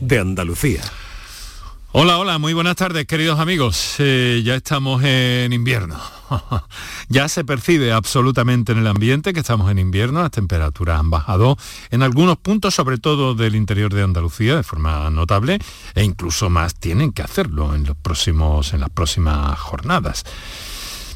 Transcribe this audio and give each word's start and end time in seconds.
de 0.00 0.18
Andalucía. 0.18 0.82
Hola, 1.94 2.16
hola, 2.16 2.38
muy 2.38 2.54
buenas 2.54 2.76
tardes 2.76 3.06
queridos 3.06 3.38
amigos. 3.38 3.96
Eh, 3.98 4.40
ya 4.42 4.54
estamos 4.54 5.04
en 5.04 5.52
invierno. 5.52 6.00
ya 7.10 7.28
se 7.28 7.44
percibe 7.44 7.92
absolutamente 7.92 8.72
en 8.72 8.78
el 8.78 8.86
ambiente 8.86 9.34
que 9.34 9.40
estamos 9.40 9.70
en 9.70 9.78
invierno, 9.78 10.22
las 10.22 10.30
temperaturas 10.30 10.98
han 10.98 11.10
bajado 11.10 11.58
en 11.90 12.02
algunos 12.02 12.38
puntos, 12.38 12.74
sobre 12.74 12.96
todo 12.96 13.34
del 13.34 13.54
interior 13.54 13.92
de 13.92 14.02
Andalucía, 14.02 14.56
de 14.56 14.62
forma 14.62 15.10
notable, 15.10 15.58
e 15.94 16.02
incluso 16.02 16.48
más 16.48 16.76
tienen 16.76 17.12
que 17.12 17.20
hacerlo 17.20 17.74
en, 17.74 17.84
los 17.84 17.96
próximos, 17.98 18.72
en 18.72 18.80
las 18.80 18.90
próximas 18.90 19.58
jornadas. 19.58 20.24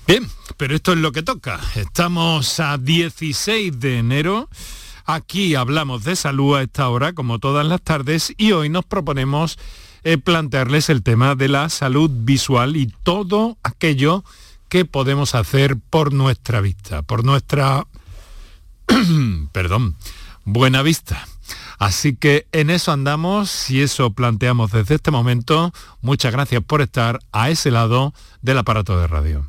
Bien, 0.06 0.28
pero 0.58 0.76
esto 0.76 0.92
es 0.92 0.98
lo 0.98 1.10
que 1.10 1.22
toca. 1.22 1.58
Estamos 1.74 2.60
a 2.60 2.76
16 2.76 3.80
de 3.80 3.98
enero. 3.98 4.50
Aquí 5.06 5.54
hablamos 5.54 6.02
de 6.02 6.16
salud 6.16 6.56
a 6.56 6.62
esta 6.62 6.88
hora, 6.88 7.12
como 7.12 7.38
todas 7.38 7.64
las 7.64 7.80
tardes, 7.80 8.34
y 8.36 8.50
hoy 8.50 8.68
nos 8.68 8.84
proponemos 8.84 9.56
eh, 10.02 10.18
plantearles 10.18 10.90
el 10.90 11.04
tema 11.04 11.36
de 11.36 11.48
la 11.48 11.68
salud 11.68 12.10
visual 12.12 12.76
y 12.76 12.92
todo 13.04 13.56
aquello 13.62 14.24
que 14.68 14.84
podemos 14.84 15.36
hacer 15.36 15.76
por 15.78 16.12
nuestra 16.12 16.60
vista, 16.60 17.02
por 17.02 17.24
nuestra, 17.24 17.86
perdón, 19.52 19.94
buena 20.44 20.82
vista. 20.82 21.24
Así 21.78 22.16
que 22.16 22.48
en 22.50 22.70
eso 22.70 22.90
andamos 22.90 23.70
y 23.70 23.82
eso 23.82 24.12
planteamos 24.12 24.72
desde 24.72 24.96
este 24.96 25.12
momento. 25.12 25.72
Muchas 26.00 26.32
gracias 26.32 26.64
por 26.64 26.82
estar 26.82 27.20
a 27.30 27.50
ese 27.50 27.70
lado 27.70 28.12
del 28.42 28.58
aparato 28.58 28.98
de 28.98 29.06
radio. 29.06 29.46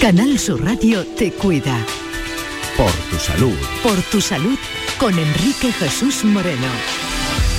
Canal 0.00 0.38
Sur 0.38 0.64
Radio 0.64 1.04
te 1.04 1.32
cuida. 1.32 1.76
Por 2.76 2.92
tu 2.92 3.18
salud. 3.18 3.56
Por 3.82 4.00
tu 4.02 4.20
salud 4.20 4.56
con 4.96 5.18
Enrique 5.18 5.72
Jesús 5.72 6.24
Moreno. 6.24 6.68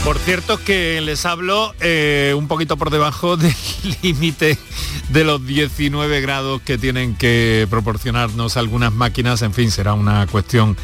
Por 0.06 0.18
cierto 0.20 0.58
que 0.58 1.02
les 1.02 1.26
hablo 1.26 1.76
eh, 1.82 2.34
un 2.38 2.48
poquito 2.48 2.78
por 2.78 2.92
debajo 2.92 3.36
del 3.38 3.54
límite 4.02 4.58
de 5.10 5.24
los 5.26 5.46
19 5.46 6.22
grados 6.22 6.62
que 6.62 6.78
tienen 6.78 7.16
que 7.16 7.68
proporcionarnos 7.70 8.56
algunas 8.56 8.94
máquinas. 8.94 9.42
En 9.42 9.54
fin, 9.54 9.70
será 9.70 9.94
una 9.94 10.26
cuestión 10.28 10.78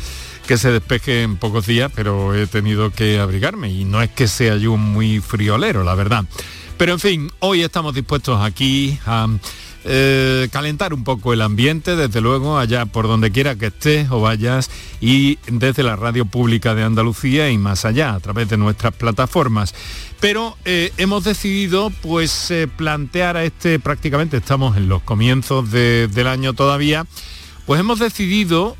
que 0.47 0.58
se 0.58 0.72
despeje 0.72 1.23
en 1.23 1.38
pocos 1.38 1.66
días, 1.66 1.90
pero 1.95 2.36
he 2.36 2.47
tenido 2.47 2.92
que 2.92 3.17
abrigarme 3.19 3.72
y 3.72 3.86
no 3.86 4.02
es 4.02 4.09
que 4.09 4.28
sea 4.28 4.58
yo 4.58 4.75
muy 4.75 5.22
friolero, 5.22 5.86
la 5.86 5.95
verdad. 5.95 6.25
Pero 6.78 6.92
en 6.92 7.00
fin, 7.00 7.31
hoy 7.40 7.62
estamos 7.62 7.95
dispuestos 7.95 8.42
aquí 8.42 9.00
a 9.06 9.28
eh, 9.88 10.50
calentar 10.52 10.95
un 10.95 11.03
poco 11.03 11.31
el 11.31 11.44
ambiente, 11.44 11.95
desde 11.95 12.19
luego, 12.19 12.58
allá 12.58 12.88
por 12.88 13.08
donde 13.08 13.31
quiera 13.31 13.55
que 13.55 13.67
estés 13.67 14.09
o 14.09 14.19
vayas 14.19 14.72
y 15.00 15.38
desde 15.45 15.83
la 15.83 15.95
radio 15.95 16.25
pública 16.25 16.73
de 16.73 16.81
Andalucía 16.81 17.52
y 17.52 17.59
más 17.59 17.86
allá, 17.86 18.16
a 18.16 18.19
través 18.19 18.50
de 18.50 18.58
nuestras 18.58 18.95
plataformas. 18.95 19.75
Pero 20.19 20.58
eh, 20.66 20.91
hemos 20.97 21.23
decidido 21.23 21.91
pues 22.02 22.50
eh, 22.50 22.67
plantear 22.67 23.38
a 23.38 23.44
este, 23.44 23.78
prácticamente 23.78 24.38
estamos 24.38 24.75
en 24.75 24.89
los 24.89 25.03
comienzos 25.03 25.69
del 25.69 26.28
año 26.28 26.53
todavía, 26.53 27.06
pues 27.67 27.80
hemos 27.80 28.00
decidido 28.00 28.75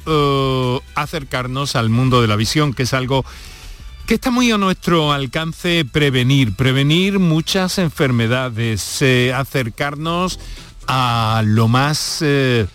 acercarnos 0.95 1.75
al 1.75 1.89
mundo 1.89 2.23
de 2.23 2.27
la 2.27 2.35
visión, 2.35 2.73
que 2.73 2.83
es 2.83 2.93
algo 2.95 3.25
que 4.07 4.15
está 4.15 4.31
muy 4.31 4.51
a 4.51 4.57
nuestro 4.57 5.11
alcance 5.11 5.85
prevenir, 5.85 6.55
prevenir 6.55 7.19
muchas 7.19 7.77
enfermedades, 7.77 9.03
acercarnos 9.35 10.39
a 10.88 11.44
lo 11.45 11.67
más 11.67 12.19
eh, 12.22 12.67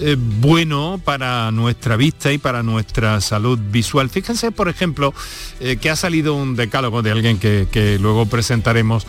eh, 0.00 0.16
bueno 0.18 1.00
para 1.04 1.50
nuestra 1.50 1.96
vista 1.96 2.32
y 2.32 2.38
para 2.38 2.62
nuestra 2.62 3.20
salud 3.20 3.58
visual. 3.70 4.08
Fíjense, 4.10 4.52
por 4.52 4.68
ejemplo, 4.68 5.12
eh, 5.60 5.76
que 5.76 5.90
ha 5.90 5.96
salido 5.96 6.34
un 6.34 6.56
decálogo 6.56 7.02
de 7.02 7.10
alguien 7.10 7.38
que, 7.38 7.98
luego 8.00 8.26
presentaremos. 8.26 9.06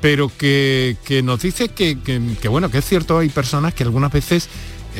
pero 0.00 0.30
que, 0.34 0.96
nos 1.24 1.42
dice 1.42 1.68
que, 1.68 1.98
que, 2.00 2.48
bueno, 2.48 2.70
que 2.70 2.78
es 2.78 2.86
cierto, 2.86 3.18
hay 3.18 3.28
personas 3.28 3.74
que 3.74 3.82
algunas 3.82 4.10
veces 4.10 4.48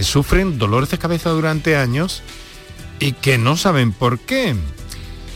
sufren 0.03 0.59
dolores 0.59 0.91
de 0.91 0.99
cabeza 0.99 1.31
durante 1.31 1.77
años 1.77 2.23
y 3.01 3.13
que 3.13 3.39
no 3.39 3.57
saben 3.57 3.93
por 3.93 4.19
qué. 4.19 4.55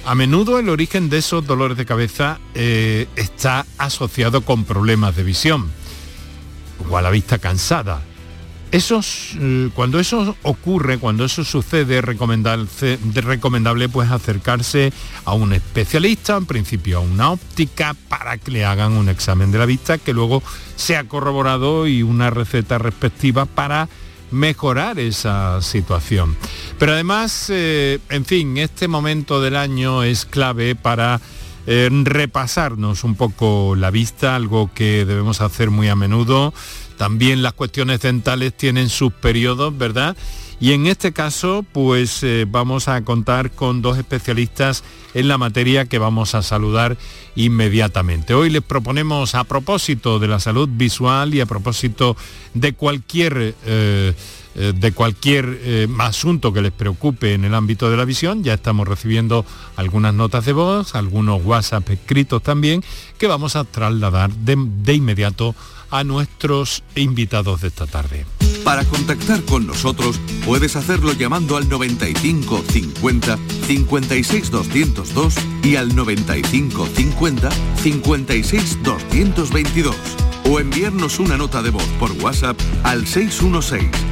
A 0.05 0.15
menudo 0.15 0.59
el 0.59 0.69
origen 0.69 1.09
de 1.09 1.19
esos 1.19 1.47
dolores 1.47 1.79
de 1.79 1.87
cabeza 1.87 2.41
está 2.55 3.65
asociado 3.79 4.43
con 4.43 4.65
problemas 4.65 5.17
de 5.17 5.23
visión 5.23 5.71
o 6.89 6.97
a 6.97 7.03
la 7.03 7.11
vista 7.11 7.39
cansada. 7.39 8.03
Eh, 8.73 9.69
cuando 9.75 10.01
eso 10.01 10.35
ocurre, 10.43 10.97
cuando 10.97 11.27
eso 11.27 11.45
sucede, 11.45 11.99
es 11.99 12.05
recomendable 12.05 13.89
pues 13.91 14.11
acercarse 14.11 14.91
a 15.27 15.35
un 15.35 15.53
especialista, 15.53 16.39
en 16.39 16.47
principio 16.47 16.99
a 16.99 17.01
una 17.01 17.33
óptica, 17.33 17.95
para 18.09 18.39
que 18.39 18.51
le 18.51 18.65
hagan 18.65 18.93
un 18.93 19.11
examen 19.11 19.53
de 19.53 19.59
la 19.59 19.67
vista 19.67 19.99
que 19.99 20.15
luego 20.15 20.43
sea 20.77 21.05
corroborado 21.05 21.87
y 21.87 22.03
una 22.03 22.31
receta 22.31 22.79
respectiva 22.79 23.45
para 23.45 23.91
mejorar 24.31 24.99
esa 24.99 25.61
situación. 25.61 26.35
Pero 26.79 26.93
además, 26.93 27.49
eh, 27.51 27.99
en 28.09 28.25
fin, 28.25 28.57
este 28.57 28.89
momento 28.89 29.43
del 29.43 29.57
año 29.57 30.03
es 30.03 30.25
clave 30.25 30.75
para 30.75 31.21
eh, 31.67 31.89
repasarnos 32.05 33.05
un 33.05 33.15
poco 33.15 33.75
la 33.77 33.91
vista, 33.91 34.35
algo 34.35 34.71
que 34.75 35.05
debemos 35.05 35.41
hacer 35.41 35.71
muy 35.71 35.89
a 35.89 35.97
menudo. 35.97 36.53
También 36.97 37.43
las 37.43 37.53
cuestiones 37.55 38.01
dentales 38.01 38.57
tienen 38.57 38.89
sus 38.89 39.13
periodos, 39.13 39.77
¿verdad? 39.77 40.17
Y 40.61 40.73
en 40.75 40.87
este 40.87 41.13
caso, 41.13 41.65
pues 41.73 42.23
eh, 42.23 42.47
vamos 42.49 42.87
a 42.87 43.03
contar 43.03 43.51
con 43.51 43.83
dos 43.83 43.99
especialistas 43.99 44.85
en 45.13 45.27
la 45.27 45.37
materia 45.37 45.87
que 45.87 45.99
vamos 45.99 46.37
a 46.37 46.43
saludar 46.43 46.97
inmediatamente. 47.35 48.35
Hoy 48.35 48.49
les 48.49 48.63
proponemos, 48.63 49.35
a 49.35 49.43
propósito 49.43 50.21
de 50.21 50.29
la 50.29 50.39
salud 50.39 50.69
visual 50.71 51.35
y 51.35 51.41
a 51.41 51.47
propósito 51.47 52.17
de 52.55 52.75
cualquier... 52.75 53.57
Eh, 53.67 54.15
eh, 54.55 54.73
de 54.75 54.93
cualquier 54.93 55.61
eh, 55.63 55.89
asunto 55.99 56.53
que 56.53 56.61
les 56.61 56.73
preocupe 56.73 57.35
en 57.35 57.45
el 57.45 57.55
ámbito 57.55 57.91
de 57.91 57.97
la 57.97 58.05
visión. 58.05 58.43
Ya 58.43 58.55
estamos 58.55 58.87
recibiendo 58.87 59.47
algunas 59.77 60.13
notas 60.13 60.45
de 60.45 60.53
voz, 60.53 60.95
algunos 60.95 61.45
WhatsApp 61.45 61.89
escritos 61.91 62.43
también, 62.43 62.85
que 63.19 63.27
vamos 63.27 63.57
a 63.57 63.65
trasladar 63.65 64.31
de, 64.31 64.57
de 64.59 64.95
inmediato 64.95 65.55
a 65.91 66.05
nuestros 66.05 66.83
invitados 66.97 67.61
de 67.61 67.69
esta 67.69 67.87
tarde. 67.87 68.27
Para 68.65 68.85
contactar 68.85 69.43
con 69.43 69.67
nosotros 69.67 70.21
puedes 70.45 70.77
hacerlo 70.77 71.13
llamando 71.13 71.57
al 71.57 71.69
95 71.69 72.63
50 72.71 73.39
56 73.67 74.51
202 74.51 75.35
y 75.65 75.77
al 75.77 75.95
95 75.95 76.87
50 76.87 77.51
56 77.83 78.79
222 78.83 79.97
o 80.49 80.61
enviarnos 80.61 81.19
una 81.19 81.37
nota 81.37 81.63
de 81.63 81.71
voz 81.71 81.87
por 81.99 82.13
WhatsApp 82.13 82.59
al 82.85 83.07
616 83.07 84.12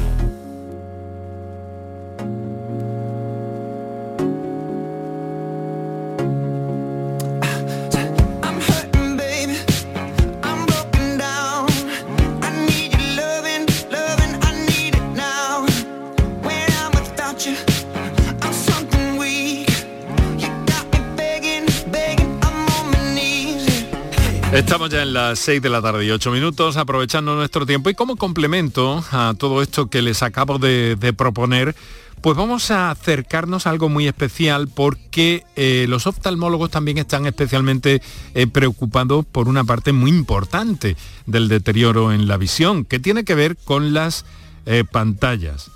En 25.01 25.13
las 25.13 25.39
6 25.39 25.63
de 25.63 25.69
la 25.69 25.81
tarde 25.81 26.05
y 26.05 26.11
8 26.11 26.29
minutos, 26.29 26.77
aprovechando 26.77 27.33
nuestro 27.33 27.65
tiempo. 27.65 27.89
Y 27.89 27.95
como 27.95 28.17
complemento 28.17 29.03
a 29.11 29.33
todo 29.35 29.63
esto 29.63 29.89
que 29.89 30.03
les 30.03 30.21
acabo 30.21 30.59
de, 30.59 31.13
proponer, 31.17 31.75
pues 32.21 32.37
vamos 32.37 32.69
a 32.69 32.91
acercarnos 32.91 33.65
a 33.65 33.71
algo 33.71 33.89
muy 33.89 34.07
especial 34.07 34.67
porque 34.67 35.43
eh, 35.55 35.87
los 35.89 36.05
oftalmólogos 36.05 36.69
también 36.69 36.99
están 36.99 37.25
especialmente 37.25 37.99
eh, 38.35 38.45
preocupados 38.45 39.25
por 39.25 39.47
una 39.47 39.63
parte 39.63 39.91
muy 39.91 40.11
importante 40.11 40.95
del 41.25 41.47
deterioro 41.47 42.11
en 42.11 42.27
la 42.27 42.37
visión, 42.37 42.85
que 42.85 42.99
tiene 42.99 43.23
que 43.23 43.33
ver 43.33 43.57
con 43.57 43.95
las 43.95 44.23
eh, 44.67 44.83
pantallas 44.83 45.71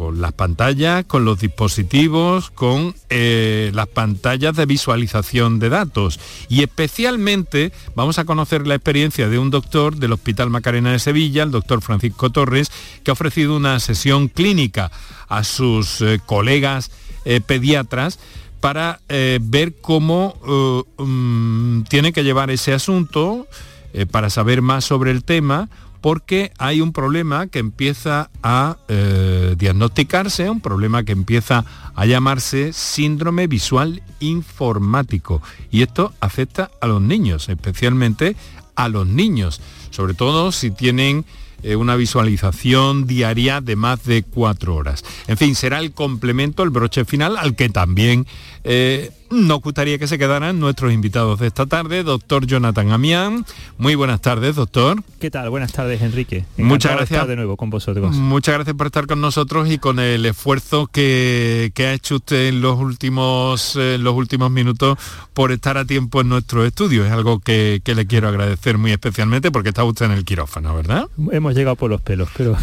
con 0.00 0.22
las 0.22 0.32
pantallas, 0.32 1.04
con 1.04 1.26
los 1.26 1.40
dispositivos, 1.40 2.50
con 2.50 2.94
eh, 3.10 3.70
las 3.74 3.86
pantallas 3.86 4.56
de 4.56 4.64
visualización 4.64 5.58
de 5.58 5.68
datos. 5.68 6.18
Y 6.48 6.62
especialmente 6.62 7.70
vamos 7.94 8.18
a 8.18 8.24
conocer 8.24 8.66
la 8.66 8.76
experiencia 8.76 9.28
de 9.28 9.38
un 9.38 9.50
doctor 9.50 9.96
del 9.96 10.12
Hospital 10.12 10.48
Macarena 10.48 10.90
de 10.92 11.00
Sevilla, 11.00 11.42
el 11.42 11.50
doctor 11.50 11.82
Francisco 11.82 12.30
Torres, 12.30 12.72
que 13.04 13.10
ha 13.10 13.12
ofrecido 13.12 13.54
una 13.54 13.78
sesión 13.78 14.28
clínica 14.28 14.90
a 15.28 15.44
sus 15.44 16.00
eh, 16.00 16.18
colegas 16.24 16.90
eh, 17.26 17.42
pediatras 17.42 18.18
para 18.60 19.00
ver 19.08 19.74
cómo 19.82 20.86
mm, 20.96 21.82
tiene 21.90 22.14
que 22.14 22.24
llevar 22.24 22.50
ese 22.50 22.72
asunto, 22.72 23.46
para 24.10 24.30
saber 24.30 24.60
más 24.62 24.84
sobre 24.84 25.10
el 25.10 25.24
tema, 25.24 25.68
porque 26.00 26.52
hay 26.58 26.80
un 26.80 26.92
problema 26.92 27.46
que 27.48 27.58
empieza 27.58 28.30
a 28.42 28.78
eh, 28.88 29.54
diagnosticarse, 29.58 30.48
un 30.48 30.60
problema 30.60 31.04
que 31.04 31.12
empieza 31.12 31.64
a 31.94 32.06
llamarse 32.06 32.72
síndrome 32.72 33.46
visual 33.46 34.02
informático. 34.20 35.42
Y 35.70 35.82
esto 35.82 36.12
afecta 36.20 36.70
a 36.80 36.86
los 36.86 37.02
niños, 37.02 37.48
especialmente 37.48 38.36
a 38.74 38.88
los 38.88 39.06
niños, 39.06 39.60
sobre 39.90 40.14
todo 40.14 40.52
si 40.52 40.70
tienen 40.70 41.24
eh, 41.62 41.76
una 41.76 41.96
visualización 41.96 43.06
diaria 43.06 43.60
de 43.60 43.76
más 43.76 44.04
de 44.04 44.22
cuatro 44.22 44.74
horas. 44.76 45.04
En 45.26 45.36
fin, 45.36 45.54
será 45.54 45.78
el 45.78 45.92
complemento, 45.92 46.62
el 46.62 46.70
broche 46.70 47.04
final, 47.04 47.36
al 47.36 47.54
que 47.56 47.68
también 47.68 48.26
eh, 48.64 49.10
nos 49.30 49.60
gustaría 49.60 49.96
que 49.98 50.08
se 50.08 50.18
quedaran 50.18 50.58
nuestros 50.58 50.92
invitados 50.92 51.38
de 51.38 51.46
esta 51.46 51.64
tarde, 51.66 52.02
doctor 52.02 52.46
Jonathan 52.46 52.90
Amián. 52.90 53.46
Muy 53.78 53.94
buenas 53.94 54.20
tardes, 54.20 54.56
doctor. 54.56 55.02
¿Qué 55.20 55.30
tal? 55.30 55.48
Buenas 55.50 55.72
tardes, 55.72 56.02
Enrique. 56.02 56.44
Muchas 56.56 56.96
gracias. 56.96 57.28
de 57.28 57.36
nuevo 57.36 57.56
con 57.56 57.70
vosotros. 57.70 58.16
Muchas 58.16 58.54
gracias 58.56 58.74
por 58.76 58.86
estar 58.86 59.06
con 59.06 59.20
nosotros 59.20 59.70
y 59.70 59.78
con 59.78 60.00
el 60.00 60.26
esfuerzo 60.26 60.88
que, 60.88 61.72
ha 61.78 61.92
hecho 61.92 62.16
usted 62.16 62.48
en 62.48 62.60
los 62.60 62.78
últimos, 62.78 63.76
los 63.76 64.14
últimos 64.14 64.50
minutos 64.50 64.98
por 65.32 65.52
estar 65.52 65.78
a 65.78 65.84
tiempo 65.84 66.20
en 66.20 66.28
nuestro 66.28 66.64
estudio. 66.64 67.06
Es 67.06 67.12
algo 67.12 67.38
que, 67.38 67.80
le 67.84 68.06
quiero 68.06 68.28
agradecer 68.28 68.78
muy 68.78 68.90
especialmente 68.90 69.50
porque 69.50 69.68
está 69.68 69.84
usted 69.84 70.06
en 70.06 70.12
el 70.12 70.24
quirófano, 70.24 70.74
¿verdad? 70.74 71.08
Hemos 71.30 71.49
llegado 71.54 71.76
por 71.76 71.90
los 71.90 72.00
pelos, 72.00 72.28
pero 72.36 72.56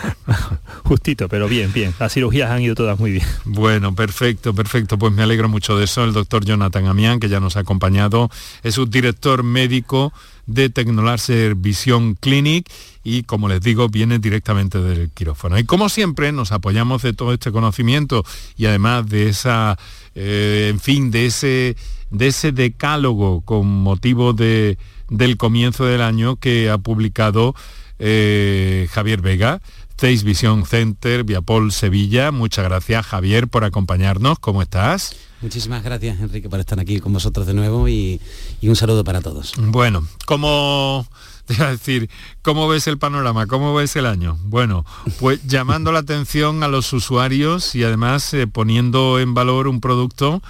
justito, 0.84 1.28
pero 1.28 1.48
bien, 1.48 1.72
bien. 1.72 1.94
Las 1.98 2.12
cirugías 2.12 2.50
han 2.50 2.62
ido 2.62 2.74
todas 2.74 2.98
muy 2.98 3.12
bien. 3.12 3.26
Bueno, 3.44 3.94
perfecto, 3.94 4.54
perfecto. 4.54 4.98
Pues 4.98 5.12
me 5.12 5.22
alegro 5.22 5.48
mucho 5.48 5.76
de 5.78 5.84
eso. 5.84 6.04
El 6.04 6.12
doctor 6.12 6.44
Jonathan 6.44 6.86
Amián, 6.86 7.20
que 7.20 7.28
ya 7.28 7.40
nos 7.40 7.56
ha 7.56 7.60
acompañado, 7.60 8.30
es 8.62 8.78
un 8.78 8.90
director 8.90 9.42
médico 9.42 10.12
de 10.46 10.68
Tecnolarser 10.68 11.54
Vision 11.54 12.14
Clinic 12.14 12.70
y 13.02 13.22
como 13.22 13.48
les 13.48 13.60
digo 13.60 13.88
viene 13.88 14.18
directamente 14.18 14.80
del 14.80 15.10
quirófano. 15.10 15.58
Y 15.58 15.64
como 15.64 15.88
siempre 15.88 16.32
nos 16.32 16.52
apoyamos 16.52 17.02
de 17.02 17.12
todo 17.12 17.32
este 17.32 17.52
conocimiento 17.52 18.24
y 18.56 18.66
además 18.66 19.06
de 19.08 19.28
esa, 19.28 19.78
eh, 20.14 20.68
en 20.70 20.80
fin, 20.80 21.10
de 21.10 21.26
ese, 21.26 21.76
de 22.10 22.26
ese 22.26 22.52
decálogo 22.52 23.42
con 23.42 23.66
motivo 23.66 24.32
de, 24.32 24.78
del 25.10 25.36
comienzo 25.36 25.84
del 25.84 26.02
año 26.02 26.36
que 26.36 26.70
ha 26.70 26.78
publicado 26.78 27.54
eh, 27.98 28.88
Javier 28.90 29.20
Vega 29.20 29.60
Face 29.96 30.24
Vision 30.24 30.66
Center, 30.66 31.22
Viapol 31.24 31.70
Sevilla. 31.70 32.32
Muchas 32.32 32.64
gracias 32.64 33.06
Javier 33.06 33.48
por 33.48 33.64
acompañarnos. 33.64 34.38
¿Cómo 34.38 34.60
estás? 34.60 35.14
Muchísimas 35.40 35.84
gracias 35.84 36.18
Enrique 36.20 36.48
por 36.48 36.58
estar 36.58 36.80
aquí 36.80 37.00
con 37.00 37.12
vosotros 37.12 37.46
de 37.46 37.54
nuevo 37.54 37.88
y, 37.88 38.20
un 38.62 38.76
saludo 38.76 39.04
para 39.04 39.20
todos. 39.20 39.52
Bueno, 39.56 40.06
¿cómo 40.26 41.06
te 41.46 41.54
iba 41.54 41.68
a 41.68 41.70
decir, 41.70 42.10
¿cómo 42.42 42.66
ves 42.66 42.86
el 42.86 42.98
panorama? 42.98 43.46
¿Cómo 43.46 43.74
ves 43.74 43.94
el 43.94 44.06
año? 44.06 44.36
Bueno, 44.44 44.84
pues 45.20 45.46
llamando 45.46 45.92
la 45.92 46.00
atención 46.00 46.62
a 46.64 46.68
los 46.68 46.92
usuarios 46.92 47.74
y 47.74 47.84
además 47.84 48.34
eh, 48.34 48.46
poniendo 48.46 49.20
en 49.20 49.34
valor 49.34 49.68
un 49.68 49.80
producto 49.80 50.42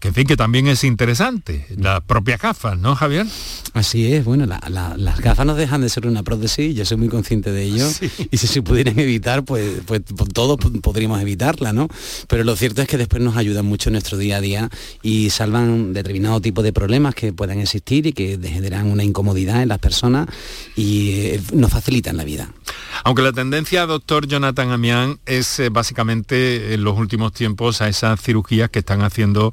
que 0.00 0.08
en 0.08 0.14
fin, 0.14 0.26
que 0.26 0.36
también 0.36 0.66
es 0.66 0.82
interesante, 0.82 1.66
las 1.76 2.00
propias 2.00 2.40
gafas, 2.40 2.78
¿no, 2.78 2.96
Javier? 2.96 3.26
Así 3.74 4.12
es, 4.12 4.24
bueno, 4.24 4.46
las 4.46 5.20
gafas 5.20 5.44
no 5.44 5.54
dejan 5.54 5.82
de 5.82 5.90
ser 5.90 6.06
una 6.06 6.22
prótesis, 6.22 6.74
yo 6.74 6.86
soy 6.86 6.96
muy 6.96 7.08
consciente 7.08 7.52
de 7.52 7.64
ello, 7.64 7.86
y 8.30 8.36
si 8.38 8.46
se 8.46 8.62
pudieran 8.62 8.98
evitar, 8.98 9.44
pues, 9.44 9.82
pues, 9.84 10.00
pues 10.16 10.30
todos 10.32 10.58
podríamos 10.80 11.20
evitarla, 11.20 11.74
¿no? 11.74 11.88
Pero 12.28 12.44
lo 12.44 12.56
cierto 12.56 12.80
es 12.80 12.88
que 12.88 12.96
después 12.96 13.22
nos 13.22 13.36
ayudan 13.36 13.66
mucho 13.66 13.90
en 13.90 13.92
nuestro 13.92 14.16
día 14.16 14.38
a 14.38 14.40
día 14.40 14.70
y 15.02 15.28
salvan 15.28 15.92
determinado 15.92 16.40
tipo 16.40 16.62
de 16.62 16.72
problemas 16.72 17.14
que 17.14 17.34
puedan 17.34 17.60
existir 17.60 18.06
y 18.06 18.14
que 18.14 18.38
generan 18.42 18.90
una 18.90 19.04
incomodidad 19.04 19.62
en 19.62 19.68
las 19.68 19.80
personas 19.80 20.28
y 20.76 21.10
eh, 21.10 21.40
nos 21.52 21.70
facilitan 21.70 22.16
la 22.16 22.24
vida. 22.24 22.50
Aunque 23.04 23.20
la 23.20 23.32
tendencia, 23.32 23.84
doctor 23.84 24.26
Jonathan 24.26 24.70
Amián, 24.70 25.20
es 25.26 25.58
eh, 25.60 25.68
básicamente 25.68 26.72
en 26.72 26.84
los 26.84 26.98
últimos 26.98 27.32
tiempos 27.32 27.82
a 27.82 27.88
esas 27.88 28.20
cirugías 28.20 28.70
que 28.70 28.78
están 28.78 29.02
haciendo 29.02 29.52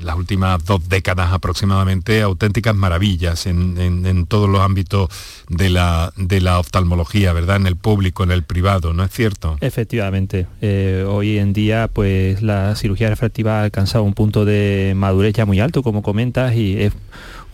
las 0.00 0.16
últimas 0.16 0.64
dos 0.64 0.88
décadas 0.88 1.32
aproximadamente 1.32 2.22
auténticas 2.22 2.74
maravillas 2.74 3.46
en, 3.46 4.26
todos 4.26 4.48
los 4.48 4.60
ámbitos 4.60 5.08
de 5.48 5.70
la, 5.70 6.12
de 6.16 6.40
la, 6.40 6.58
oftalmología, 6.58 7.32
¿verdad? 7.32 7.56
En 7.56 7.66
el 7.66 7.76
público, 7.76 8.22
en 8.22 8.30
el 8.30 8.42
privado, 8.42 8.92
¿no 8.92 9.04
es 9.04 9.10
cierto? 9.10 9.56
Efectivamente. 9.60 10.46
Eh, 10.60 11.04
hoy 11.08 11.38
en 11.38 11.52
día, 11.52 11.88
pues 11.92 12.42
la 12.42 12.76
cirugía 12.76 13.08
refractiva 13.08 13.60
ha 13.60 13.64
alcanzado 13.64 14.04
un 14.04 14.14
punto 14.14 14.44
de 14.44 14.92
madurez 14.96 15.34
ya 15.34 15.46
muy 15.46 15.60
alto, 15.60 15.82
como 15.82 16.02
comentas, 16.02 16.54
y 16.54 16.80
es 16.80 16.92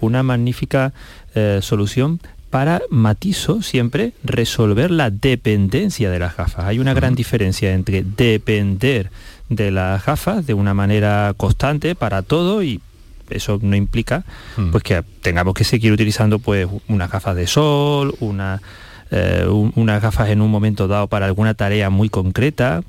una 0.01 0.23
magnífica 0.23 0.93
eh, 1.35 1.61
solución 1.63 2.21
para, 2.51 2.83
matizo 2.91 3.63
siempre, 3.63 4.13
resolver 4.25 4.91
la 4.91 5.11
dependencia 5.11 6.11
de 6.11 6.19
las 6.19 6.37
gafas. 6.37 6.65
Hay 6.65 6.81
una 6.81 6.95
gran 6.95 7.15
diferencia 7.15 7.73
entre 7.73 8.03
depender 8.03 9.11
de 9.51 9.71
las 9.71 10.07
gafas 10.07 10.47
de 10.47 10.55
una 10.55 10.73
manera 10.73 11.35
constante 11.37 11.95
para 11.95 12.23
todo 12.23 12.63
y 12.63 12.81
eso 13.29 13.59
no 13.61 13.77
implica 13.77 14.25
hmm. 14.57 14.71
pues 14.71 14.83
que 14.83 15.03
tengamos 15.21 15.55
que 15.55 15.65
seguir 15.65 15.93
utilizando 15.93 16.39
pues 16.39 16.67
unas 16.89 17.11
gafas 17.11 17.37
de 17.37 17.47
sol, 17.47 18.15
una, 18.21 18.63
eh, 19.11 19.47
unas 19.49 20.03
gafas 20.03 20.31
en 20.31 20.41
un 20.41 20.51
momento 20.51 20.89
dado 20.89 21.09
para 21.09 21.27
alguna 21.27 21.55
tarea 21.55 21.91
muy 21.91 22.09
concreta. 22.09 22.83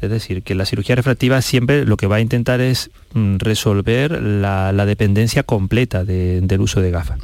Es 0.00 0.10
decir, 0.10 0.42
que 0.42 0.54
la 0.54 0.66
cirugía 0.66 0.96
refractiva 0.96 1.40
siempre 1.40 1.86
lo 1.86 1.96
que 1.96 2.06
va 2.06 2.16
a 2.16 2.20
intentar 2.20 2.60
es 2.60 2.90
mm, 3.14 3.36
resolver 3.38 4.20
la, 4.20 4.72
dependencia 4.84 5.44
completa 5.44 6.04
del 6.04 6.60
uso 6.60 6.82
de 6.82 6.90
gafas. 6.90 7.20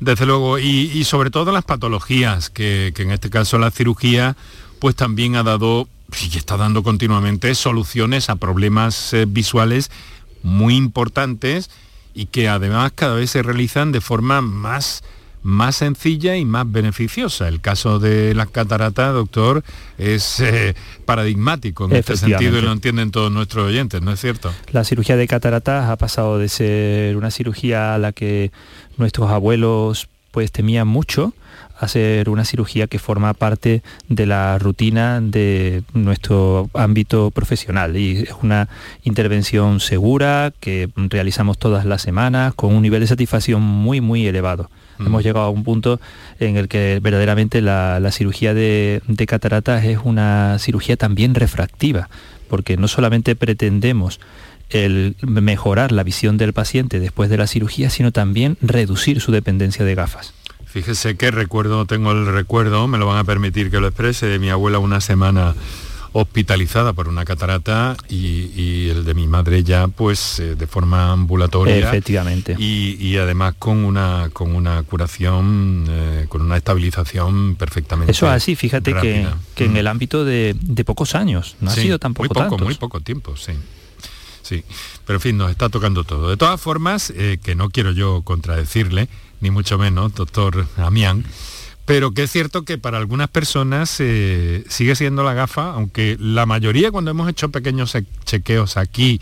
Desde 0.00 0.24
luego, 0.24 0.58
y, 0.58 1.04
sobre 1.04 1.30
todo 1.30 1.52
las 1.52 1.64
patologías, 1.64 2.48
que, 2.48 2.92
que 2.94 3.02
en 3.02 3.10
este 3.10 3.28
caso 3.28 3.58
la 3.58 3.70
cirugía 3.70 4.36
pues 4.78 4.96
también 4.96 5.36
ha 5.36 5.42
dado 5.42 5.86
y 6.20 6.36
está 6.36 6.56
dando 6.56 6.82
continuamente 6.82 7.54
soluciones 7.54 8.28
a 8.28 8.36
problemas 8.36 9.12
eh, 9.14 9.24
visuales 9.26 9.90
muy 10.42 10.76
importantes 10.76 11.70
y 12.14 12.26
que 12.26 12.48
además 12.48 12.92
cada 12.94 13.14
vez 13.14 13.30
se 13.30 13.42
realizan 13.42 13.92
de 13.92 14.00
forma 14.00 14.40
más 14.42 15.02
más 15.44 15.74
sencilla 15.76 16.36
y 16.36 16.44
más 16.44 16.70
beneficiosa. 16.70 17.48
El 17.48 17.60
caso 17.60 17.98
de 17.98 18.32
las 18.32 18.48
cataratas, 18.48 19.12
doctor, 19.12 19.64
es 19.98 20.38
eh, 20.38 20.76
paradigmático 21.04 21.86
en 21.86 21.96
este 21.96 22.16
sentido 22.16 22.58
y 22.58 22.62
lo 22.62 22.70
entienden 22.70 23.10
todos 23.10 23.32
nuestros 23.32 23.66
oyentes, 23.66 24.02
¿no 24.02 24.12
es 24.12 24.20
cierto? 24.20 24.52
La 24.70 24.84
cirugía 24.84 25.16
de 25.16 25.26
cataratas 25.26 25.90
ha 25.90 25.96
pasado 25.96 26.38
de 26.38 26.48
ser 26.48 27.16
una 27.16 27.32
cirugía 27.32 27.94
a 27.94 27.98
la 27.98 28.12
que 28.12 28.52
nuestros 28.98 29.30
abuelos 29.30 30.08
pues 30.30 30.52
temían 30.52 30.86
mucho 30.86 31.34
hacer 31.82 32.28
una 32.30 32.44
cirugía 32.44 32.86
que 32.86 33.00
forma 33.00 33.34
parte 33.34 33.82
de 34.08 34.24
la 34.24 34.56
rutina 34.58 35.20
de 35.20 35.82
nuestro 35.94 36.70
ámbito 36.74 37.32
profesional 37.32 37.96
y 37.96 38.18
es 38.18 38.34
una 38.40 38.68
intervención 39.02 39.80
segura 39.80 40.52
que 40.60 40.88
realizamos 40.94 41.58
todas 41.58 41.84
las 41.84 42.00
semanas 42.00 42.54
con 42.54 42.72
un 42.72 42.82
nivel 42.82 43.00
de 43.00 43.08
satisfacción 43.08 43.62
muy 43.62 44.00
muy 44.00 44.24
elevado. 44.28 44.70
Mm. 44.98 45.06
Hemos 45.06 45.24
llegado 45.24 45.46
a 45.46 45.50
un 45.50 45.64
punto 45.64 46.00
en 46.38 46.56
el 46.56 46.68
que 46.68 47.00
verdaderamente 47.02 47.60
la, 47.60 48.00
cirugía 48.12 48.54
de, 48.54 49.02
de 49.08 49.26
cataratas 49.26 49.84
es 49.84 49.98
una 50.04 50.58
cirugía 50.60 50.96
también 50.96 51.34
refractiva, 51.34 52.08
porque 52.48 52.76
no 52.76 52.86
solamente 52.86 53.34
pretendemos 53.34 54.20
el 54.70 55.16
mejorar 55.20 55.90
la 55.90 56.04
visión 56.04 56.38
del 56.38 56.52
paciente 56.52 57.00
después 57.00 57.28
de 57.28 57.38
la 57.38 57.48
cirugía, 57.48 57.90
sino 57.90 58.12
también 58.12 58.56
reducir 58.60 59.20
su 59.20 59.32
dependencia 59.32 59.84
de 59.84 59.96
gafas. 59.96 60.32
Fíjese 60.72 61.16
qué 61.16 61.30
recuerdo, 61.30 61.84
tengo 61.84 62.12
el 62.12 62.24
recuerdo, 62.24 62.88
me 62.88 62.96
lo 62.96 63.06
van 63.06 63.18
a 63.18 63.24
permitir 63.24 63.70
que 63.70 63.78
lo 63.78 63.88
exprese, 63.88 64.24
de 64.24 64.38
mi 64.38 64.48
abuela 64.48 64.78
una 64.78 65.02
semana 65.02 65.54
hospitalizada 66.12 66.94
por 66.94 67.08
una 67.08 67.26
catarata 67.26 67.94
y, 68.08 68.88
el 68.88 69.04
de 69.04 69.12
mi 69.12 69.26
madre 69.26 69.64
ya 69.64 69.88
pues 69.88 70.40
eh, 70.40 70.54
de 70.54 70.66
forma 70.66 71.12
ambulatoria. 71.12 71.76
Efectivamente. 71.76 72.56
Y, 72.58 73.18
además 73.18 73.54
con 73.58 73.84
una 73.84 74.30
con 74.32 74.54
una 74.54 74.82
curación 74.82 75.84
eh, 75.88 76.26
con 76.28 76.40
una 76.40 76.56
estabilización 76.56 77.56
perfectamente 77.56 78.10
eso 78.12 78.28
así 78.28 78.56
fíjate 78.56 78.94
que, 78.94 79.26
en 79.56 79.72
mm. 79.72 79.76
el 79.76 79.86
ámbito 79.86 80.24
de, 80.24 80.56
pocos 80.86 81.14
años 81.14 81.56
no 81.60 81.70
ha 81.70 81.74
sido 81.74 81.98
tampoco 81.98 82.34
muy 82.34 82.48
poco 82.48 82.64
muy 82.64 82.74
poco 82.74 83.00
tiempo 83.00 83.36
sí. 83.36 83.52
Sí 84.42 84.64
pero 85.04 85.18
en 85.18 85.20
fin 85.20 85.36
nos 85.36 85.50
está 85.50 85.68
tocando 85.68 86.04
todo. 86.04 86.30
De 86.30 86.36
todas 86.36 86.60
formas 86.60 87.12
eh, 87.14 87.38
que 87.42 87.54
no 87.54 87.70
quiero 87.70 87.92
yo 87.92 88.22
contradecirle 88.22 89.08
ni 89.42 89.50
mucho 89.50 89.76
menos, 89.76 90.14
doctor 90.14 90.66
Amián, 90.78 91.24
pero 91.84 92.12
que 92.12 92.22
es 92.22 92.30
cierto 92.30 92.62
que 92.64 92.78
para 92.78 92.96
algunas 92.96 93.28
personas 93.28 93.96
eh, 93.98 94.64
sigue 94.68 94.94
siendo 94.94 95.24
la 95.24 95.34
gafa, 95.34 95.72
aunque 95.72 96.16
la 96.18 96.46
mayoría 96.46 96.90
cuando 96.90 97.10
hemos 97.10 97.28
hecho 97.28 97.50
pequeños 97.50 97.94
chequeos 98.24 98.76
aquí, 98.76 99.20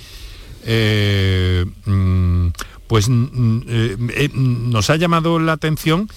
eh, 0.64 1.64
mm, 1.86 2.48
pues 2.86 3.08
mm, 3.08 3.60
eh, 3.66 4.30
nos 4.34 4.90
ha 4.90 4.96
llamado 4.96 5.38
la 5.38 5.52
atención 5.52 6.08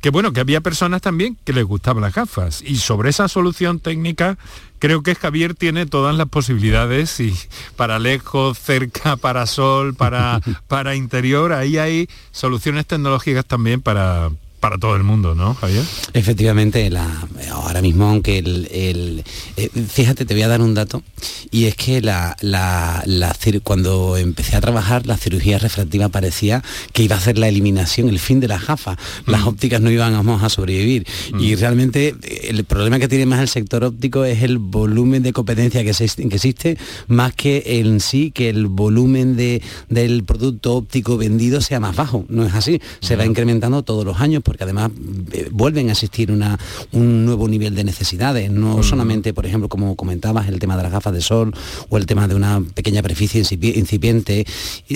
que 0.00 0.10
bueno, 0.10 0.32
que 0.32 0.40
había 0.40 0.60
personas 0.60 1.02
también 1.02 1.36
que 1.44 1.52
les 1.52 1.64
gustaban 1.64 2.02
las 2.02 2.14
gafas. 2.14 2.62
Y 2.62 2.76
sobre 2.76 3.10
esa 3.10 3.28
solución 3.28 3.80
técnica, 3.80 4.38
creo 4.78 5.02
que 5.02 5.14
Javier 5.14 5.54
tiene 5.54 5.86
todas 5.86 6.16
las 6.16 6.28
posibilidades 6.28 7.18
y 7.20 7.34
para 7.76 7.98
lejos, 7.98 8.58
cerca, 8.58 9.16
para 9.16 9.46
sol, 9.46 9.94
para, 9.94 10.40
para 10.68 10.94
interior, 10.94 11.52
ahí 11.52 11.78
hay 11.78 12.08
soluciones 12.30 12.86
tecnológicas 12.86 13.44
también 13.44 13.80
para, 13.80 14.30
para 14.66 14.78
todo 14.78 14.96
el 14.96 15.04
mundo, 15.04 15.36
¿no, 15.36 15.54
Javier? 15.54 15.84
Efectivamente, 16.12 16.90
la, 16.90 17.06
ahora 17.52 17.80
mismo, 17.82 18.06
aunque 18.08 18.38
el, 18.38 18.66
el 18.72 19.24
eh, 19.56 19.70
fíjate, 19.88 20.24
te 20.24 20.34
voy 20.34 20.42
a 20.42 20.48
dar 20.48 20.60
un 20.60 20.74
dato, 20.74 21.04
y 21.52 21.66
es 21.66 21.76
que 21.76 22.00
la, 22.02 22.36
la, 22.40 23.00
la 23.06 23.36
cuando 23.62 24.16
empecé 24.16 24.56
a 24.56 24.60
trabajar, 24.60 25.06
la 25.06 25.16
cirugía 25.16 25.58
refractiva 25.58 26.08
parecía 26.08 26.64
que 26.92 27.04
iba 27.04 27.14
a 27.14 27.20
ser 27.20 27.38
la 27.38 27.46
eliminación, 27.48 28.08
el 28.08 28.18
fin 28.18 28.40
de 28.40 28.48
las 28.48 28.66
gafas. 28.66 28.96
Las 29.26 29.42
Mm. 29.42 29.48
ópticas 29.48 29.80
no 29.80 29.90
iban 29.92 30.14
a 30.14 30.48
sobrevivir. 30.48 31.06
Y 31.38 31.54
realmente 31.54 32.16
el 32.48 32.64
problema 32.64 32.98
que 32.98 33.06
tiene 33.06 33.26
más 33.26 33.40
el 33.40 33.48
sector 33.48 33.84
óptico 33.84 34.24
es 34.24 34.42
el 34.42 34.58
volumen 34.58 35.22
de 35.22 35.32
competencia 35.32 35.84
que, 35.84 35.94
se- 35.94 36.08
que 36.28 36.34
existe, 36.34 36.76
más 37.06 37.32
que 37.34 37.62
en 37.78 38.00
sí 38.00 38.32
que 38.32 38.48
el 38.48 38.66
volumen 38.66 39.36
de, 39.36 39.62
del 39.88 40.24
producto 40.24 40.74
óptico 40.74 41.16
vendido 41.16 41.60
sea 41.60 41.78
más 41.78 41.94
bajo. 41.94 42.24
No 42.28 42.44
es 42.44 42.54
así. 42.54 42.80
Se 43.00 43.14
va 43.14 43.24
incrementando 43.24 43.82
todos 43.84 44.04
los 44.04 44.20
años 44.20 44.42
porque 44.56 44.64
además 44.64 44.90
eh, 45.32 45.48
vuelven 45.52 45.90
a 45.90 45.92
existir 45.92 46.32
una, 46.32 46.58
un 46.92 47.26
nuevo 47.26 47.46
nivel 47.46 47.74
de 47.74 47.84
necesidades. 47.84 48.50
No 48.50 48.82
solamente, 48.82 49.34
por 49.34 49.44
ejemplo, 49.44 49.68
como 49.68 49.96
comentabas, 49.96 50.48
el 50.48 50.58
tema 50.58 50.78
de 50.78 50.82
las 50.82 50.92
gafas 50.92 51.12
de 51.12 51.20
sol 51.20 51.52
o 51.90 51.98
el 51.98 52.06
tema 52.06 52.26
de 52.26 52.34
una 52.34 52.62
pequeña 52.74 53.02
preficie 53.02 53.42
incipi- 53.42 53.76
incipiente, 53.76 54.46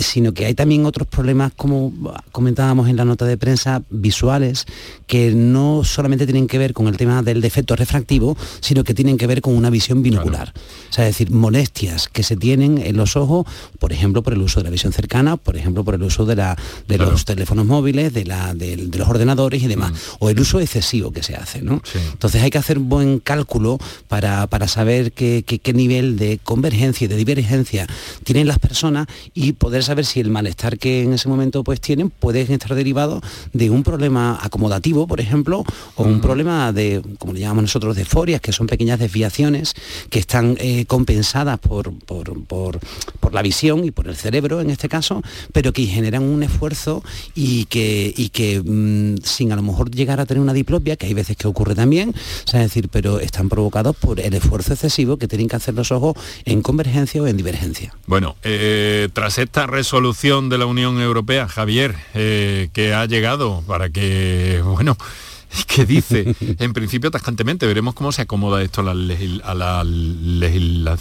sino 0.00 0.32
que 0.32 0.46
hay 0.46 0.54
también 0.54 0.86
otros 0.86 1.06
problemas, 1.06 1.52
como 1.54 1.92
comentábamos 2.32 2.88
en 2.88 2.96
la 2.96 3.04
nota 3.04 3.26
de 3.26 3.36
prensa, 3.36 3.82
visuales, 3.90 4.64
que 5.06 5.32
no 5.34 5.82
solamente 5.84 6.24
tienen 6.24 6.46
que 6.46 6.56
ver 6.56 6.72
con 6.72 6.88
el 6.88 6.96
tema 6.96 7.22
del 7.22 7.42
defecto 7.42 7.76
refractivo, 7.76 8.38
sino 8.60 8.82
que 8.82 8.94
tienen 8.94 9.18
que 9.18 9.26
ver 9.26 9.42
con 9.42 9.54
una 9.54 9.68
visión 9.68 10.02
binocular. 10.02 10.54
O 10.88 10.92
sea, 10.92 11.06
es 11.06 11.18
decir, 11.18 11.30
molestias 11.32 12.08
que 12.08 12.22
se 12.22 12.36
tienen 12.36 12.78
en 12.78 12.96
los 12.96 13.14
ojos, 13.16 13.46
por 13.78 13.92
ejemplo, 13.92 14.22
por 14.22 14.32
el 14.32 14.40
uso 14.40 14.60
de 14.60 14.64
la 14.64 14.70
visión 14.70 14.94
cercana, 14.94 15.36
por 15.36 15.56
ejemplo, 15.58 15.84
por 15.84 15.94
el 15.96 16.02
uso 16.02 16.24
de, 16.24 16.36
la, 16.36 16.56
de 16.88 16.96
Claro. 16.96 17.12
los 17.12 17.24
teléfonos 17.26 17.66
móviles, 17.66 18.12
de, 18.14 18.24
la, 18.24 18.54
del- 18.54 18.90
de 18.90 18.98
los 18.98 19.08
ordenadores 19.08 19.49
y 19.58 19.66
demás, 19.66 19.92
o 20.18 20.30
el 20.30 20.38
uso 20.40 20.60
excesivo 20.60 21.12
que 21.12 21.22
se 21.22 21.34
hace. 21.36 21.62
¿no? 21.62 21.80
Sí. 21.84 21.98
Entonces 22.12 22.42
hay 22.42 22.50
que 22.50 22.58
hacer 22.58 22.78
un 22.78 22.88
buen 22.88 23.18
cálculo 23.18 23.78
para, 24.08 24.46
para 24.46 24.68
saber 24.68 25.12
qué, 25.12 25.44
qué- 25.46 25.58
qué 25.58 25.72
nivel 25.72 26.16
de 26.16 26.38
convergencia 26.42 27.04
y 27.04 27.08
de 27.08 27.16
divergencia 27.16 27.86
tienen 28.24 28.46
las 28.46 28.58
personas 28.58 29.06
y 29.34 29.52
poder 29.52 29.82
saber 29.84 30.04
si 30.06 30.20
el 30.20 30.30
malestar 30.30 30.78
que 30.78 31.02
en 31.02 31.12
ese 31.12 31.28
momento 31.28 31.64
pues 31.64 31.80
tienen 31.80 32.10
puede 32.10 32.40
estar 32.42 32.74
derivado 32.74 33.20
de 33.52 33.70
un 33.70 33.82
problema 33.82 34.38
acomodativo, 34.42 35.06
por 35.06 35.20
ejemplo, 35.20 35.64
o 35.96 36.02
un 36.04 36.20
problema 36.20 36.72
de, 36.72 37.02
como 37.18 37.32
le 37.32 37.40
llamamos 37.40 37.62
nosotros, 37.64 37.96
de 37.96 38.04
forias, 38.04 38.40
que 38.40 38.52
son 38.52 38.66
pequeñas 38.66 38.98
desviaciones 38.98 39.74
que 40.10 40.18
están 40.18 40.56
eh, 40.60 40.84
compensadas 40.86 41.58
por, 41.58 41.92
por, 42.00 42.44
por- 42.44 42.80
por 43.20 43.34
la 43.34 43.42
visión 43.42 43.84
y 43.84 43.90
por 43.90 44.08
el 44.08 44.16
cerebro 44.16 44.60
en 44.60 44.70
este 44.70 44.88
caso, 44.88 45.22
pero 45.52 45.72
que 45.72 45.84
generan 45.86 46.22
un 46.22 46.42
esfuerzo 46.42 47.02
y 47.34 47.66
que, 47.66 48.12
y 48.16 48.30
que 48.30 48.60
mm, 48.64 49.22
sin 49.30 49.52
a 49.52 49.56
lo 49.56 49.62
mejor 49.62 49.90
llegar 49.90 50.20
a 50.20 50.26
tener 50.26 50.40
una 50.40 50.52
diplopia, 50.52 50.96
que 50.96 51.06
hay 51.06 51.14
veces 51.14 51.36
que 51.36 51.46
ocurre 51.48 51.74
también, 51.74 52.10
o 52.10 52.48
sea, 52.50 52.60
es 52.62 52.68
decir, 52.70 52.88
pero 52.90 53.20
están 53.20 53.48
provocados 53.48 53.96
por 53.96 54.20
el 54.20 54.34
esfuerzo 54.34 54.72
excesivo 54.72 55.16
que 55.16 55.28
tienen 55.28 55.48
que 55.48 55.56
hacer 55.56 55.74
los 55.74 55.92
ojos 55.92 56.16
en 56.44 56.62
convergencia 56.62 57.22
o 57.22 57.26
en 57.26 57.36
divergencia. 57.36 57.94
Bueno, 58.06 58.36
eh, 58.42 59.08
tras 59.12 59.38
esta 59.38 59.66
resolución 59.66 60.48
de 60.48 60.58
la 60.58 60.66
Unión 60.66 61.00
Europea, 61.00 61.48
Javier, 61.48 61.94
eh, 62.14 62.68
que 62.72 62.92
ha 62.94 63.06
llegado 63.06 63.62
para 63.66 63.88
que, 63.90 64.60
bueno, 64.64 64.96
que 65.66 65.84
dice, 65.84 66.34
en 66.60 66.72
principio 66.72 67.10
tajantemente, 67.10 67.66
veremos 67.66 67.94
cómo 67.94 68.12
se 68.12 68.22
acomoda 68.22 68.62
esto 68.62 68.82
a 68.82 68.84
las, 68.84 68.96
legis- 68.96 69.40
a 69.44 69.54
las 69.54 69.84
legisla- 69.84 70.96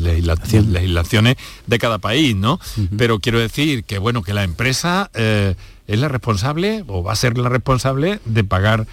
legisla- 0.00 0.66
legislaciones 0.72 1.36
de 1.66 1.78
cada 1.78 1.98
país, 1.98 2.34
¿no? 2.34 2.58
Pero 2.96 3.20
quiero 3.20 3.38
decir 3.38 3.84
que, 3.84 3.98
bueno, 3.98 4.22
que 4.22 4.34
la 4.34 4.42
empresa 4.44 5.10
eh, 5.14 5.54
es 5.92 6.00
la 6.00 6.08
responsable 6.08 6.84
o 6.86 7.02
va 7.02 7.12
a 7.12 7.16
ser 7.16 7.36
la 7.36 7.48
responsable 7.48 8.18
de 8.24 8.44
pagar 8.44 8.86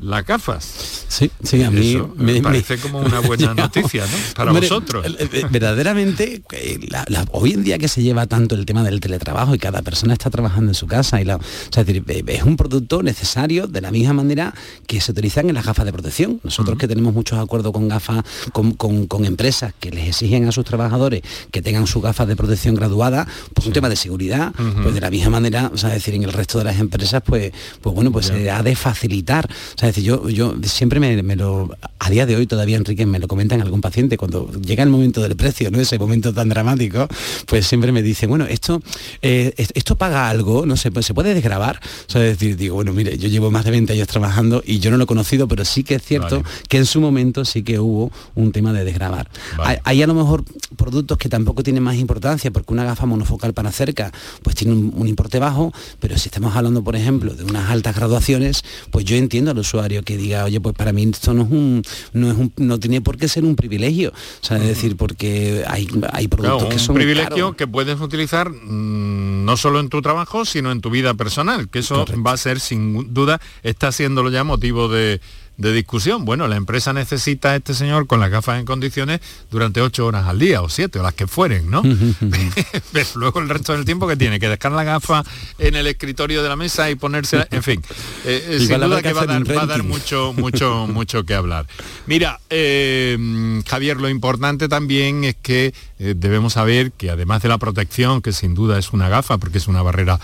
las 0.00 0.26
gafas. 0.26 1.04
Sí, 1.08 1.30
sí, 1.42 1.62
a 1.62 1.70
mí 1.70 1.94
Eso 1.94 2.12
me 2.16 2.40
parece 2.42 2.76
como 2.78 2.98
una 3.00 3.20
buena 3.26 3.54
noticia, 3.54 4.04
¿no? 4.04 4.12
Para 4.34 4.50
Hombre, 4.50 4.68
vosotros. 4.68 5.06
eh, 5.06 5.28
eh, 5.32 5.44
Verdaderamente, 5.50 6.42
eh, 6.52 6.78
la- 6.88 7.04
la- 7.08 7.24
hoy 7.32 7.52
en 7.52 7.64
día 7.64 7.78
que 7.78 7.88
se 7.88 8.02
lleva 8.02 8.26
tanto 8.26 8.54
el 8.54 8.66
tema 8.66 8.82
del 8.84 9.00
teletrabajo 9.00 9.54
y 9.54 9.58
cada 9.58 9.82
persona 9.82 10.12
está 10.12 10.30
trabajando 10.30 10.70
en 10.70 10.74
su 10.74 10.86
casa, 10.86 11.20
y 11.20 11.24
la, 11.24 11.36
o 11.36 11.40
sea, 11.70 11.82
es, 11.82 11.86
decir, 11.86 12.04
es 12.26 12.42
un 12.42 12.56
producto 12.56 13.02
necesario 13.02 13.66
de 13.66 13.80
la 13.80 13.90
misma 13.90 14.12
manera 14.14 14.54
que 14.86 15.00
se 15.00 15.12
utilizan 15.12 15.48
en 15.48 15.54
las 15.54 15.64
gafas 15.64 15.84
de 15.84 15.92
protección. 15.92 16.40
Nosotros 16.44 16.76
que 16.78 16.88
tenemos 16.88 17.14
muchos 17.14 17.38
acuerdos 17.38 17.72
con 17.72 17.88
gafas, 17.88 18.24
con, 18.52 18.72
con- 18.72 19.06
con 19.06 19.24
empresas 19.24 19.72
que 19.80 19.90
les 19.90 20.08
exigen 20.08 20.46
a 20.48 20.52
sus 20.52 20.64
trabajadores 20.64 21.22
que 21.50 21.62
tengan 21.62 21.86
sus 21.86 22.02
gafas 22.02 22.28
de 22.28 22.36
protección 22.36 22.74
graduadas, 22.74 23.26
por 23.54 23.66
un 23.66 23.72
tema 23.72 23.88
de 23.88 23.96
seguridad, 23.96 24.52
pues 24.82 24.94
de 24.94 25.00
la 25.00 25.10
misma 25.10 25.30
manera, 25.30 25.70
o 25.72 25.78
sea, 25.78 25.90
es 25.90 25.96
decir, 25.96 26.14
en 26.14 26.24
el 26.24 26.32
resto 26.32 26.58
de 26.58 26.64
las 26.64 26.78
empresas, 26.78 27.22
pues, 27.24 27.52
pues 27.80 27.94
bueno, 27.94 28.10
pues 28.12 28.26
se 28.26 28.50
ha 28.50 28.62
de 28.62 28.76
facilitar. 28.76 29.46
O 29.46 29.78
sea, 29.78 29.85
es 29.88 29.94
decir, 29.96 30.04
yo, 30.04 30.28
yo 30.28 30.54
siempre 30.64 31.00
me, 31.00 31.22
me 31.22 31.36
lo, 31.36 31.70
a 31.98 32.10
día 32.10 32.26
de 32.26 32.36
hoy 32.36 32.46
todavía, 32.46 32.76
Enrique, 32.76 33.06
me 33.06 33.18
lo 33.18 33.28
comentan 33.28 33.60
algún 33.60 33.80
paciente, 33.80 34.16
cuando 34.16 34.50
llega 34.60 34.82
el 34.82 34.90
momento 34.90 35.20
del 35.22 35.36
precio, 35.36 35.70
¿no? 35.70 35.80
Ese 35.80 35.98
momento 35.98 36.32
tan 36.32 36.48
dramático, 36.48 37.08
pues 37.46 37.66
siempre 37.66 37.92
me 37.92 38.02
dicen, 38.02 38.28
bueno, 38.28 38.46
esto, 38.46 38.82
eh, 39.22 39.52
es- 39.56 39.70
esto 39.74 39.96
paga 39.96 40.28
algo, 40.28 40.66
no 40.66 40.76
sé, 40.76 40.90
pues 40.90 41.06
se 41.06 41.14
puede 41.14 41.34
desgravar. 41.34 41.80
O 42.08 42.10
sea, 42.10 42.24
es 42.26 42.38
decir, 42.38 42.56
digo, 42.56 42.74
bueno, 42.76 42.92
mire, 42.92 43.18
yo 43.18 43.28
llevo 43.28 43.50
más 43.50 43.64
de 43.64 43.70
20 43.70 43.92
años 43.92 44.08
trabajando 44.08 44.62
y 44.64 44.78
yo 44.78 44.90
no 44.90 44.96
lo 44.96 45.04
he 45.04 45.06
conocido, 45.06 45.48
pero 45.48 45.64
sí 45.64 45.84
que 45.84 45.96
es 45.96 46.02
cierto 46.02 46.42
Vale. 46.42 46.54
que 46.68 46.76
en 46.78 46.86
su 46.86 47.00
momento 47.00 47.44
sí 47.44 47.62
que 47.62 47.78
hubo 47.78 48.10
un 48.34 48.52
tema 48.52 48.72
de 48.72 48.84
desgravar. 48.84 49.28
Vale. 49.56 49.70
Hay, 49.84 49.96
hay 49.98 50.02
a 50.02 50.06
lo 50.06 50.14
mejor 50.14 50.44
productos 50.76 51.18
que 51.18 51.28
tampoco 51.28 51.62
tienen 51.62 51.82
más 51.82 51.96
importancia, 51.96 52.50
porque 52.50 52.72
una 52.72 52.84
gafa 52.84 53.06
monofocal 53.06 53.54
para 53.54 53.72
cerca, 53.72 54.12
pues 54.42 54.56
tiene 54.56 54.72
un, 54.74 54.92
un 54.96 55.08
importe 55.08 55.38
bajo, 55.38 55.72
pero 56.00 56.16
si 56.18 56.28
estamos 56.28 56.54
hablando, 56.56 56.82
por 56.82 56.96
ejemplo, 56.96 57.34
de 57.34 57.44
unas 57.44 57.70
altas 57.70 57.94
graduaciones, 57.96 58.62
pues 58.90 59.04
yo 59.04 59.16
entiendo 59.16 59.50
al 59.50 59.58
usuario 59.76 60.02
que 60.02 60.16
diga, 60.16 60.44
oye, 60.44 60.60
pues 60.60 60.74
para 60.74 60.92
mí 60.92 61.04
esto 61.04 61.34
no 61.34 61.42
es 61.42 61.50
un, 61.50 61.82
no 62.12 62.30
es 62.30 62.36
un, 62.36 62.52
no 62.56 62.78
tiene 62.78 63.00
por 63.00 63.16
qué 63.16 63.28
ser 63.28 63.44
un 63.44 63.56
privilegio. 63.56 64.10
O 64.10 64.44
sea, 64.46 64.56
es 64.58 64.66
decir, 64.66 64.96
porque 64.96 65.64
hay, 65.66 65.86
hay 66.12 66.28
productos 66.28 66.58
Claro, 66.62 66.68
que 66.68 66.76
un 66.76 66.80
son 66.80 66.94
privilegio 66.94 67.28
caros. 67.30 67.56
que 67.56 67.66
puedes 67.66 68.00
utilizar 68.00 68.50
mm, 68.50 69.44
no 69.44 69.56
solo 69.56 69.80
en 69.80 69.88
tu 69.88 70.00
trabajo, 70.02 70.44
sino 70.44 70.72
en 70.72 70.80
tu 70.80 70.90
vida 70.90 71.14
personal, 71.14 71.68
que 71.68 71.80
eso 71.80 72.04
va 72.26 72.32
a 72.32 72.36
ser 72.36 72.60
sin 72.60 73.12
duda, 73.12 73.40
está 73.62 73.92
siéndolo 73.92 74.30
ya 74.30 74.44
motivo 74.44 74.88
de, 74.88 75.20
de 75.56 75.72
discusión. 75.72 76.24
Bueno, 76.24 76.48
la 76.48 76.56
empresa 76.56 76.92
necesita 76.92 77.52
a 77.52 77.56
este 77.56 77.74
señor 77.74 78.06
con 78.06 78.20
las 78.20 78.30
gafas 78.30 78.58
en 78.58 78.66
condiciones 78.66 79.20
durante 79.50 79.80
ocho 79.80 80.06
horas 80.06 80.26
al 80.26 80.38
día 80.38 80.62
o 80.62 80.68
siete 80.68 80.98
o 80.98 81.02
las 81.02 81.14
que 81.14 81.26
fueren, 81.26 81.70
¿no? 81.70 81.82
Pero 82.92 83.08
luego 83.14 83.40
el 83.40 83.48
resto 83.48 83.72
del 83.72 83.84
tiempo 83.84 84.06
que 84.06 84.16
tiene 84.16 84.38
que 84.38 84.48
dejar 84.48 84.72
la 84.72 84.84
gafa 84.84 85.24
en 85.58 85.74
el 85.74 85.86
escritorio 85.86 86.42
de 86.42 86.48
la 86.48 86.56
mesa 86.56 86.90
y 86.90 86.94
ponerse, 86.94 87.46
en 87.50 87.62
fin, 87.62 87.82
eh, 88.24 88.44
eh, 88.48 88.60
sin 88.60 88.80
duda 88.80 89.02
que 89.02 89.12
va 89.12 89.22
a 89.22 89.26
dar, 89.26 89.42
un 89.42 89.48
va 89.48 89.62
a 89.62 89.66
dar 89.66 89.78
ranking. 89.78 89.88
mucho, 89.88 90.32
mucho, 90.34 90.86
mucho 90.92 91.24
que 91.24 91.34
hablar. 91.34 91.66
Mira, 92.06 92.40
eh, 92.50 93.62
Javier, 93.66 93.96
lo 93.98 94.08
importante 94.08 94.68
también 94.68 95.24
es 95.24 95.36
que 95.36 95.72
eh, 95.98 96.14
debemos 96.16 96.54
saber 96.54 96.92
que 96.92 97.10
además 97.10 97.42
de 97.42 97.48
la 97.48 97.58
protección, 97.58 98.20
que 98.20 98.32
sin 98.32 98.54
duda 98.54 98.78
es 98.78 98.92
una 98.92 99.08
gafa, 99.08 99.38
porque 99.38 99.58
es 99.58 99.68
una 99.68 99.82
barrera 99.82 100.20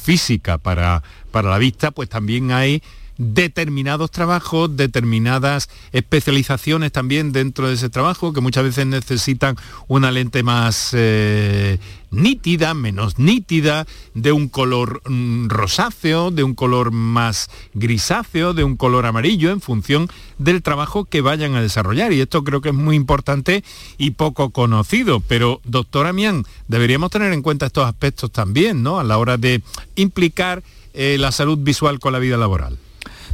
física 0.00 0.58
para, 0.58 1.02
para 1.30 1.50
la 1.50 1.58
vista, 1.58 1.90
pues 1.90 2.08
también 2.08 2.52
hay 2.52 2.82
determinados 3.18 4.10
trabajos, 4.10 4.76
determinadas 4.76 5.68
especializaciones 5.92 6.92
también 6.92 7.32
dentro 7.32 7.68
de 7.68 7.74
ese 7.74 7.90
trabajo, 7.90 8.32
que 8.32 8.40
muchas 8.40 8.64
veces 8.64 8.86
necesitan 8.86 9.56
una 9.88 10.10
lente 10.10 10.42
más 10.42 10.90
eh, 10.92 11.78
nítida, 12.10 12.74
menos 12.74 13.18
nítida, 13.18 13.86
de 14.14 14.32
un 14.32 14.48
color 14.48 15.02
mm, 15.08 15.48
rosáceo, 15.48 16.30
de 16.30 16.44
un 16.44 16.54
color 16.54 16.92
más 16.92 17.50
grisáceo, 17.74 18.54
de 18.54 18.64
un 18.64 18.76
color 18.76 19.06
amarillo, 19.06 19.50
en 19.50 19.60
función 19.60 20.08
del 20.38 20.62
trabajo 20.62 21.04
que 21.04 21.20
vayan 21.20 21.54
a 21.54 21.62
desarrollar. 21.62 22.12
Y 22.12 22.20
esto 22.20 22.44
creo 22.44 22.60
que 22.60 22.68
es 22.68 22.74
muy 22.74 22.96
importante 22.96 23.64
y 23.98 24.12
poco 24.12 24.50
conocido. 24.50 25.20
Pero, 25.20 25.60
doctora 25.64 26.12
Mian, 26.12 26.44
deberíamos 26.68 27.10
tener 27.10 27.32
en 27.32 27.42
cuenta 27.42 27.66
estos 27.66 27.86
aspectos 27.86 28.30
también, 28.30 28.82
¿no? 28.82 29.00
A 29.00 29.04
la 29.04 29.18
hora 29.18 29.36
de 29.36 29.62
implicar 29.96 30.62
eh, 30.94 31.16
la 31.18 31.32
salud 31.32 31.58
visual 31.58 31.98
con 31.98 32.12
la 32.12 32.18
vida 32.18 32.36
laboral. 32.36 32.78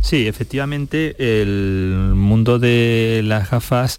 Sí, 0.00 0.26
efectivamente, 0.26 1.14
el 1.18 2.12
mundo 2.14 2.58
de 2.58 3.22
las 3.24 3.50
gafas 3.50 3.98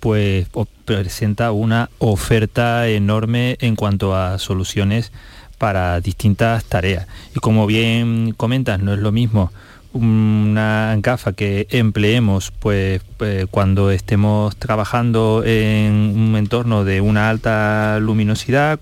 pues 0.00 0.48
presenta 0.84 1.52
una 1.52 1.88
oferta 1.98 2.88
enorme 2.88 3.56
en 3.60 3.76
cuanto 3.76 4.16
a 4.16 4.38
soluciones 4.38 5.12
para 5.58 6.00
distintas 6.00 6.64
tareas. 6.64 7.06
Y 7.36 7.38
como 7.38 7.66
bien 7.66 8.34
comentas, 8.36 8.80
no 8.80 8.92
es 8.92 8.98
lo 8.98 9.12
mismo 9.12 9.52
una 9.92 10.96
gafa 10.98 11.34
que 11.34 11.66
empleemos 11.70 12.50
pues, 12.50 13.02
pues, 13.16 13.46
cuando 13.50 13.90
estemos 13.90 14.56
trabajando 14.56 15.44
en 15.44 15.92
un 16.16 16.36
entorno 16.36 16.84
de 16.84 17.00
una 17.00 17.28
alta 17.28 17.98
luminosidad 18.00 18.80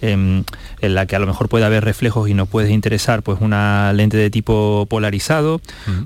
en 0.00 0.44
la 0.80 1.06
que 1.06 1.16
a 1.16 1.18
lo 1.18 1.26
mejor 1.26 1.48
puede 1.48 1.64
haber 1.64 1.84
reflejos 1.84 2.28
y 2.28 2.34
nos 2.34 2.48
puede 2.48 2.70
interesar 2.70 3.22
pues 3.22 3.38
una 3.40 3.92
lente 3.92 4.16
de 4.16 4.30
tipo 4.30 4.86
polarizado 4.88 5.60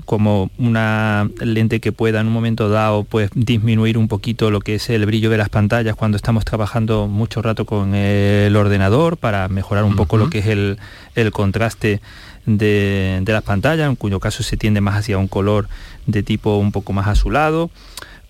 como 0.05 0.49
una 0.57 1.29
lente 1.39 1.79
que 1.79 1.91
pueda 1.91 2.21
en 2.21 2.27
un 2.27 2.33
momento 2.33 2.69
dado 2.69 3.03
pues 3.03 3.29
disminuir 3.35 3.97
un 3.97 4.07
poquito 4.07 4.51
lo 4.51 4.59
que 4.59 4.75
es 4.75 4.89
el 4.89 5.05
brillo 5.05 5.29
de 5.29 5.37
las 5.37 5.49
pantallas 5.49 5.95
cuando 5.95 6.15
estamos 6.15 6.45
trabajando 6.45 7.07
mucho 7.07 7.41
rato 7.41 7.65
con 7.65 7.95
el 7.95 8.55
ordenador 8.55 9.17
para 9.17 9.47
mejorar 9.47 9.83
un 9.83 9.95
poco 9.95 10.17
lo 10.17 10.29
que 10.29 10.39
es 10.39 10.47
el, 10.47 10.77
el 11.15 11.31
contraste 11.31 12.01
de, 12.45 13.23
las 13.25 13.43
pantallas, 13.43 13.89
en 13.89 13.95
cuyo 13.95 14.19
caso 14.19 14.43
se 14.43 14.57
tiende 14.57 14.81
más 14.81 14.95
hacia 14.95 15.17
un 15.17 15.27
color 15.27 15.67
de 16.05 16.23
tipo 16.23 16.57
un 16.57 16.71
poco 16.71 16.93
más 16.93 17.07
azulado. 17.07 17.69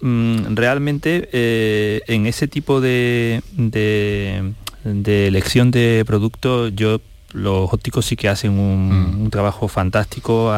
Mm, 0.01 0.55
realmente 0.55 1.29
eh, 1.31 2.01
en 2.07 2.25
ese 2.25 2.47
tipo 2.47 2.81
de, 2.81 3.41
de, 3.53 4.53
elección 4.83 5.71
de 5.71 6.03
producto 6.05 6.67
yo 6.69 7.01
los 7.33 7.71
ópticos 7.71 8.05
sí 8.05 8.15
que 8.15 8.29
hacen 8.29 8.59
un, 8.59 9.25
mm. 9.25 9.29
trabajo 9.29 9.67
fantástico 9.67 10.53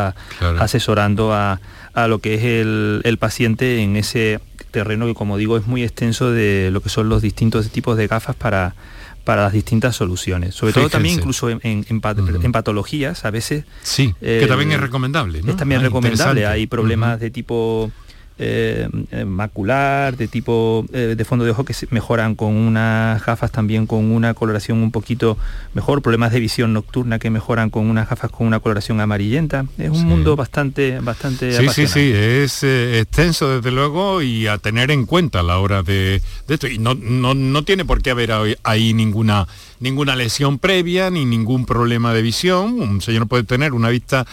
asesorando 0.60 1.34
a, 1.34 1.60
lo 2.08 2.20
que 2.20 2.36
es 2.36 2.44
el, 2.44 3.18
paciente 3.20 3.82
en 3.82 3.96
ese 3.96 4.39
terreno 4.72 5.06
que 5.06 5.13
como 5.13 5.38
digo 5.38 5.58
es 5.58 5.68
muy 5.68 5.84
extenso 5.84 6.32
de 6.32 6.70
lo 6.72 6.82
que 6.82 6.89
son 6.89 7.10
los 7.10 7.22
distintos 7.22 7.70
tipos 7.70 7.96
de 7.96 8.08
gafas 8.08 8.36
para, 8.36 8.75
para 9.24 9.44
las 9.44 9.53
distintas 9.53 9.96
soluciones. 9.96 10.56
Sobre 10.56 10.74
todo 10.74 10.89
también 10.89 11.15
incluso 11.15 11.50
en, 11.50 11.60
en, 11.62 12.51
patologías 12.51 13.25
a 13.25 13.32
veces... 13.32 13.65
Sí, 13.84 14.13
que 14.20 14.46
también 14.48 14.72
es 14.72 14.77
eh, 14.77 14.82
recomendable. 14.82 15.39
Es 15.46 15.56
también 15.58 15.82
ah, 15.82 15.84
recomendable. 15.84 16.46
Hay 16.48 16.68
problemas 16.68 17.20
de 17.20 17.30
tipo 17.30 17.92
eh, 18.40 18.90
eh, 19.12 19.25
macular, 19.25 20.18
de 20.18 20.28
tipo 20.28 20.86
eh, 20.92 21.13
de 21.16 21.25
fondo 21.25 21.46
de 21.46 21.52
ojo 21.52 21.66
que 21.66 21.74
se 21.75 21.88
mejoran 21.92 22.34
con 22.34 22.56
unas 22.56 23.24
gafas 23.24 23.52
también 23.52 23.86
con 23.86 24.12
una 24.12 24.34
coloración 24.34 24.80
un 24.80 24.90
poquito 24.90 25.38
mejor, 25.75 26.02
problemas 26.02 26.32
de 26.32 26.40
visión 26.40 26.74
nocturna 26.74 27.20
que 27.20 27.30
mejoran 27.30 27.70
con 27.70 27.88
unas 27.88 28.10
gafas 28.10 28.32
con 28.32 28.48
una 28.48 28.60
coloración 28.60 29.00
amarillenta. 29.02 29.66
Es 29.78 29.92
un 29.92 30.06
mundo 30.06 30.36
bastante, 30.36 31.00
bastante 31.00 31.56
Sí, 31.56 31.68
sí, 31.70 31.88
sí, 31.88 32.12
es 32.12 32.63
extenso 32.63 33.50
desde 33.50 33.70
luego 33.70 34.24
y 34.24 34.48
a 34.48 34.58
tener 34.58 34.90
en 34.90 35.06
cuenta 35.06 35.42
a 35.42 35.44
la 35.44 35.60
hora 35.60 35.84
de, 35.84 36.20
esto. 36.48 36.68
Y 36.68 36.80
no, 36.80 36.96
no, 36.96 37.63
tiene 37.63 37.86
por 37.86 38.02
qué 38.02 38.12
haber 38.12 38.58
ahí 38.63 38.94
ninguna 38.96 39.48
ninguna 39.80 40.16
lesión 40.16 40.60
previa 40.60 41.10
ni 41.12 41.25
ningún 41.25 41.66
problema 41.66 42.13
de 42.13 42.24
visión. 42.24 42.82
Un 42.82 43.02
señor 43.02 43.28
puede 43.28 43.44
tener 43.44 43.74
una 43.74 43.90
vista 43.90 44.25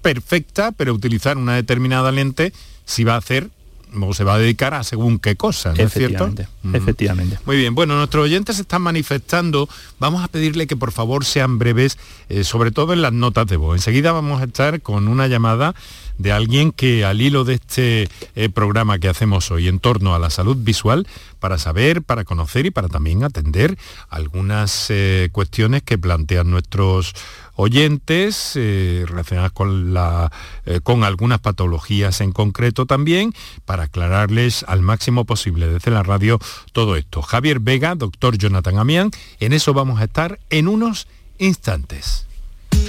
perfecta, 0.00 0.72
pero 0.72 0.94
utilizar 0.94 1.36
una 1.36 1.54
determinada 1.56 2.12
lente 2.12 2.52
si 2.86 3.04
va 3.04 3.14
a 3.14 3.18
hacer 3.18 3.50
o 3.94 4.14
se 4.14 4.24
va 4.24 4.34
a 4.34 4.38
dedicar 4.38 4.74
a 4.74 4.82
según 4.82 5.18
qué 5.18 5.36
cosa, 5.36 5.72
¿no 5.72 5.82
es 5.82 5.92
cierto? 5.92 6.30
Efectivamente. 6.72 7.38
Muy 7.46 7.56
bien, 7.56 7.74
bueno, 7.74 7.96
nuestros 7.96 8.24
oyentes 8.24 8.56
se 8.56 8.62
están 8.62 8.82
manifestando, 8.82 9.68
vamos 9.98 10.24
a 10.24 10.28
pedirle 10.28 10.66
que 10.66 10.76
por 10.76 10.92
favor 10.92 11.24
sean 11.24 11.58
breves, 11.58 11.98
eh, 12.28 12.44
sobre 12.44 12.70
todo 12.70 12.92
en 12.92 13.02
las 13.02 13.12
notas 13.12 13.46
de 13.46 13.56
voz. 13.56 13.76
Enseguida 13.76 14.12
vamos 14.12 14.40
a 14.40 14.44
estar 14.44 14.82
con 14.82 15.08
una 15.08 15.28
llamada 15.28 15.74
de 16.18 16.32
alguien 16.32 16.72
que 16.72 17.04
al 17.04 17.20
hilo 17.20 17.44
de 17.44 17.54
este 17.54 18.08
eh, 18.34 18.48
programa 18.48 18.98
que 18.98 19.08
hacemos 19.08 19.50
hoy 19.50 19.68
en 19.68 19.78
torno 19.78 20.14
a 20.14 20.18
la 20.18 20.30
salud 20.30 20.56
visual, 20.56 21.06
para 21.38 21.58
saber, 21.58 22.02
para 22.02 22.24
conocer 22.24 22.66
y 22.66 22.70
para 22.70 22.88
también 22.88 23.22
atender 23.22 23.78
algunas 24.08 24.86
eh, 24.88 25.28
cuestiones 25.32 25.82
que 25.82 25.98
plantean 25.98 26.50
nuestros 26.50 27.12
oyentes 27.56 28.52
eh, 28.54 29.04
relacionadas 29.06 29.52
con, 29.52 29.92
la, 29.92 30.30
eh, 30.64 30.80
con 30.82 31.04
algunas 31.04 31.40
patologías 31.40 32.20
en 32.20 32.32
concreto 32.32 32.86
también, 32.86 33.32
para 33.64 33.84
aclararles 33.84 34.64
al 34.68 34.82
máximo 34.82 35.24
posible 35.24 35.66
desde 35.66 35.90
la 35.90 36.02
radio 36.02 36.38
todo 36.72 36.96
esto. 36.96 37.22
Javier 37.22 37.58
Vega, 37.60 37.94
doctor 37.94 38.38
Jonathan 38.38 38.78
Amián, 38.78 39.10
en 39.40 39.52
eso 39.52 39.74
vamos 39.74 40.00
a 40.00 40.04
estar 40.04 40.38
en 40.50 40.68
unos 40.68 41.08
instantes. 41.38 42.26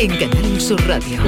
en 0.00 0.16
Canal 0.16 0.60
Sur 0.60 0.80
Radio. 0.86 1.20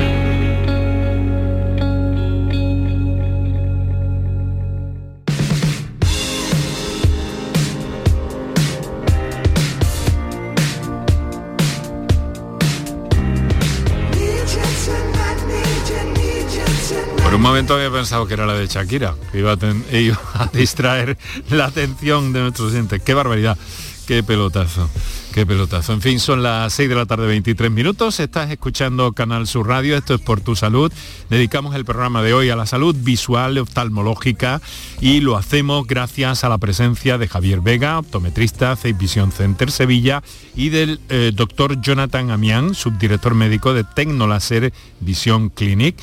Por 17.25 17.35
un 17.35 17.43
momento 17.43 17.75
había 17.75 17.91
pensado 17.91 18.29
que 18.29 18.35
era 18.35 18.47
la 18.47 18.55
de 18.55 18.69
Shakira, 18.69 19.17
que 19.33 19.41
iba 19.41 19.53
a, 19.53 19.57
iba 19.97 20.21
a 20.35 20.47
distraer 20.53 21.19
la 21.51 21.65
atención 21.65 22.33
de 22.33 22.43
nuestros 22.43 22.71
oyentes. 22.71 23.03
¡Qué 23.03 23.15
barbaridad! 23.15 23.59
¡Qué 24.07 24.23
pelotazo! 24.23 24.89
Qué 25.33 25.47
pelotazo. 25.47 25.93
En 25.93 26.01
fin, 26.01 26.19
son 26.19 26.43
las 26.43 26.73
6 26.73 26.89
de 26.89 26.95
la 26.97 27.07
tarde 27.07 27.29
23 27.29 27.71
minutos. 27.71 28.19
Estás 28.19 28.51
escuchando 28.51 29.13
Canal 29.13 29.47
Sur 29.47 29.69
Radio. 29.69 29.97
Esto 29.97 30.15
es 30.15 30.21
por 30.21 30.41
tu 30.41 30.57
salud. 30.57 30.93
Dedicamos 31.29 31.77
el 31.77 31.85
programa 31.85 32.21
de 32.21 32.35
hoy 32.35 32.51
a 32.51 32.57
la 32.57 32.67
salud 32.67 32.97
visual 32.99 33.57
oftalmológica 33.59 34.61
y 35.01 35.21
lo 35.21 35.37
hacemos 35.37 35.87
gracias 35.87 36.43
a 36.43 36.49
la 36.49 36.59
presencia 36.59 37.17
de 37.17 37.29
Javier 37.29 37.61
Vega, 37.61 38.01
optometrista, 38.01 38.75
Face 38.75 38.95
Vision 38.95 39.31
Center 39.31 39.71
Sevilla 39.71 40.25
y 40.57 40.71
del 40.71 40.99
eh, 41.09 41.31
doctor 41.33 41.81
Jonathan 41.81 42.33
Amián, 42.33 42.75
subdirector 42.75 43.37
médico 43.37 43.73
de 43.73 43.85
Tecnolaser 43.85 44.73
Vision 44.99 45.49
Clinic 45.51 45.97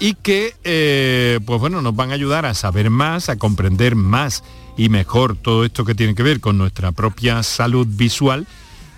y 0.00 0.14
que 0.14 0.56
eh, 0.64 1.38
pues 1.46 1.60
bueno, 1.60 1.82
nos 1.82 1.94
van 1.94 2.10
a 2.10 2.14
ayudar 2.14 2.46
a 2.46 2.54
saber 2.54 2.90
más, 2.90 3.28
a 3.28 3.36
comprender 3.36 3.94
más 3.94 4.42
y 4.76 4.88
mejor 4.88 5.36
todo 5.36 5.64
esto 5.64 5.84
que 5.84 5.94
tiene 5.94 6.16
que 6.16 6.24
ver 6.24 6.40
con 6.40 6.58
nuestra 6.58 6.90
propia 6.90 7.44
salud 7.44 7.86
visual 7.88 8.48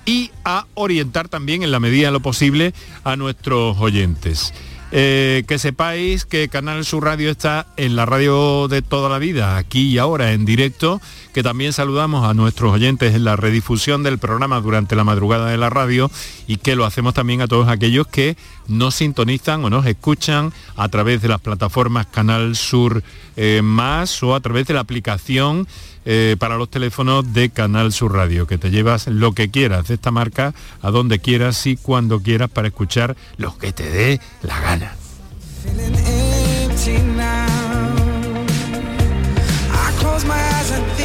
y 0.07 0.31
a 0.45 0.67
orientar 0.75 1.29
también 1.29 1.63
en 1.63 1.71
la 1.71 1.81
medida 1.81 2.09
de 2.09 2.13
lo 2.13 2.21
posible 2.21 2.75
a 3.05 3.17
nuestros 3.17 3.77
oyentes. 3.79 4.53
Eh, 4.97 5.43
que 5.49 5.59
sepáis 5.59 6.25
que 6.25 6.49
Canal 6.49 6.85
Sur 6.85 7.03
Radio 7.03 7.29
está 7.29 7.67
en 7.77 7.97
la 7.97 8.07
radio 8.07 8.69
de 8.69 8.81
toda 8.81 9.09
la 9.09 9.19
vida, 9.19 9.57
aquí 9.57 9.89
y 9.89 9.99
ahora 9.99 10.31
en 10.31 10.45
directo, 10.45 11.01
que 11.33 11.43
también 11.43 11.73
saludamos 11.73 12.25
a 12.25 12.33
nuestros 12.33 12.73
oyentes 12.73 13.13
en 13.13 13.25
la 13.25 13.35
redifusión 13.35 14.05
del 14.05 14.19
programa 14.19 14.61
durante 14.61 14.95
la 14.95 15.03
madrugada 15.03 15.51
de 15.51 15.57
la 15.57 15.69
radio 15.69 16.13
y 16.47 16.59
que 16.59 16.77
lo 16.77 16.85
hacemos 16.85 17.13
también 17.13 17.41
a 17.41 17.49
todos 17.49 17.69
aquellos 17.69 18.07
que 18.07 18.37
nos 18.69 18.95
sintonizan 18.95 19.65
o 19.65 19.71
nos 19.71 19.85
escuchan 19.85 20.53
a 20.77 20.89
través 20.89 21.21
de 21.23 21.29
las 21.29 21.41
plataformas 21.41 22.07
Canal 22.07 22.55
Sur 22.55 23.03
eh, 23.35 23.63
Más 23.65 24.23
o 24.23 24.37
a 24.37 24.41
través 24.41 24.69
de 24.69 24.75
la 24.75 24.81
aplicación 24.81 25.67
eh, 26.05 26.37
para 26.39 26.57
los 26.57 26.69
teléfonos 26.71 27.33
de 27.33 27.51
Canal 27.51 27.93
Sur 27.93 28.13
Radio, 28.13 28.47
que 28.47 28.59
te 28.59 28.71
llevas 28.71 29.07
lo 29.07 29.33
que 29.33 29.51
quieras 29.51 29.89
de 29.89 29.95
esta 29.95 30.11
marca 30.11 30.55
a 30.83 30.91
donde 30.91 31.19
quieras 31.19 31.67
y 31.67 31.77
cuando 31.77 32.21
quieras 32.21 32.51
para 32.51 32.69
escuchar 32.69 33.17
lo 33.37 33.57
que 33.59 33.73
te 33.73 33.91
dé 33.91 34.21
la 34.43 34.61
gana. 34.61 34.97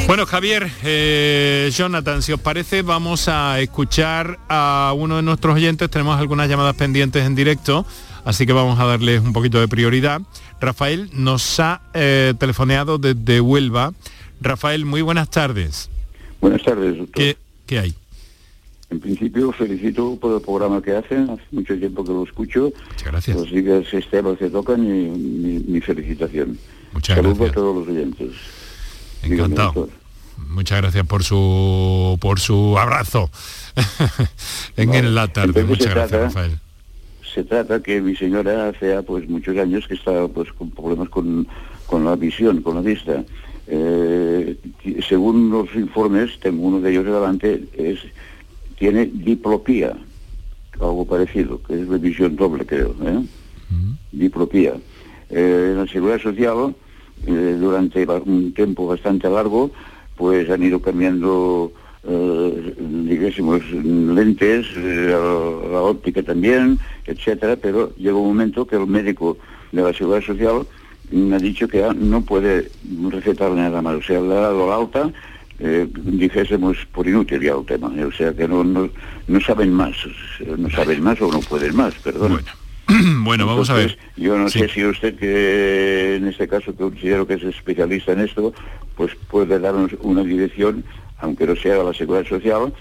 Bueno, 0.08 0.26
Javier, 0.26 0.72
eh, 0.84 1.70
Jonathan, 1.72 2.24
si 2.24 2.34
os 2.34 2.40
parece, 2.40 2.82
vamos 2.82 3.28
a 3.28 3.60
escuchar 3.60 4.40
a 4.50 4.92
uno 4.98 5.18
de 5.18 5.22
nuestros 5.22 5.54
oyentes. 5.54 5.88
Tenemos 5.92 6.20
algunas 6.20 6.50
llamadas 6.50 6.76
pendientes 6.76 7.24
en 7.26 7.36
directo, 7.36 7.86
así 8.26 8.48
que 8.48 8.54
vamos 8.54 8.80
a 8.80 8.86
darles 8.86 9.22
un 9.22 9.34
poquito 9.34 9.60
de 9.60 9.68
prioridad. 9.68 10.22
Rafael 10.60 11.12
nos 11.14 11.60
ha 11.60 11.82
eh, 11.94 12.34
telefoneado 12.40 12.98
desde 12.98 13.40
Huelva. 13.40 13.94
Rafael, 14.42 14.86
muy 14.86 15.02
buenas 15.02 15.30
tardes. 15.30 15.90
Buenas 16.42 16.64
tardes, 16.64 16.98
doctor. 16.98 17.36
¿Qué, 17.66 17.80
hay? 17.80 17.94
En 18.90 19.00
principio 19.00 19.52
felicito 19.52 20.16
por 20.20 20.36
el 20.36 20.42
programa 20.42 20.82
que 20.82 20.96
hacen, 20.96 21.30
hace 21.30 21.44
mucho 21.52 21.78
tiempo 21.78 22.04
que 22.04 22.12
lo 22.12 22.24
escucho. 22.24 22.72
Muchas 22.90 23.04
gracias. 23.12 23.38
Los 23.38 23.52
días 23.52 23.94
esteros 23.94 24.38
que 24.40 24.50
tocan 24.50 24.84
y 24.84 25.10
mi, 25.68 25.82
felicitación. 25.82 26.58
Muchas 26.94 27.18
Saludos 27.18 27.38
gracias. 27.38 27.52
a 27.52 27.60
todos 27.60 27.76
los 27.76 27.88
oyentes. 27.96 28.32
Encantado. 29.22 29.90
Muchas 30.48 30.82
gracias 30.82 31.06
por 31.06 31.24
su 31.24 32.18
por 32.22 32.40
su 32.40 32.80
abrazo 32.80 33.30
en, 34.78 34.90
Vale. 34.90 35.12
la 35.12 35.28
tarde. 35.28 35.50
Entonces 35.50 35.70
Muchas 35.70 35.84
se 35.88 35.90
gracias, 35.90 36.10
trata- 36.10 36.26
Rafael. 36.26 36.60
Se 37.36 37.44
trata 37.44 37.84
que 37.84 38.02
mi 38.02 38.16
señora 38.16 38.70
hace 38.70 39.04
pues 39.04 39.30
muchos 39.30 39.56
años 39.58 39.88
que 39.88 39.94
está 39.94 40.28
pues 40.30 40.52
con 40.54 40.72
problemas 40.72 41.10
con, 41.10 41.48
con 41.86 42.04
la 42.06 42.16
visión, 42.16 42.62
con 42.64 42.76
la 42.76 42.82
vista. 42.82 43.24
Eh, 43.72 44.58
según 45.08 45.52
los 45.52 45.74
informes, 45.76 46.40
tengo 46.40 46.64
uno 46.64 46.82
de 46.82 46.92
ellos 46.92 47.06
delante, 47.06 47.64
es 47.74 48.00
tiene 48.78 49.06
diplopía, 49.06 49.96
algo 50.80 51.06
parecido, 51.06 51.62
que 51.64 51.82
es 51.82 51.88
la 51.88 51.98
visión 51.98 52.36
doble, 52.36 52.66
creo. 52.66 52.96
¿eh? 53.04 53.22
diplopía. 54.12 54.74
Eh, 55.30 55.70
en 55.72 55.78
la 55.78 55.88
seguridad 55.88 56.20
social, 56.20 56.76
eh, 57.28 57.58
durante 57.60 58.06
un 58.26 58.54
tiempo 58.54 58.88
bastante 58.88 59.30
largo, 59.30 59.72
pues 60.16 60.50
han 60.50 60.64
ido 60.64 60.82
cambiando, 60.82 61.72
eh, 62.04 62.76
digásemos, 63.06 63.62
lentes, 63.72 64.66
la, 64.76 65.20
la 65.72 65.82
óptica 65.82 66.24
también, 66.24 66.80
etcétera, 67.06 67.56
pero 67.56 67.96
llega 67.96 68.16
un 68.16 68.28
momento 68.28 68.66
que 68.66 68.76
el 68.76 68.88
médico 68.88 69.38
de 69.72 69.84
la 69.84 69.94
seguridad 69.94 70.26
social 70.26 70.66
me 71.12 71.36
ha 71.36 71.40
dicho 71.40 71.68
que 71.68 71.82
no 71.96 72.22
puede 72.22 72.70
recetar 73.10 73.52
nada 73.52 73.82
más, 73.82 73.96
o 73.96 74.02
sea, 74.02 74.20
le 74.22 74.34
ha 74.36 74.40
dado 74.42 74.68
la 74.70 74.76
alta, 74.76 75.12
eh, 75.60 75.88
dijésemos 75.94 76.78
por 76.94 77.08
inútil 77.08 77.42
ya 77.42 77.54
el 77.54 77.66
tema, 77.66 77.92
o 78.08 78.12
sea 78.12 78.34
que 78.34 78.48
no, 78.48 78.64
no, 78.64 78.90
no 79.28 79.42
saben 79.42 79.74
más, 79.74 79.96
no 80.58 80.70
saben 80.70 81.02
más 81.04 81.22
o 81.22 81.32
no 81.32 81.40
pueden 81.42 81.76
más, 81.76 81.94
perdón. 81.96 82.40
Bueno, 82.88 83.24
bueno 83.24 83.46
vamos 83.46 83.70
a 83.70 83.74
ver. 83.74 83.98
Yo 84.16 84.38
no 84.38 84.50
Sí. 84.50 84.60
sé 84.60 84.70
si 84.70 84.86
usted, 84.86 85.16
que 85.18 86.16
en 86.16 86.28
este 86.28 86.48
caso 86.48 86.74
considero 86.76 87.28
que 87.28 87.34
es 87.36 87.44
especialista 87.44 88.14
en 88.14 88.22
esto, 88.22 88.54
pues 88.96 89.12
puede 89.30 89.60
darnos 89.60 89.92
una 90.02 90.24
dirección, 90.24 90.84
aunque 91.20 91.46
no 91.46 91.56
sea 91.56 91.84
la 91.84 91.94
seguridad 91.94 92.28
social, 92.28 92.74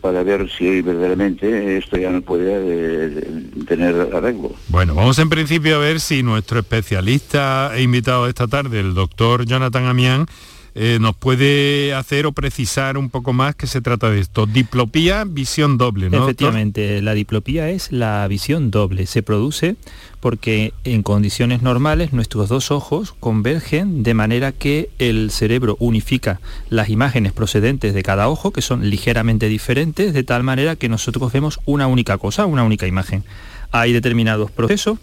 para 0.00 0.22
ver 0.22 0.50
si 0.50 0.82
verdaderamente 0.82 1.78
esto 1.78 1.96
ya 1.96 2.10
no 2.10 2.22
puede 2.22 3.06
eh, 3.06 3.50
tener 3.66 3.94
arreglo. 4.12 4.52
Bueno, 4.68 4.94
vamos 4.94 5.18
en 5.18 5.28
principio 5.28 5.76
a 5.76 5.78
ver 5.78 6.00
si 6.00 6.22
nuestro 6.22 6.58
especialista 6.60 7.72
e 7.74 7.82
invitado 7.82 8.26
esta 8.26 8.48
tarde, 8.48 8.80
el 8.80 8.94
doctor 8.94 9.46
Jonathan 9.46 9.86
Amián, 9.86 10.26
eh, 10.74 10.98
nos 11.00 11.16
puede 11.16 11.94
hacer 11.94 12.26
o 12.26 12.32
precisar 12.32 12.96
un 12.96 13.10
poco 13.10 13.32
más 13.32 13.56
qué 13.56 13.66
se 13.66 13.80
trata 13.80 14.10
de 14.10 14.20
esto. 14.20 14.46
Diplopía, 14.46 15.24
visión 15.24 15.78
doble, 15.78 16.10
¿no? 16.10 16.22
Efectivamente, 16.24 17.02
la 17.02 17.14
diplopía 17.14 17.70
es 17.70 17.90
la 17.92 18.26
visión 18.28 18.70
doble. 18.70 19.06
Se 19.06 19.22
produce 19.22 19.76
porque 20.20 20.72
en 20.84 21.02
condiciones 21.02 21.62
normales 21.62 22.12
nuestros 22.12 22.48
dos 22.48 22.70
ojos 22.70 23.14
convergen 23.18 24.02
de 24.02 24.14
manera 24.14 24.52
que 24.52 24.90
el 24.98 25.30
cerebro 25.30 25.76
unifica 25.80 26.40
las 26.68 26.88
imágenes 26.88 27.32
procedentes 27.32 27.94
de 27.94 28.02
cada 28.02 28.28
ojo, 28.28 28.52
que 28.52 28.62
son 28.62 28.88
ligeramente 28.88 29.48
diferentes, 29.48 30.12
de 30.12 30.22
tal 30.22 30.42
manera 30.42 30.76
que 30.76 30.88
nosotros 30.88 31.32
vemos 31.32 31.58
una 31.64 31.86
única 31.86 32.18
cosa, 32.18 32.46
una 32.46 32.64
única 32.64 32.86
imagen. 32.86 33.24
Hay 33.72 33.92
determinados 33.92 34.50
procesos 34.50 34.98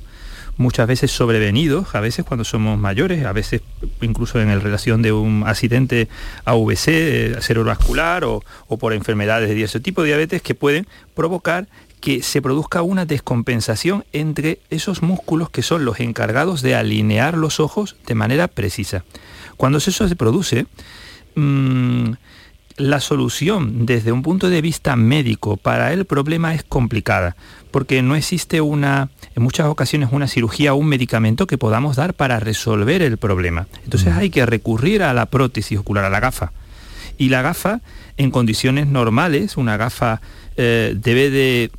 muchas 0.58 0.88
veces 0.88 1.12
sobrevenidos, 1.12 1.96
a 1.96 2.00
veces 2.00 2.26
cuando 2.26 2.44
somos 2.44 2.78
mayores, 2.78 3.26
a 3.26 3.32
veces 3.32 3.62
incluso 4.02 4.42
en 4.42 4.50
el 4.50 4.62
relación 4.62 5.02
de 5.02 5.12
un 5.12 5.44
accidente 5.46 6.08
AVC 6.46 6.88
eh, 6.88 7.36
cerebrovascular 7.42 8.24
o, 8.26 8.44
o 8.68 8.78
por 8.78 8.94
enfermedades 8.94 9.50
de 9.50 9.64
ese 9.64 9.80
tipo 9.80 10.02
de 10.02 10.08
diabetes 10.08 10.42
que 10.42 10.56
pueden 10.56 10.88
provocar 11.16 11.68
que 12.00 12.22
se 12.22 12.42
produzca 12.42 12.82
una 12.82 13.06
descompensación 13.06 14.06
entre 14.14 14.60
esos 14.70 15.02
músculos 15.02 15.50
que 15.50 15.64
son 15.64 15.86
los 15.86 16.00
encargados 16.00 16.62
de 16.62 16.76
alinear 16.76 17.38
los 17.38 17.60
ojos 17.60 17.96
de 18.06 18.16
manera 18.16 18.48
precisa. 18.48 19.04
Cuando 19.58 19.80
eso 19.80 20.08
se 20.08 20.16
produce, 20.16 20.68
mm, 21.36 22.12
la 22.78 23.00
solución 23.00 23.88
desde 23.88 24.12
un 24.12 24.22
punto 24.22 24.50
de 24.50 24.62
vista 24.62 24.96
médico 24.96 25.58
para 25.58 25.92
el 25.94 26.06
problema 26.06 26.54
es 26.54 26.64
complicada, 26.64 27.36
porque 27.72 28.02
no 28.02 28.16
existe 28.16 28.62
una, 28.62 29.10
en 29.36 29.44
muchas 29.44 29.68
ocasiones 29.68 30.10
una 30.12 30.28
cirugía 30.28 30.74
o 30.74 30.78
un 30.78 30.88
medicamento 30.88 31.48
que 31.48 31.58
podamos 31.58 31.96
dar 31.96 32.14
para 32.14 32.40
resolver 32.40 33.02
el 33.02 33.18
problema. 33.18 33.68
Entonces 33.84 34.14
hay 34.14 34.30
que 34.30 34.46
recurrir 34.46 35.04
a 35.04 35.14
la 35.14 35.28
prótesis 35.28 35.78
ocular, 35.78 36.06
a 36.06 36.10
la 36.10 36.20
gafa. 36.20 36.52
Y 37.18 37.30
la 37.30 37.42
gafa, 37.42 37.82
en 38.18 38.32
condiciones 38.32 38.88
normales, 38.88 39.58
una 39.58 39.78
gafa 39.78 40.22
eh, 40.56 40.96
debe 40.96 41.30
de 41.30 41.72
mm, 41.72 41.77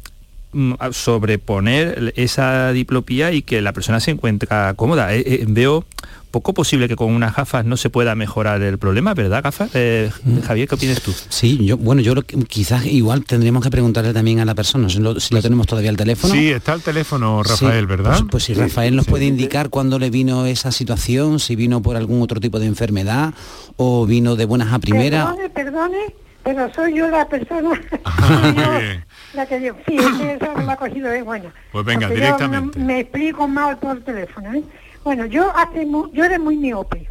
sobreponer 0.92 2.12
esa 2.16 2.72
diplopía 2.72 3.32
y 3.32 3.42
que 3.42 3.61
la 3.62 3.72
persona 3.72 4.00
se 4.00 4.11
encuentra 4.12 4.74
cómoda. 4.74 5.14
Eh, 5.14 5.22
eh, 5.26 5.44
veo 5.48 5.84
poco 6.30 6.52
posible 6.52 6.88
que 6.88 6.96
con 6.96 7.12
unas 7.14 7.34
gafas 7.34 7.64
no 7.64 7.76
se 7.78 7.88
pueda 7.88 8.14
mejorar 8.14 8.61
el 8.62 8.76
problema, 8.78 9.14
¿verdad, 9.14 9.42
gafas? 9.42 9.70
Eh, 9.74 10.11
Javier, 10.46 10.68
¿qué 10.68 10.74
opinas 10.74 11.00
tú? 11.00 11.14
Sí, 11.30 11.64
yo, 11.64 11.78
bueno, 11.78 12.02
yo 12.02 12.14
lo 12.14 12.22
que- 12.22 12.37
quizás 12.44 12.84
igual 12.84 13.24
tendríamos 13.24 13.62
que 13.62 13.70
preguntarle 13.70 14.12
también 14.12 14.38
a 14.40 14.44
la 14.44 14.54
persona, 14.54 14.90
si 14.90 14.98
lo, 14.98 15.18
si 15.20 15.34
lo 15.34 15.40
tenemos 15.40 15.66
todavía 15.66 15.88
al 15.90 15.96
teléfono. 15.96 16.34
Sí, 16.34 16.50
está 16.50 16.74
el 16.74 16.82
teléfono, 16.82 17.42
Sí, 17.44 17.50
Rafael, 17.64 17.87
¿verdad? 17.87 18.11
Pues, 18.18 18.24
pues 18.30 18.44
si 18.44 18.54
Rafael 18.54 18.94
nos 18.94 19.06
puede 19.06 19.24
indicar 19.24 19.70
cuándo 19.70 19.98
le 19.98 20.11
vino 20.11 20.44
esa 20.44 20.70
situación, 20.70 21.40
si 21.40 21.56
vino 21.56 21.80
por 21.80 21.96
algún 21.96 22.20
otro 22.20 22.40
tipo 22.40 22.58
de 22.61 22.66
enfermedad 22.66 23.32
o 23.76 24.04
vino 24.06 24.37
de 24.37 24.44
buenas 24.44 24.72
a 24.72 24.78
primera. 24.80 25.34
Perdone, 25.34 25.48
perdone, 25.50 26.14
pero 26.44 26.72
soy 26.74 26.94
yo 26.98 27.08
la 27.08 27.26
persona 27.26 27.70
Ah, 28.04 28.52
muy 28.54 28.78
bien. 28.82 29.04
La 29.34 29.46
que 29.46 29.58
digo. 29.60 29.76
Sí, 29.86 29.96
es 29.96 30.06
que 30.18 30.32
eso 30.40 30.52
me 30.54 30.72
ha 30.72 30.76
cogido 30.76 31.08
de 31.10 31.22
buena. 31.22 31.52
Pues 31.72 31.84
venga, 31.84 32.08
yo 32.08 32.14
directamente. 32.14 32.78
no- 32.78 32.86
me 32.86 33.00
explico 33.00 33.46
mal 33.48 33.76
por 33.78 34.00
teléfono. 34.02 34.52
¿eh? 34.54 34.62
Bueno, 35.04 35.26
yo 35.26 35.50
hace 35.56 35.84
mu- 35.86 36.10
yo 36.12 36.24
era 36.24 36.38
muy 36.38 36.56
miope. 36.56 37.06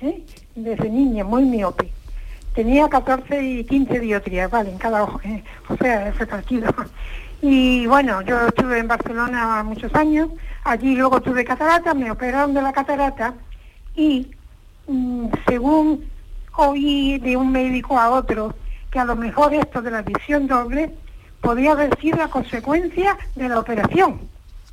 ¿eh? 0.00 0.24
desde 0.54 0.88
niña, 0.88 1.24
muy 1.24 1.44
miope. 1.44 1.90
Tenía 2.54 2.88
14 2.88 3.42
y 3.42 3.64
15 3.64 3.98
dioptrías, 3.98 4.48
vale, 4.50 4.70
en 4.70 4.78
cada 4.78 5.02
ojo, 5.02 5.20
¿eh? 5.24 5.42
o 5.68 5.76
sea, 5.76 6.08
ese 6.08 6.26
partido. 6.26 6.72
Y 7.42 7.84
bueno, 7.86 8.22
yo 8.22 8.46
estuve 8.46 8.78
en 8.78 8.88
Barcelona 8.88 9.62
muchos 9.64 9.94
años, 9.94 10.30
allí 10.62 10.94
luego 10.94 11.20
tuve 11.20 11.44
catarata, 11.44 11.92
me 11.92 12.10
operaron 12.10 12.54
de 12.54 12.62
la 12.62 12.72
catarata 12.72 13.34
y 13.94 14.30
mm, 14.88 15.26
según 15.46 16.06
oí 16.56 17.18
de 17.18 17.36
un 17.36 17.52
médico 17.52 17.98
a 17.98 18.08
otro 18.12 18.54
que 18.94 19.00
a 19.00 19.04
lo 19.04 19.16
mejor 19.16 19.52
esto 19.52 19.82
de 19.82 19.90
la 19.90 20.02
visión 20.02 20.46
doble 20.46 20.88
podía 21.40 21.72
haber 21.72 21.98
sido 22.00 22.16
la 22.16 22.28
consecuencia 22.28 23.16
de 23.34 23.48
la 23.48 23.58
operación, 23.58 24.20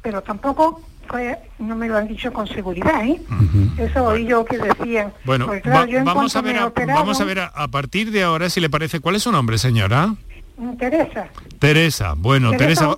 pero 0.03 0.21
tampoco 0.21 0.79
fue, 1.07 1.39
no 1.57 1.75
me 1.75 1.87
lo 1.87 1.97
han 1.97 2.07
dicho 2.07 2.31
con 2.31 2.47
seguridad, 2.47 3.03
¿eh? 3.03 3.19
Eso 3.79 4.05
oí 4.05 4.27
yo 4.27 4.45
que 4.45 4.59
decían. 4.59 5.11
Bueno, 5.25 5.47
Porque, 5.47 5.61
claro, 5.61 5.91
va- 5.91 6.03
vamos, 6.03 6.35
a 6.35 6.41
ver 6.41 6.57
a, 6.57 6.67
operaron, 6.67 6.95
vamos 7.01 7.19
a 7.19 7.23
ver 7.25 7.39
a, 7.39 7.45
a 7.47 7.67
partir 7.69 8.11
de 8.11 8.21
ahora, 8.21 8.47
si 8.51 8.61
le 8.61 8.69
parece, 8.69 8.99
¿cuál 8.99 9.15
es 9.15 9.23
su 9.23 9.31
nombre, 9.31 9.57
señora? 9.57 10.13
Teresa. 10.77 11.27
Teresa. 11.59 12.13
Bueno, 12.15 12.51
Teresa, 12.51 12.97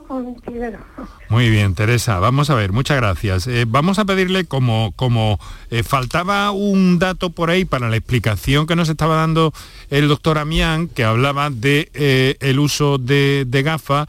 muy 1.29 1.49
bien, 1.49 1.75
Teresa. 1.75 2.19
Vamos 2.19 2.49
a 2.49 2.55
ver, 2.55 2.71
muchas 2.73 2.97
gracias. 2.97 3.47
Eh, 3.47 3.65
vamos 3.67 3.99
a 3.99 4.05
pedirle 4.05 4.45
como, 4.45 4.91
como 4.95 5.39
eh, 5.71 5.83
faltaba 5.83 6.51
un 6.51 6.99
dato 6.99 7.29
por 7.29 7.49
ahí 7.49 7.65
para 7.65 7.89
la 7.89 7.95
explicación 7.95 8.67
que 8.67 8.75
nos 8.75 8.89
estaba 8.89 9.15
dando 9.15 9.53
el 9.89 10.07
doctor 10.07 10.37
Amián, 10.37 10.87
que 10.89 11.03
hablaba 11.03 11.49
de 11.49 11.89
eh, 11.93 12.35
el 12.41 12.59
uso 12.59 12.97
de, 12.97 13.45
de 13.47 13.63
gafas. 13.63 14.07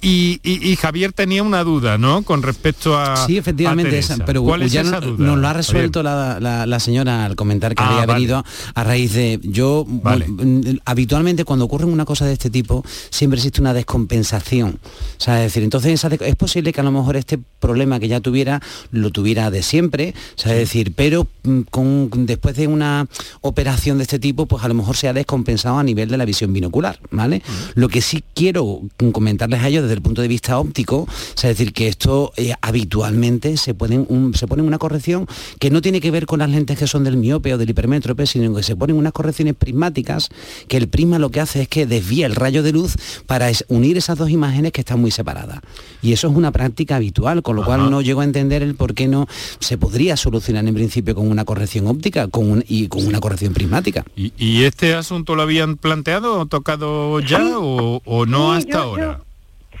Y, 0.00 0.40
y- 0.44 0.70
y 0.70 0.76
Javier 0.76 1.12
tenía 1.12 1.42
una 1.42 1.64
duda, 1.64 1.96
¿no? 1.98 2.22
Con 2.22 2.42
respecto 2.42 2.98
a. 2.98 3.16
Sí, 3.26 3.38
efectivamente, 3.38 3.96
a 3.96 3.98
esa, 3.98 4.16
pero 4.24 4.42
¿Cuál 4.42 4.62
es 4.62 4.72
ya 4.72 4.82
esa 4.82 5.00
no- 5.00 5.06
duda? 5.06 5.26
nos 5.26 5.38
lo 5.38 5.48
ha 5.48 5.52
resuelto 5.52 6.02
la, 6.02 6.38
la- 6.38 6.66
la 6.66 6.80
señora 6.80 7.24
al 7.24 7.34
comentar 7.34 7.74
que 7.74 7.82
Ah, 7.82 7.88
había 7.88 8.06
vale. 8.06 8.12
venido 8.20 8.44
a 8.74 8.84
raíz 8.84 9.14
de 9.14 9.40
yo 9.42 9.84
Vale. 9.88 10.26
mm, 10.28 10.78
habitualmente 10.84 11.44
cuando 11.44 11.64
ocurre 11.64 11.86
una 11.86 12.04
cosa 12.04 12.26
de 12.26 12.34
este 12.34 12.50
tipo 12.50 12.84
siempre 13.10 13.38
existe 13.38 13.60
una 13.60 13.72
descompensación 13.74 14.78
o 14.82 15.20
sea, 15.20 15.38
es 15.38 15.52
decir 15.52 15.62
entonces 15.62 16.04
es 16.04 16.36
posible 16.36 16.72
que 16.72 16.80
a 16.80 16.84
lo 16.84 16.92
mejor 16.92 17.16
este 17.16 17.38
problema 17.58 17.98
que 17.98 18.08
ya 18.08 18.20
tuviera 18.20 18.60
lo 18.90 19.10
tuviera 19.10 19.50
de 19.50 19.62
siempre 19.62 20.14
o 20.36 20.40
sea, 20.40 20.52
es 20.52 20.58
decir 20.60 20.92
pero 20.94 21.26
mm, 21.44 21.60
con, 21.70 22.10
después 22.26 22.54
de 22.56 22.66
una 22.66 23.06
operación 23.40 23.96
de 23.98 24.02
este 24.04 24.18
tipo 24.18 24.46
pues 24.46 24.62
a 24.62 24.68
lo 24.68 24.74
mejor 24.74 24.96
se 24.96 25.08
ha 25.08 25.12
descompensado 25.12 25.78
a 25.78 25.82
nivel 25.82 26.08
de 26.08 26.16
la 26.18 26.24
visión 26.24 26.52
binocular 26.52 26.98
vale 27.10 27.42
lo 27.74 27.88
que 27.88 28.00
sí 28.02 28.22
quiero 28.34 28.80
comentarles 29.12 29.60
a 29.62 29.68
ellos 29.68 29.85
desde 29.86 29.96
el 29.96 30.02
punto 30.02 30.22
de 30.22 30.28
vista 30.28 30.58
óptico, 30.58 31.08
es 31.36 31.42
decir, 31.42 31.72
que 31.72 31.88
esto 31.88 32.32
eh, 32.36 32.52
habitualmente 32.60 33.56
se, 33.56 33.74
ponen 33.74 34.06
se 34.34 34.46
pone 34.46 34.62
una 34.62 34.78
corrección 34.78 35.26
que 35.58 35.70
no 35.70 35.80
tiene 35.80 36.00
que 36.00 36.10
ver 36.10 36.26
con 36.26 36.40
las 36.40 36.50
lentes 36.50 36.78
que 36.78 36.86
son 36.86 37.04
del 37.04 37.16
miope 37.16 37.54
o 37.54 37.58
del 37.58 37.70
hipermétrope, 37.70 38.26
sino 38.26 38.54
que 38.54 38.62
se 38.62 38.76
ponen 38.76 38.96
unas 38.96 39.12
correcciones 39.12 39.54
prismáticas 39.54 40.28
que 40.68 40.76
el 40.76 40.88
prisma 40.88 41.18
lo 41.18 41.30
que 41.30 41.40
hace 41.40 41.62
es 41.62 41.68
que 41.68 41.86
desvía 41.86 42.26
el 42.26 42.34
rayo 42.34 42.62
de 42.62 42.72
luz 42.72 42.96
para 43.26 43.50
unir 43.68 43.96
esas 43.96 44.18
dos 44.18 44.30
imágenes 44.30 44.72
que 44.72 44.80
están 44.80 45.00
muy 45.00 45.10
separadas. 45.10 45.60
Y 46.02 46.12
eso 46.12 46.28
es 46.28 46.36
una 46.36 46.52
práctica 46.52 46.96
habitual, 46.96 47.42
con 47.42 47.56
lo 47.56 47.64
cual 47.64 47.90
no 47.90 48.00
llego 48.00 48.20
a 48.20 48.24
entender 48.24 48.62
el 48.62 48.74
por 48.74 48.94
qué 48.94 49.08
no 49.08 49.26
se 49.60 49.78
podría 49.78 50.16
solucionar 50.16 50.66
en 50.66 50.74
principio 50.74 51.14
con 51.14 51.28
una 51.28 51.44
corrección 51.44 51.86
óptica 51.86 52.28
con 52.28 52.64
y 52.66 52.88
con 52.88 53.06
una 53.06 53.20
corrección 53.20 53.52
prismática. 53.52 54.04
¿Y, 54.16 54.64
este 54.64 54.94
asunto 54.94 55.34
lo 55.34 55.42
habían 55.42 55.76
planteado 55.76 56.40
o 56.40 56.46
tocado 56.46 57.20
ya 57.20 57.58
o, 57.58 58.26
no 58.26 58.52
hasta 58.52 58.78
ahora? 58.78 59.25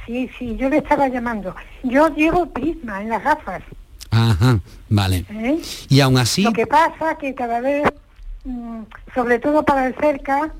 Sí, 0.06 0.30
sí, 0.38 0.56
yo 0.56 0.68
le 0.68 0.78
estaba 0.78 1.08
llamando. 1.08 1.54
Yo 1.82 2.08
llevo 2.14 2.46
prisma 2.46 3.02
en 3.02 3.10
las 3.10 3.22
gafas. 3.22 3.62
Ajá, 4.10 4.60
vale. 4.88 5.24
¿Eh? 5.30 5.60
Y 5.88 6.00
aún 6.00 6.18
así... 6.18 6.42
Lo 6.42 6.52
que 6.52 6.66
pasa 6.66 7.18
que 7.18 7.34
cada 7.34 7.60
vez, 7.60 7.84
mm, 8.44 8.82
sobre 9.14 9.38
todo 9.38 9.64
para 9.64 9.86
el 9.86 9.94
cerca, 9.96 10.52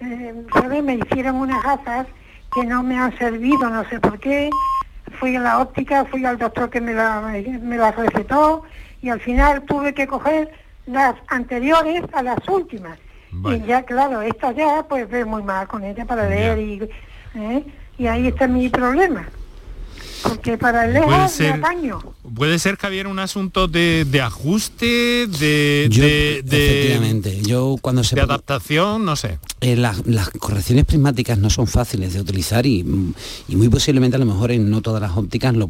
eh, 0.00 0.34
¿sabes? 0.52 0.82
Me 0.82 0.94
hicieron 0.94 1.36
unas 1.36 1.62
gafas 1.62 2.06
que 2.52 2.64
no 2.64 2.82
me 2.82 2.98
han 2.98 3.16
servido, 3.18 3.68
no 3.70 3.88
sé 3.88 4.00
por 4.00 4.18
qué. 4.18 4.50
Fui 5.20 5.36
a 5.36 5.40
la 5.40 5.60
óptica, 5.60 6.04
fui 6.06 6.24
al 6.24 6.38
doctor 6.38 6.68
que 6.70 6.80
me 6.80 6.92
la, 6.92 7.20
me 7.20 7.76
la 7.76 7.92
recetó 7.92 8.64
y 9.02 9.08
al 9.08 9.20
final 9.20 9.62
tuve 9.62 9.94
que 9.94 10.06
coger 10.06 10.50
las 10.86 11.14
anteriores 11.28 12.02
a 12.12 12.22
las 12.22 12.38
últimas. 12.48 12.98
Y 13.44 13.60
ya, 13.66 13.82
claro, 13.82 14.22
esta 14.22 14.52
ya 14.52 14.84
pues 14.88 15.08
ve 15.10 15.24
muy 15.24 15.42
mal 15.42 15.68
con 15.68 15.84
ella 15.84 16.04
para 16.06 16.28
leer 16.28 16.58
y, 16.58 16.88
¿eh? 17.34 17.64
Y 17.98 18.06
ahí 18.06 18.28
está 18.28 18.46
mi 18.46 18.68
problema. 18.68 19.28
Porque 20.22 20.58
para 20.58 20.86
el 20.86 20.94
lejos 20.94 21.30
ser, 21.30 21.60
Puede 22.34 22.58
ser, 22.58 22.76
Javier, 22.76 23.06
un 23.06 23.18
asunto 23.18 23.68
de, 23.68 24.20
ajuste, 24.22 25.26
de, 25.26 25.88
de, 25.88 26.38
efectivamente. 26.40 27.42
Yo 27.42 27.76
cuando 27.80 28.02
se 28.02 28.16
de 28.16 28.22
adaptación, 28.22 29.04
no 29.04 29.16
sé. 29.16 29.38
Eh, 29.60 29.74
las, 29.74 30.00
correcciones 30.38 30.84
prismáticas 30.84 31.38
no 31.38 31.50
son 31.50 31.66
fáciles 31.66 32.12
de 32.12 32.20
utilizar 32.20 32.66
y, 32.66 32.84
muy 32.84 33.68
posiblemente 33.68 34.16
a 34.16 34.18
lo 34.18 34.26
mejor 34.26 34.52
en 34.52 34.68
no 34.68 34.82
todas 34.82 35.00
las 35.00 35.16
ópticas 35.16 35.54
lo, 35.54 35.68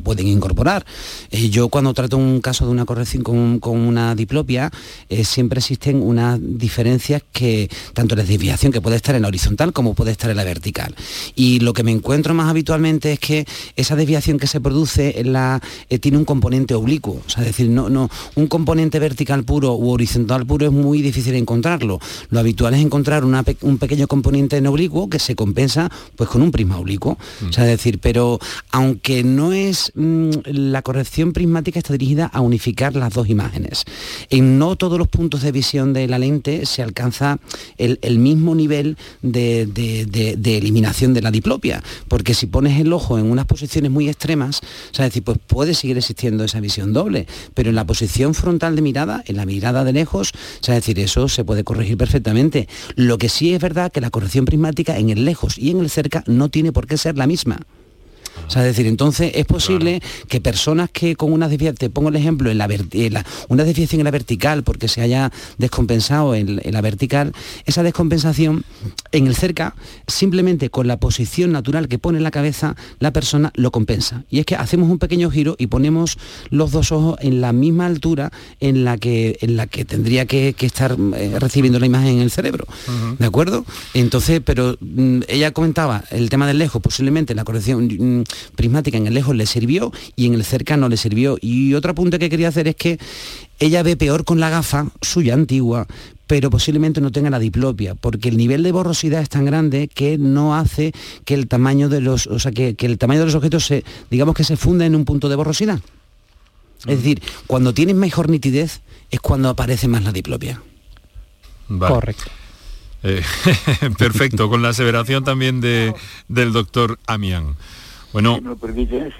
pueden 0.00 0.28
incorporar. 0.28 0.84
Eh, 1.30 1.48
yo 1.50 1.68
cuando 1.68 1.94
trato 1.94 2.16
un 2.16 2.40
caso 2.40 2.66
de 2.66 2.72
una 2.72 2.84
corrección 2.84 3.22
con, 3.22 3.80
una 3.80 4.14
diplopia, 4.14 4.70
eh, 5.08 5.24
siempre 5.24 5.60
existen 5.60 6.02
unas 6.02 6.38
diferencias 6.42 7.22
que, 7.32 7.70
tanto 7.94 8.16
la 8.16 8.24
desviación 8.24 8.72
que 8.72 8.80
puede 8.80 8.96
estar 8.96 9.14
en 9.14 9.22
la 9.22 9.28
horizontal 9.28 9.72
como 9.72 9.94
puede 9.94 10.10
estar 10.10 10.30
en 10.30 10.36
la 10.36 10.44
vertical. 10.44 10.94
Y 11.34 11.60
lo 11.60 11.72
que 11.72 11.84
me 11.84 11.92
encuentro 11.92 12.34
más 12.34 12.50
habitualmente 12.50 13.12
es 13.12 13.18
que 13.18 13.46
esa 13.76 13.96
desviación 13.96 14.38
que 14.38 14.46
se 14.46 14.60
produce 14.60 15.20
en 15.20 15.32
la, 15.32 15.62
eh, 15.92 15.98
tiene 15.98 16.16
un 16.16 16.24
componente 16.24 16.72
oblicuo, 16.74 17.20
o 17.26 17.28
sea, 17.28 17.42
es 17.42 17.48
decir, 17.48 17.68
no, 17.68 17.90
no, 17.90 18.08
un 18.34 18.46
componente 18.46 18.98
vertical 18.98 19.44
puro 19.44 19.74
u 19.74 19.90
horizontal 19.90 20.46
puro 20.46 20.64
es 20.64 20.72
muy 20.72 21.02
difícil 21.02 21.34
encontrarlo. 21.34 22.00
Lo 22.30 22.38
habitual 22.38 22.72
es 22.72 22.80
encontrar 22.80 23.26
un 23.26 23.78
pequeño 23.78 24.08
componente 24.08 24.56
en 24.56 24.66
oblicuo 24.68 25.10
que 25.10 25.18
se 25.18 25.34
compensa 25.34 25.90
pues 26.16 26.30
con 26.30 26.40
un 26.40 26.50
prisma 26.50 26.78
oblicuo. 26.78 27.18
O 27.46 27.52
sea, 27.52 27.64
es 27.64 27.72
decir, 27.72 27.98
pero 27.98 28.38
aunque 28.70 29.22
no 29.22 29.52
es 29.52 29.92
mm, 29.94 30.30
la 30.46 30.80
corrección 30.80 31.34
prismática 31.34 31.78
está 31.78 31.92
dirigida 31.92 32.24
a 32.24 32.40
unificar 32.40 32.96
las 32.96 33.12
dos 33.12 33.28
imágenes. 33.28 33.84
En 34.30 34.58
no 34.58 34.76
todos 34.76 34.96
los 34.98 35.08
puntos 35.08 35.42
de 35.42 35.52
visión 35.52 35.92
de 35.92 36.08
la 36.08 36.18
lente 36.18 36.64
se 36.64 36.82
alcanza 36.82 37.38
el, 37.76 37.98
mismo 38.18 38.54
nivel 38.54 38.96
de, 39.20 39.66
de 39.66 40.56
eliminación 40.56 41.12
de 41.12 41.20
la 41.20 41.30
diplopia, 41.30 41.82
porque 42.08 42.32
si 42.32 42.46
pones 42.46 42.80
el 42.80 42.94
ojo 42.94 43.18
en 43.18 43.30
unas 43.30 43.44
posiciones 43.44 43.90
muy 43.90 44.08
extremas, 44.08 44.60
o 44.90 44.94
sea, 44.94 45.04
decir, 45.04 45.22
pues 45.22 45.36
puede 45.46 45.74
seguir 45.82 45.98
existiendo 45.98 46.44
esa 46.44 46.60
visión 46.60 46.92
doble, 46.92 47.26
pero 47.54 47.70
en 47.70 47.74
la 47.74 47.84
posición 47.84 48.34
frontal 48.34 48.76
de 48.76 48.82
mirada, 48.82 49.22
en 49.26 49.36
la 49.36 49.44
mirada 49.44 49.84
de 49.84 49.92
lejos, 49.92 50.32
o 50.32 50.64
sea, 50.64 50.76
decir, 50.76 50.98
eso 51.00 51.28
se 51.28 51.44
puede 51.44 51.64
corregir 51.64 51.96
perfectamente. 51.96 52.68
Lo 52.94 53.18
que 53.18 53.28
sí 53.28 53.52
es 53.52 53.60
verdad 53.60 53.90
que 53.90 54.00
la 54.00 54.10
corrección 54.10 54.44
prismática 54.44 54.96
en 54.96 55.10
el 55.10 55.24
lejos 55.24 55.58
y 55.58 55.70
en 55.70 55.80
el 55.80 55.90
cerca 55.90 56.22
no 56.26 56.48
tiene 56.48 56.72
por 56.72 56.86
qué 56.86 56.96
ser 56.96 57.18
la 57.18 57.26
misma. 57.26 57.58
O 58.46 58.50
sea, 58.50 58.62
es 58.62 58.68
decir, 58.68 58.86
entonces 58.86 59.32
es 59.34 59.46
posible 59.46 60.02
que 60.28 60.40
personas 60.40 60.90
que 60.90 61.16
con 61.16 61.32
una 61.32 61.48
desviación, 61.48 61.76
te 61.76 61.90
pongo 61.90 62.08
el 62.08 62.16
ejemplo, 62.16 62.50
en 62.50 62.58
la, 62.58 62.68
una 63.48 63.64
desviación 63.64 64.00
en 64.00 64.04
la 64.04 64.10
vertical 64.10 64.62
porque 64.62 64.88
se 64.88 65.00
haya 65.00 65.30
descompensado 65.58 66.34
en, 66.34 66.60
la 66.64 66.80
vertical, 66.80 67.32
esa 67.66 67.82
descompensación 67.82 68.64
en 69.12 69.26
el 69.26 69.34
cerca, 69.34 69.74
simplemente 70.06 70.70
con 70.70 70.86
la 70.86 70.98
posición 70.98 71.52
natural 71.52 71.88
que 71.88 71.98
pone 71.98 72.20
la 72.20 72.30
cabeza, 72.30 72.76
la 72.98 73.12
persona 73.12 73.52
lo 73.54 73.70
compensa. 73.70 74.24
Y 74.30 74.40
es 74.40 74.46
que 74.46 74.56
hacemos 74.56 74.90
un 74.90 74.98
pequeño 74.98 75.30
giro 75.30 75.56
y 75.58 75.66
ponemos 75.66 76.18
los 76.50 76.72
dos 76.72 76.92
ojos 76.92 77.16
en 77.20 77.40
la 77.40 77.52
misma 77.52 77.86
altura 77.86 78.32
en 78.60 78.84
la 78.84 78.98
que, 78.98 79.38
en 79.40 79.56
la 79.56 79.66
que 79.66 79.84
tendría 79.84 80.26
que, 80.26 80.54
estar 80.62 80.96
eh, 81.16 81.36
recibiendo 81.40 81.80
la 81.80 81.86
imagen 81.86 82.16
en 82.16 82.20
el 82.20 82.30
cerebro. 82.30 82.66
¿De 83.18 83.26
acuerdo? 83.26 83.64
Entonces, 83.94 84.40
pero 84.44 84.76
mm, 84.80 85.22
ella 85.28 85.50
comentaba 85.50 86.04
el 86.10 86.30
tema 86.30 86.46
del 86.46 86.58
lejos, 86.58 86.80
posiblemente 86.80 87.34
la 87.34 87.44
corrección 87.44 87.86
mm, 87.86 88.21
prismática 88.54 88.96
en 88.96 89.06
el 89.06 89.14
lejos 89.14 89.36
le 89.36 89.46
sirvió 89.46 89.92
y 90.16 90.26
en 90.26 90.34
el 90.34 90.44
cerca 90.44 90.76
no 90.76 90.88
le 90.88 90.96
sirvió. 90.96 91.38
Y 91.40 91.74
otro 91.74 91.94
punto 91.94 92.18
que 92.18 92.30
quería 92.30 92.48
hacer 92.48 92.68
es 92.68 92.76
que 92.76 92.98
ella 93.58 93.82
ve 93.82 93.96
peor 93.96 94.24
con 94.24 94.40
la 94.40 94.50
gafa 94.50 94.86
suya 95.00 95.34
antigua, 95.34 95.86
pero 96.26 96.50
posiblemente 96.50 97.00
no 97.00 97.12
tenga 97.12 97.30
la 97.30 97.38
diplopia, 97.38 97.94
porque 97.94 98.28
el 98.28 98.36
nivel 98.36 98.62
de 98.62 98.72
borrosidad 98.72 99.20
es 99.20 99.28
tan 99.28 99.44
grande 99.44 99.88
que 99.88 100.18
no 100.18 100.56
hace 100.56 100.92
que 101.24 101.34
el 101.34 101.46
tamaño 101.46 101.88
de 101.88 102.00
los, 102.00 102.26
o 102.26 102.38
sea, 102.38 102.52
que, 102.52 102.74
el 102.78 102.98
tamaño 102.98 103.20
de 103.20 103.26
los 103.26 103.34
objetos 103.34 103.66
se, 103.66 103.84
digamos 104.10 104.34
que 104.34 104.42
se 104.42 104.56
funda 104.56 104.86
en 104.86 104.94
un 104.94 105.04
punto 105.04 105.28
de 105.28 105.36
borrosidad. 105.36 105.80
Es 106.86 106.96
decir, 106.96 107.22
cuando 107.46 107.74
tienes 107.74 107.94
mejor 107.94 108.28
nitidez 108.28 108.80
es 109.10 109.20
cuando 109.20 109.48
aparece 109.48 109.88
más 109.88 110.02
la 110.02 110.10
diplopia. 110.10 110.60
Correcto. 111.68 112.24
Eh, 113.02 113.22
perfecto, 113.98 114.48
con 114.48 114.62
la 114.62 114.70
aseveración 114.70 115.24
también 115.24 115.60
de, 115.60 115.94
del 116.28 116.52
doctor 116.52 116.98
Amián. 117.06 117.56
Bueno, 118.12 118.38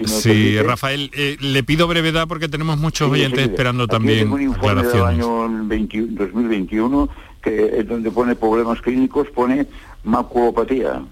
si 0.05 0.59
Rafael, 0.59 1.09
eh, 1.13 1.37
le 1.39 1.63
pido 1.63 1.87
brevedad 1.87 2.27
porque 2.27 2.47
tenemos 2.47 2.77
muchos 2.77 3.09
oyentes 3.09 3.47
esperando 3.47 3.87
también 3.87 4.31
un 4.31 4.41
informe 4.41 4.83
del 4.83 5.03
año 5.03 5.49
2021 5.49 7.09
que 7.43 7.79
es 7.79 7.87
donde 7.87 8.09
pone 8.09 8.35
problemas 8.35 8.81
clínicos, 8.81 9.27
pone 9.29 9.67
maculopatía. 10.03 11.03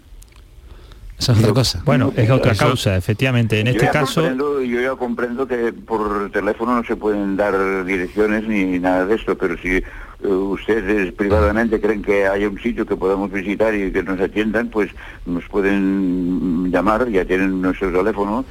Esa 1.19 1.33
es 1.33 1.39
otra 1.39 1.53
cosa. 1.53 1.83
Bueno, 1.85 2.11
es 2.15 2.29
otra 2.31 2.55
causa, 2.55 2.97
efectivamente. 2.97 3.59
En 3.59 3.67
este 3.67 3.89
caso... 3.89 4.23
Yo 4.33 4.81
ya 4.81 4.95
comprendo 4.95 5.47
que 5.47 5.71
por 5.71 6.31
teléfono 6.31 6.75
no 6.75 6.83
se 6.83 6.95
pueden 6.95 7.37
dar 7.37 7.85
direcciones 7.85 8.47
ni 8.47 8.79
nada 8.79 9.05
de 9.05 9.15
esto, 9.15 9.37
pero 9.37 9.55
si 9.57 9.69
eh, 9.69 9.83
ustedes 10.23 11.13
privadamente 11.13 11.79
creen 11.79 12.01
que 12.01 12.27
hay 12.27 12.45
un 12.45 12.59
sitio 12.59 12.85
que 12.85 12.95
podamos 12.95 13.31
visitar 13.31 13.73
y 13.73 13.91
que 13.91 14.03
nos 14.03 14.19
atiendan, 14.19 14.69
pues 14.69 14.91
nos 15.25 15.45
pueden 15.45 16.71
llamar, 16.71 17.09
ya 17.09 17.25
tienen 17.25 17.61
nuestro 17.61 17.91
teléfono 17.91 18.45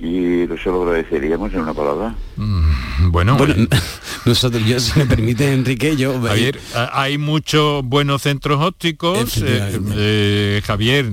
y 0.00 0.46
se 0.62 0.70
lo 0.70 0.82
agradeceríamos 0.82 1.52
en 1.52 1.60
una 1.60 1.74
palabra. 1.74 2.14
Mm, 2.36 3.10
bueno, 3.10 3.36
eh, 3.46 3.68
nosotros, 4.24 4.64
yo, 4.64 4.80
si 4.80 4.98
me 4.98 5.04
permite, 5.04 5.52
Enrique, 5.52 5.94
yo... 5.94 6.18
Javier, 6.22 6.58
hay 6.92 7.18
muchos 7.18 7.84
buenos 7.84 8.22
centros 8.22 8.62
ópticos. 8.62 9.42
Eh, 9.44 10.62
Javier, 10.64 11.06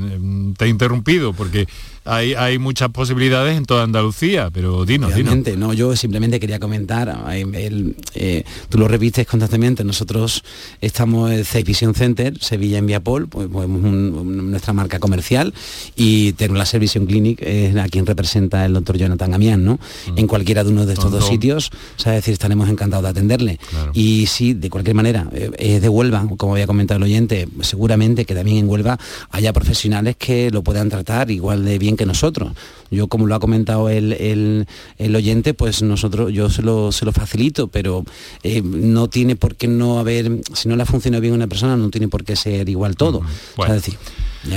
te 0.57 0.65
he 0.65 0.69
interrumpido 0.69 1.33
porque 1.33 1.67
hay, 2.07 2.57
muchas 2.57 2.89
posibilidades 2.89 3.57
en 3.57 3.65
toda 3.65 3.83
Andalucía, 3.83 4.49
pero 4.51 4.85
dinos, 4.85 5.13
dinos. 5.13 5.37
No, 5.57 5.73
yo 5.73 5.95
simplemente 5.95 6.39
quería 6.39 6.59
comentar, 6.59 7.25
eh, 7.33 8.43
tú 8.69 8.77
lo 8.77 8.87
repites 8.87 9.27
constantemente, 9.27 9.83
nosotros 9.83 10.43
estamos 10.81 11.31
en 11.31 11.43
Safe 11.43 11.63
Vision 11.63 11.93
Center, 11.93 12.37
Sevilla 12.39 12.77
en 12.77 12.87
Viapol, 12.87 13.27
pues, 13.27 13.47
pues 13.51 13.67
nuestra 13.67 14.73
marca 14.73 14.99
comercial, 14.99 15.53
y 15.95 16.33
la 16.37 16.79
Vision 16.79 17.05
Clinic 17.05 17.41
es 17.41 17.75
a 17.75 17.87
quien 17.89 18.05
representa 18.05 18.65
el 18.65 18.73
doctor 18.73 18.97
Jonathan 18.97 19.33
Amián, 19.33 19.63
¿no? 19.63 19.79
Mm. 20.11 20.17
En 20.17 20.27
cualquiera 20.27 20.63
de 20.63 20.69
uno 20.71 20.85
de 20.85 20.93
estos 20.93 21.11
dos 21.11 21.27
sitios, 21.27 21.71
o 21.97 21.99
sea, 21.99 22.13
decir, 22.13 22.33
estaremos 22.33 22.69
encantados 22.69 23.03
de 23.03 23.09
atenderle. 23.09 23.59
Y 23.93 24.25
sí, 24.27 24.53
de 24.53 24.69
cualquier 24.69 24.95
manera, 24.95 25.27
eh, 25.33 25.51
es 25.57 25.81
de 25.81 25.89
Huelva, 25.89 26.27
como 26.37 26.53
había 26.53 26.67
comentado 26.67 26.97
el 26.97 27.03
oyente, 27.03 27.47
seguramente 27.61 28.25
que 28.25 28.35
también 28.35 28.57
en 28.57 28.69
Huelva 28.69 28.97
haya 29.31 29.53
profesionales 29.53 30.15
que 30.17 30.51
lo 30.51 30.63
puedan 30.63 30.89
tratar 30.89 31.31
igual 31.31 31.65
de 31.65 31.79
bien 31.79 31.96
que 31.97 32.05
nosotros. 32.05 32.53
Yo, 32.89 33.07
como 33.07 33.27
lo 33.27 33.35
ha 33.35 33.39
comentado 33.39 33.89
el, 33.89 34.65
oyente, 34.99 35.53
pues 35.53 35.81
nosotros, 35.81 36.31
yo 36.31 36.49
se 36.49 36.61
lo, 36.61 36.91
se 36.91 37.05
lo 37.05 37.11
facilito, 37.11 37.67
pero 37.67 38.05
eh, 38.43 38.61
no 38.63 39.09
tiene 39.09 39.35
por 39.35 39.55
qué 39.55 39.67
no 39.67 39.99
haber, 39.99 40.41
si 40.53 40.69
no 40.69 40.75
le 40.75 40.83
ha 40.83 40.85
funcionado 40.85 41.21
bien 41.21 41.33
a 41.33 41.35
una 41.35 41.47
persona, 41.47 41.75
no 41.75 41.89
tiene 41.89 42.07
por 42.07 42.23
qué 42.23 42.35
ser 42.35 42.69
igual 42.69 42.95
todo. 42.95 43.21
Bueno. 43.57 43.73
decir, 43.73 43.97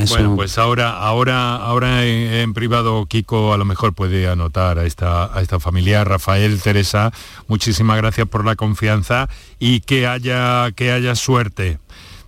bueno, 0.08 0.36
pues 0.36 0.58
ahora, 0.58 0.90
ahora, 0.90 1.56
ahora 1.56 2.04
en, 2.06 2.54
privado 2.54 3.06
Kiko 3.06 3.52
a 3.52 3.58
lo 3.58 3.64
mejor 3.64 3.94
puede 3.94 4.28
anotar 4.28 4.78
a 4.78 4.84
esta, 4.84 5.36
a 5.36 5.42
esta 5.42 5.58
familia. 5.58 6.04
Rafael, 6.04 6.60
Teresa, 6.60 7.12
muchísimas 7.48 7.96
gracias 7.96 8.28
por 8.28 8.44
la 8.44 8.56
confianza 8.56 9.28
y 9.58 9.80
que 9.80 10.06
haya, 10.06 10.70
que 10.72 10.92
haya 10.92 11.14
suerte. 11.14 11.78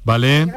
¿Vale? 0.05 0.53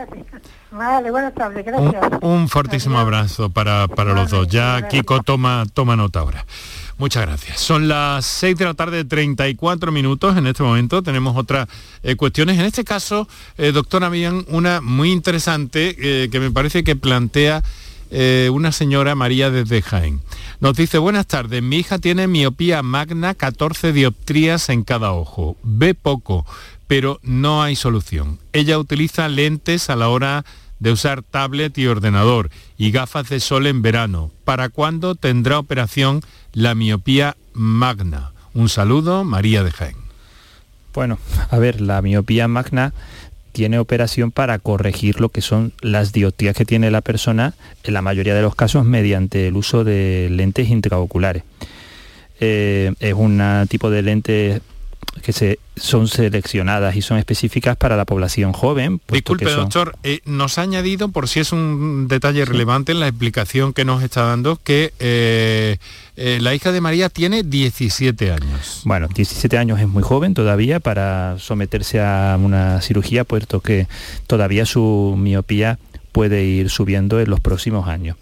Vale, 0.75 1.09
buenas 1.09 1.33
tardes, 1.33 1.65
gracias. 1.65 2.03
Un, 2.21 2.49
fortísimo 2.49 2.99
abrazo 2.99 3.49
para, 3.49 3.87
para 3.87 4.13
los 4.13 4.29
dos. 4.29 4.47
Ya 4.49 4.87
Kiko 4.89 5.23
toma, 5.23 5.65
toma 5.73 5.95
nota 5.95 6.19
ahora. 6.19 6.45
Muchas 6.97 7.25
gracias. 7.25 7.61
Son 7.61 7.87
las 7.87 8.25
6 8.25 8.57
de 8.57 8.65
la 8.65 8.73
tarde, 8.73 9.05
34 9.05 9.91
minutos. 9.93 10.35
En 10.35 10.47
este 10.47 10.63
momento 10.63 11.01
tenemos 11.01 11.37
otras 11.37 11.69
eh, 12.03 12.17
cuestiones. 12.17 12.59
En 12.59 12.65
este 12.65 12.83
caso, 12.83 13.27
eh, 13.57 13.71
doctora, 13.71 14.07
habían 14.07 14.45
una 14.49 14.81
muy 14.81 15.11
interesante 15.11 15.95
eh, 15.97 16.29
que 16.29 16.39
me 16.41 16.51
parece 16.51 16.83
que 16.83 16.95
plantea 16.95 17.63
una 18.51 18.71
señora 18.71 19.13
María 19.13 19.49
desde 19.49 19.81
Jaén. 19.81 20.21
Nos 20.61 20.77
dice, 20.77 20.99
buenas 20.99 21.27
tardes, 21.27 21.61
mi 21.61 21.77
hija 21.77 21.99
tiene 21.99 22.27
miopía 22.27 22.81
magna, 22.81 23.33
14 23.33 23.91
dioptrías 23.91 24.69
en 24.69 24.83
cada 24.83 25.11
ojo. 25.11 25.57
Ve 25.63 25.95
poco, 25.95 26.45
pero 26.87 27.19
no 27.23 27.61
hay 27.61 27.75
solución. 27.75 28.39
Ella 28.53 28.79
utiliza 28.79 29.27
lentes 29.27 29.89
a 29.89 29.97
la 29.97 30.07
hora 30.07 30.45
de 30.79 30.91
usar 30.91 31.23
tablet 31.23 31.77
y 31.77 31.87
ordenador 31.87 32.49
y 32.77 32.91
gafas 32.91 33.29
de 33.29 33.39
sol 33.39 33.67
en 33.67 33.81
verano. 33.81 34.31
¿Para 34.43 34.69
cuándo 34.69 35.15
tendrá 35.15 35.59
operación 35.59 36.21
la 36.53 36.75
miopía 36.75 37.37
magna? 37.53 38.31
Un 38.53 38.69
saludo, 38.69 39.23
María 39.23 39.63
de 39.63 39.71
Jaén. 39.71 39.95
Bueno, 40.93 41.19
a 41.49 41.57
ver, 41.57 41.81
la 41.81 42.01
miopía 42.01 42.47
magna 42.47 42.93
tiene 43.51 43.79
operación 43.79 44.31
para 44.31 44.59
corregir 44.59 45.21
lo 45.21 45.29
que 45.29 45.41
son 45.41 45.71
las 45.81 46.11
dioptrías 46.11 46.55
que 46.55 46.65
tiene 46.65 46.91
la 46.91 47.01
persona, 47.01 47.53
en 47.83 47.93
la 47.93 48.01
mayoría 48.01 48.35
de 48.35 48.41
los 48.41 48.55
casos 48.55 48.83
mediante 48.83 49.47
el 49.47 49.55
uso 49.55 49.83
de 49.85 50.27
lentes 50.29 50.69
intraoculares. 50.69 51.43
Eh, 52.41 52.93
es 52.99 53.13
un 53.13 53.41
tipo 53.69 53.89
de 53.89 54.01
lente 54.01 54.61
que 55.21 55.33
se, 55.33 55.59
son 55.75 56.07
seleccionadas 56.07 56.95
y 56.95 57.01
son 57.01 57.17
específicas 57.17 57.75
para 57.77 57.97
la 57.97 58.05
población 58.05 58.53
joven. 58.53 59.01
Disculpe, 59.09 59.45
doctor, 59.45 59.95
eh, 60.03 60.19
nos 60.25 60.57
ha 60.57 60.61
añadido, 60.61 61.09
por 61.09 61.27
si 61.27 61.39
es 61.39 61.51
un 61.51 62.07
detalle 62.07 62.45
relevante 62.45 62.91
en 62.91 62.99
la 62.99 63.07
explicación 63.07 63.73
que 63.73 63.85
nos 63.85 64.03
está 64.03 64.23
dando, 64.23 64.57
que 64.63 64.93
eh, 64.99 65.77
eh, 66.15 66.39
la 66.41 66.53
hija 66.53 66.71
de 66.71 66.81
María 66.81 67.09
tiene 67.09 67.43
17 67.43 68.31
años. 68.31 68.81
Bueno, 68.85 69.07
17 69.07 69.57
años 69.57 69.79
es 69.79 69.87
muy 69.87 70.03
joven 70.03 70.33
todavía 70.33 70.79
para 70.79 71.37
someterse 71.39 72.01
a 72.01 72.37
una 72.39 72.81
cirugía, 72.81 73.23
puesto 73.23 73.61
que 73.61 73.87
todavía 74.27 74.65
su 74.65 75.15
miopía 75.17 75.79
puede 76.11 76.45
ir 76.45 76.69
subiendo 76.69 77.19
en 77.19 77.29
los 77.29 77.41
próximos 77.41 77.89
años. 77.89 78.15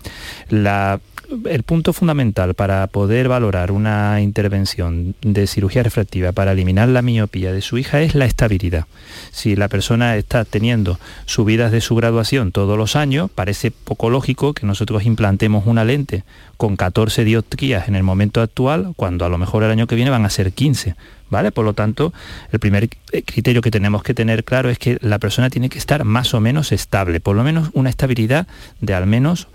La 0.49 0.99
el 1.45 1.63
punto 1.63 1.93
fundamental 1.93 2.53
para 2.53 2.85
poder 2.87 3.27
valorar 3.27 3.71
una 3.71 4.21
intervención 4.21 5.15
de 5.21 5.47
cirugía 5.47 5.83
refractiva 5.83 6.31
para 6.31 6.51
eliminar 6.51 6.89
la 6.89 7.01
miopía 7.01 7.51
de 7.51 7.61
su 7.61 7.77
hija 7.77 8.01
es 8.01 8.15
la 8.15 8.25
estabilidad. 8.25 8.85
Si 9.31 9.55
la 9.55 9.67
persona 9.67 10.15
está 10.15 10.45
teniendo 10.45 10.99
subidas 11.25 11.71
de 11.71 11.81
su 11.81 11.95
graduación 11.95 12.51
todos 12.51 12.77
los 12.77 12.95
años, 12.95 13.29
parece 13.33 13.71
poco 13.71 14.09
lógico 14.09 14.53
que 14.53 14.65
nosotros 14.65 15.05
implantemos 15.05 15.65
una 15.65 15.83
lente 15.83 16.23
con 16.57 16.77
14 16.77 17.23
dioptrías 17.23 17.87
en 17.87 17.95
el 17.95 18.03
momento 18.03 18.41
actual, 18.41 18.93
cuando 18.95 19.25
a 19.25 19.29
lo 19.29 19.37
mejor 19.37 19.63
el 19.63 19.71
año 19.71 19.87
que 19.87 19.95
viene 19.95 20.11
van 20.11 20.25
a 20.25 20.29
ser 20.29 20.53
15. 20.53 20.95
¿Vale? 21.29 21.51
Por 21.51 21.65
lo 21.65 21.73
tanto, 21.73 22.13
el 22.51 22.59
primer 22.59 22.89
criterio 23.25 23.61
que 23.63 23.71
tenemos 23.71 24.03
que 24.03 24.13
tener 24.13 24.43
claro 24.43 24.69
es 24.69 24.77
que 24.77 24.99
la 25.01 25.17
persona 25.17 25.49
tiene 25.49 25.67
que 25.67 25.79
estar 25.79 26.03
más 26.03 26.35
o 26.35 26.39
menos 26.39 26.71
estable, 26.71 27.19
por 27.19 27.35
lo 27.35 27.43
menos 27.43 27.71
una 27.73 27.89
estabilidad 27.89 28.45
de 28.81 28.93
al 28.93 29.07
menos 29.07 29.47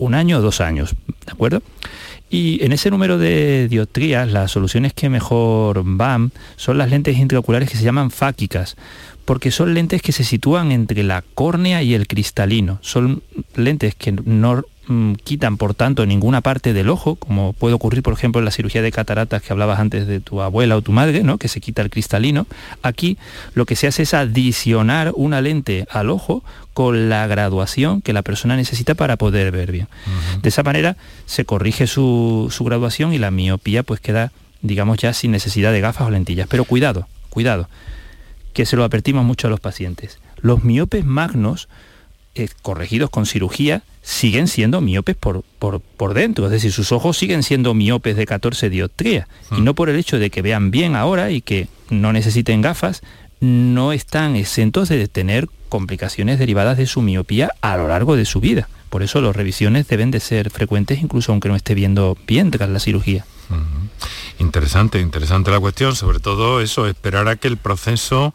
un 0.00 0.14
año 0.14 0.38
o 0.38 0.40
dos 0.40 0.60
años, 0.60 0.96
¿de 1.26 1.32
acuerdo? 1.32 1.62
Y 2.30 2.64
en 2.64 2.72
ese 2.72 2.90
número 2.90 3.18
de 3.18 3.68
dioptrías, 3.68 4.30
las 4.30 4.52
soluciones 4.52 4.92
que 4.92 5.08
mejor 5.08 5.82
van 5.84 6.32
son 6.56 6.78
las 6.78 6.90
lentes 6.90 7.18
intraoculares 7.18 7.70
que 7.70 7.76
se 7.76 7.84
llaman 7.84 8.10
fáquicas, 8.10 8.76
porque 9.24 9.50
son 9.50 9.74
lentes 9.74 10.00
que 10.00 10.12
se 10.12 10.24
sitúan 10.24 10.72
entre 10.72 11.02
la 11.02 11.22
córnea 11.34 11.82
y 11.82 11.94
el 11.94 12.06
cristalino. 12.06 12.78
Son 12.82 13.22
lentes 13.56 13.94
que 13.94 14.12
no 14.12 14.64
Mm, 14.90 15.12
quitan 15.22 15.56
por 15.56 15.74
tanto 15.74 16.04
ninguna 16.04 16.40
parte 16.40 16.72
del 16.72 16.88
ojo, 16.88 17.14
como 17.14 17.52
puede 17.52 17.74
ocurrir 17.74 18.02
por 18.02 18.12
ejemplo 18.12 18.40
en 18.40 18.44
la 18.44 18.50
cirugía 18.50 18.82
de 18.82 18.90
cataratas 18.90 19.40
que 19.40 19.52
hablabas 19.52 19.78
antes 19.78 20.08
de 20.08 20.18
tu 20.18 20.42
abuela 20.42 20.76
o 20.76 20.82
tu 20.82 20.90
madre, 20.90 21.22
¿no? 21.22 21.38
que 21.38 21.46
se 21.46 21.60
quita 21.60 21.80
el 21.80 21.90
cristalino. 21.90 22.48
Aquí 22.82 23.16
lo 23.54 23.66
que 23.66 23.76
se 23.76 23.86
hace 23.86 24.02
es 24.02 24.14
adicionar 24.14 25.12
una 25.14 25.40
lente 25.42 25.86
al 25.92 26.10
ojo 26.10 26.42
con 26.74 27.08
la 27.08 27.28
graduación 27.28 28.02
que 28.02 28.12
la 28.12 28.22
persona 28.22 28.56
necesita 28.56 28.96
para 28.96 29.16
poder 29.16 29.52
ver 29.52 29.70
bien. 29.70 29.86
De 30.42 30.48
esa 30.48 30.64
manera 30.64 30.96
se 31.24 31.44
corrige 31.44 31.86
su, 31.86 32.48
su 32.50 32.64
graduación 32.64 33.14
y 33.14 33.18
la 33.18 33.30
miopía 33.30 33.84
pues 33.84 34.00
queda, 34.00 34.32
digamos, 34.60 34.98
ya 34.98 35.12
sin 35.12 35.30
necesidad 35.30 35.70
de 35.70 35.80
gafas 35.80 36.08
o 36.08 36.10
lentillas. 36.10 36.48
Pero 36.48 36.64
cuidado, 36.64 37.06
cuidado, 37.28 37.68
que 38.54 38.66
se 38.66 38.74
lo 38.74 38.82
advertimos 38.82 39.24
mucho 39.24 39.46
a 39.46 39.50
los 39.50 39.60
pacientes. 39.60 40.18
Los 40.42 40.64
miopes 40.64 41.04
magnos 41.04 41.68
eh, 42.34 42.48
corregidos 42.62 43.10
con 43.10 43.26
cirugía, 43.26 43.82
siguen 44.02 44.48
siendo 44.48 44.80
miopes 44.80 45.16
por, 45.16 45.42
por, 45.58 46.14
dentro, 46.14 46.46
es 46.46 46.52
decir, 46.52 46.72
sus 46.72 46.92
ojos 46.92 47.18
siguen 47.18 47.42
siendo 47.42 47.74
miopes 47.74 48.16
de 48.16 48.26
14 48.26 48.70
dioptrías, 48.70 49.28
y 49.50 49.56
hmm. 49.56 49.64
no 49.64 49.74
por 49.74 49.90
el 49.90 49.96
hecho 49.96 50.18
de 50.18 50.30
que 50.30 50.42
vean 50.42 50.70
bien 50.70 50.96
ahora 50.96 51.30
y 51.30 51.40
que 51.42 51.68
no 51.90 52.12
necesiten 52.12 52.62
gafas, 52.62 53.02
no 53.40 53.92
están 53.92 54.36
exentos 54.36 54.88
de 54.88 55.08
tener 55.08 55.48
complicaciones 55.68 56.38
derivadas 56.38 56.76
de 56.76 56.86
su 56.86 57.02
miopía 57.02 57.50
a 57.62 57.76
lo 57.76 57.88
largo 57.88 58.16
de 58.16 58.24
su 58.24 58.40
vida. 58.40 58.68
Por 58.90 59.02
eso 59.02 59.20
las 59.20 59.34
revisiones 59.34 59.86
deben 59.86 60.10
de 60.10 60.20
ser 60.20 60.50
frecuentes 60.50 61.00
incluso 61.00 61.32
aunque 61.32 61.48
no 61.48 61.56
esté 61.56 61.74
viendo 61.74 62.18
bien 62.26 62.50
tras 62.50 62.68
la 62.68 62.80
cirugía. 62.80 63.24
Interesante, 64.38 65.00
interesante 65.00 65.50
la 65.50 65.60
cuestión, 65.60 65.94
sobre 65.94 66.18
todo 66.18 66.60
eso, 66.60 66.86
esperar 66.86 67.28
a 67.28 67.36
que 67.36 67.48
el 67.48 67.56
proceso 67.56 68.34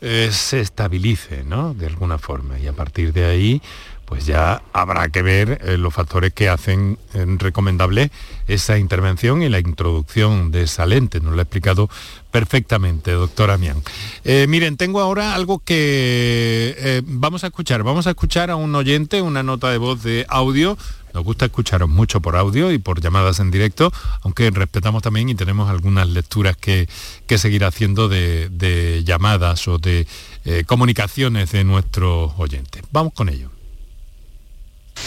eh, 0.00 0.28
se 0.30 0.60
estabilice, 0.60 1.42
¿no? 1.44 1.74
De 1.74 1.86
alguna 1.86 2.18
forma. 2.18 2.58
Y 2.58 2.66
a 2.66 2.72
partir 2.72 3.12
de 3.12 3.24
ahí, 3.24 3.62
pues 4.04 4.26
ya 4.26 4.62
habrá 4.72 5.08
que 5.08 5.22
ver 5.22 5.60
eh, 5.64 5.78
los 5.78 5.94
factores 5.94 6.32
que 6.32 6.48
hacen 6.48 6.98
eh, 7.14 7.24
recomendable 7.38 8.10
esa 8.46 8.78
intervención 8.78 9.42
y 9.42 9.48
la 9.48 9.58
introducción 9.58 10.50
de 10.50 10.62
esa 10.62 10.86
lente. 10.86 11.20
Nos 11.20 11.32
lo 11.32 11.38
ha 11.38 11.42
explicado 11.42 11.88
perfectamente, 12.30 13.12
doctora 13.12 13.56
Mian. 13.56 13.82
miren, 14.24 14.76
tengo 14.76 15.00
ahora 15.00 15.34
algo 15.34 15.60
que 15.60 17.02
vamos 17.06 17.44
a 17.44 17.46
escuchar. 17.46 17.82
Vamos 17.82 18.06
a 18.06 18.10
escuchar 18.10 18.50
a 18.50 18.56
un 18.56 18.74
oyente, 18.74 19.22
una 19.22 19.42
nota 19.42 19.70
de 19.70 19.78
voz 19.78 20.02
de 20.02 20.26
audio 20.28 20.76
nos 21.16 21.24
gusta 21.24 21.46
escucharos 21.46 21.88
mucho 21.88 22.20
por 22.20 22.36
audio 22.36 22.70
y 22.70 22.78
por 22.78 23.00
llamadas 23.00 23.40
en 23.40 23.50
directo, 23.50 23.90
aunque 24.20 24.50
respetamos 24.50 25.02
también 25.02 25.30
y 25.30 25.34
tenemos 25.34 25.70
algunas 25.70 26.06
lecturas 26.06 26.58
que, 26.58 26.86
seguir 27.38 27.64
haciendo 27.64 28.10
de, 28.10 29.02
llamadas 29.02 29.66
o 29.66 29.78
de 29.78 30.06
eh, 30.44 30.64
comunicaciones 30.66 31.52
de 31.52 31.64
nuestros 31.64 32.32
oyentes. 32.36 32.82
Vamos 32.92 33.14
con 33.14 33.30
ello. 33.30 33.50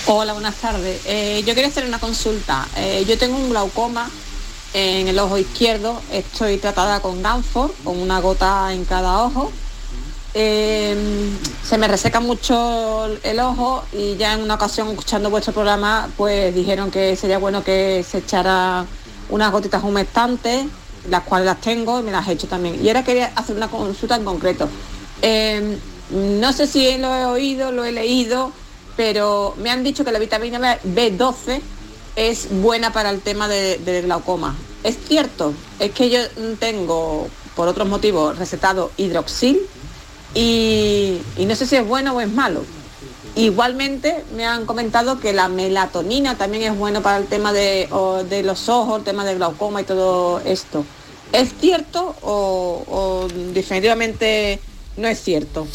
Hola, 0.08 0.34
buenas 0.34 0.56
tardes. 0.56 1.02
Eh, 1.06 1.44
yo 1.46 1.54
quería 1.54 1.68
hacer 1.68 1.86
una 1.86 2.00
consulta. 2.00 2.68
Eh, 2.76 3.06
yo 3.08 3.16
tengo 3.20 3.38
un 3.38 3.52
glaucoma 3.52 4.10
en 4.74 5.10
el 5.10 5.20
ojo 5.20 5.38
izquierdo. 5.38 6.02
Estoy 6.12 6.58
tratada 6.58 7.02
con 7.02 7.22
Ganford, 7.22 7.72
con 7.84 8.00
una 8.00 8.20
gota 8.20 8.74
en 8.74 8.84
cada 8.86 9.22
ojo. 9.22 9.52
Em, 10.42 11.38
se 11.66 11.78
me 11.78 11.86
reseca 11.90 12.22
mucho 12.22 13.08
el 13.24 13.42
ojo 13.42 13.84
y 13.92 14.16
ya 14.16 14.36
en 14.36 14.42
una 14.42 14.54
ocasión 14.54 14.88
escuchando 14.88 15.30
vuestro 15.30 15.52
programa 15.52 16.10
pues 16.16 16.56
dijeron 16.56 16.92
que 16.92 17.18
sería 17.18 17.40
bueno 17.40 17.62
que 17.62 18.06
se 18.10 18.20
echara 18.20 18.86
unas 19.30 19.52
gotitas 19.52 19.84
humectantes, 19.84 20.66
las 21.10 21.24
cuales 21.24 21.46
las 21.46 21.60
tengo 21.60 22.00
y 22.00 22.04
me 22.04 22.12
las 22.12 22.26
he 22.30 22.32
hecho 22.32 22.48
también. 22.48 22.82
Y 22.82 22.88
ahora 22.88 23.04
quería 23.04 23.34
hacer 23.36 23.58
una 23.58 23.68
consulta 23.68 24.16
en 24.16 24.24
concreto. 24.24 24.70
Em, 25.22 25.78
no 26.10 26.54
sé 26.54 26.68
si 26.68 26.98
lo 26.98 27.14
he 27.14 27.26
oído, 27.26 27.74
lo 27.74 27.84
he 27.84 27.92
leído, 27.92 28.54
pero 28.96 29.56
me 29.58 29.72
han 29.72 29.84
dicho 29.84 30.06
que 30.06 30.14
la 30.14 30.20
vitamina 30.20 30.80
B12 30.86 31.60
es 32.16 32.48
buena 32.62 32.94
para 32.94 33.10
el 33.10 33.20
tema 33.20 33.50
del 33.50 34.04
glaucoma. 34.04 34.56
¿Es 34.86 34.98
cierto? 35.06 35.54
Es 35.80 35.92
que 35.92 36.10
yo 36.10 36.20
tengo, 36.62 37.28
por 37.58 37.68
otros 37.68 37.90
motivos, 37.90 38.38
recetado 38.38 38.92
hidroxil 38.96 39.68
y, 40.34 41.20
no 41.38 41.56
sé 41.56 41.66
si 41.66 41.76
es 41.76 41.88
bueno 41.88 42.14
o 42.14 42.22
es 42.22 42.32
malo. 42.32 42.64
Igualmente 43.36 44.24
me 44.36 44.46
han 44.46 44.66
comentado 44.66 45.20
que 45.20 45.34
la 45.34 45.48
melatonina 45.48 46.36
también 46.36 46.64
es 46.64 46.78
bueno 46.78 47.02
para 47.02 47.18
el 47.18 47.28
tema 47.28 47.54
de, 47.54 47.88
los 48.44 48.70
ojos, 48.70 49.00
el 49.00 49.06
tema 49.06 49.24
del 49.24 49.38
glaucoma 49.38 49.82
y 49.82 49.84
todo 49.86 50.42
esto. 50.42 50.86
¿Es 51.32 51.54
cierto 51.60 52.16
o, 52.22 53.28
definitivamente 53.54 54.60
no 54.98 55.08
es 55.08 55.22
cierto? 55.22 55.68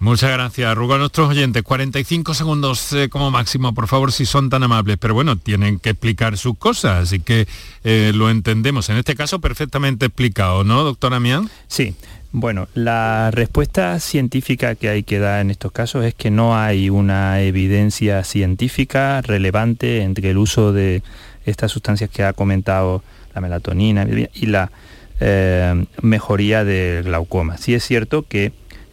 Muchas 0.00 0.32
gracias. 0.32 0.74
Rugo 0.74 0.94
a 0.94 0.98
nuestros 0.98 1.30
oyentes. 1.30 1.62
45 1.62 2.34
segundos 2.34 2.92
eh, 2.92 3.08
como 3.08 3.30
máximo, 3.30 3.72
por 3.72 3.86
favor, 3.86 4.12
si 4.12 4.26
son 4.26 4.50
tan 4.50 4.62
amables. 4.62 4.98
Pero 4.98 5.14
bueno, 5.14 5.38
tienen 5.38 5.78
que 5.78 5.90
explicar 5.90 6.36
sus 6.36 6.58
cosas, 6.58 7.04
así 7.04 7.20
que 7.20 7.48
eh, 7.84 8.12
lo 8.14 8.28
entendemos. 8.28 8.90
En 8.90 8.98
este 8.98 9.14
caso, 9.14 9.40
perfectamente 9.40 10.06
explicado, 10.06 10.62
¿no, 10.62 10.84
doctora 10.84 11.20
Mian? 11.20 11.48
Sí. 11.68 11.94
Bueno, 12.36 12.66
la 12.74 13.30
respuesta 13.30 14.00
científica 14.00 14.74
que 14.74 14.88
hay 14.88 15.04
que 15.04 15.20
dar 15.20 15.40
en 15.40 15.52
estos 15.52 15.70
casos 15.70 16.04
es 16.04 16.14
que 16.14 16.32
no 16.32 16.58
hay 16.58 16.90
una 16.90 17.40
evidencia 17.40 18.24
científica 18.24 19.20
relevante 19.20 20.02
entre 20.02 20.30
el 20.30 20.38
uso 20.38 20.72
de 20.72 21.04
estas 21.46 21.70
sustancias 21.70 22.10
que 22.10 22.24
ha 22.24 22.32
comentado 22.32 23.04
la 23.36 23.40
melatonina 23.40 24.04
y 24.34 24.46
la 24.46 24.72
eh, 25.20 25.86
mejoría 26.02 26.64
del 26.64 27.04
glaucoma. 27.04 27.56
Sí 27.56 27.72
es 27.72 27.84
cierto 27.84 28.24
que 28.26 28.46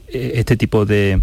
eh, 0.10 0.34
este 0.36 0.56
tipo 0.56 0.86
de, 0.86 1.20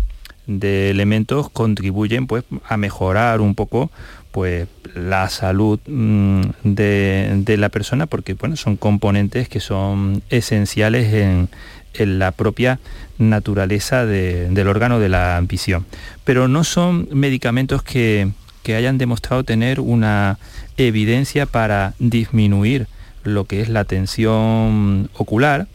de 0.49 0.91
elementos 0.91 1.51
contribuyen 1.51 2.27
pues 2.27 2.43
a 2.67 2.77
mejorar 2.77 3.41
un 3.41 3.55
poco 3.55 3.93
pues 4.33 4.67
la 4.95 5.29
salud 5.29 5.79
mm, 5.87 6.43
de, 6.65 7.57
la 7.59 7.69
persona 7.69 8.07
porque 8.07 8.35
bueno 8.35 8.57
son 8.57 8.77
componentes 8.77 9.49
que 9.49 9.61
son 9.61 10.23
esenciales 10.31 11.13
en, 11.13 11.49
la 11.95 12.33
propia 12.33 12.79
naturaleza 13.19 14.07
del 14.07 14.69
órgano 14.69 15.01
de 15.01 15.09
la 15.09 15.41
visión 15.43 15.85
pero 16.25 16.49
no 16.49 16.65
son 16.65 17.09
medicamentos 17.13 17.83
que, 17.83 18.31
que 18.63 18.75
hayan 18.75 18.99
demostrado 18.99 19.45
tener 19.45 19.81
una 19.81 20.39
evidencia 20.77 21.47
para 21.47 21.95
disminuir 21.99 22.87
lo 23.25 23.45
que 23.45 23.61
es 23.61 23.69
la 23.69 23.85
tensión 23.85 25.11
ocular 25.15 25.67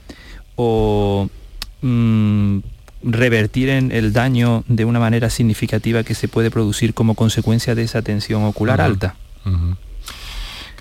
o 0.56 1.30
mm, 1.82 2.60
revertir 3.04 3.70
en 3.70 3.92
el 3.92 4.14
daño 4.14 4.64
de 4.68 4.86
una 4.86 5.00
manera 5.00 5.30
significativa 5.30 6.04
que 6.04 6.16
se 6.16 6.28
puede 6.28 6.52
producir 6.52 6.94
como 6.94 7.16
consecuencia 7.16 7.76
de 7.76 7.84
esa 7.84 8.02
tensión 8.02 8.44
ocular 8.44 8.82
alta. 8.82 9.16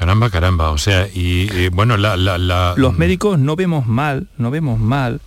Caramba, 0.02 0.30
caramba, 0.30 0.70
o 0.70 0.78
sea, 0.78 1.06
y, 1.14 1.68
bueno, 1.68 1.96
la, 1.96 2.16
Los 2.16 2.94
mm. 2.94 2.98
médicos 2.98 3.38
no 3.38 3.54
vemos 3.54 3.86
mal, 3.86 4.26
no 4.36 4.50
vemos 4.50 4.80
mal 4.80 5.20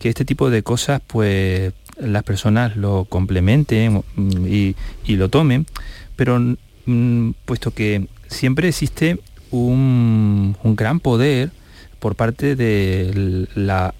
que 0.00 0.08
este 0.08 0.24
tipo 0.24 0.50
de 0.50 0.64
cosas, 0.64 1.00
pues, 1.06 1.72
las 1.96 2.24
personas 2.24 2.76
lo 2.76 3.04
complementen 3.04 4.02
mm, 4.16 4.46
y, 4.48 4.74
lo 5.06 5.28
tomen, 5.28 5.64
pero 6.16 6.40
mm, 6.86 7.30
puesto 7.44 7.70
que 7.70 8.08
siempre 8.26 8.66
existe 8.66 9.20
un, 9.52 10.56
un 10.60 10.74
gran 10.74 10.98
poder 10.98 11.52
por 12.00 12.16
parte 12.16 12.56
de 12.56 13.46
la 13.54 13.94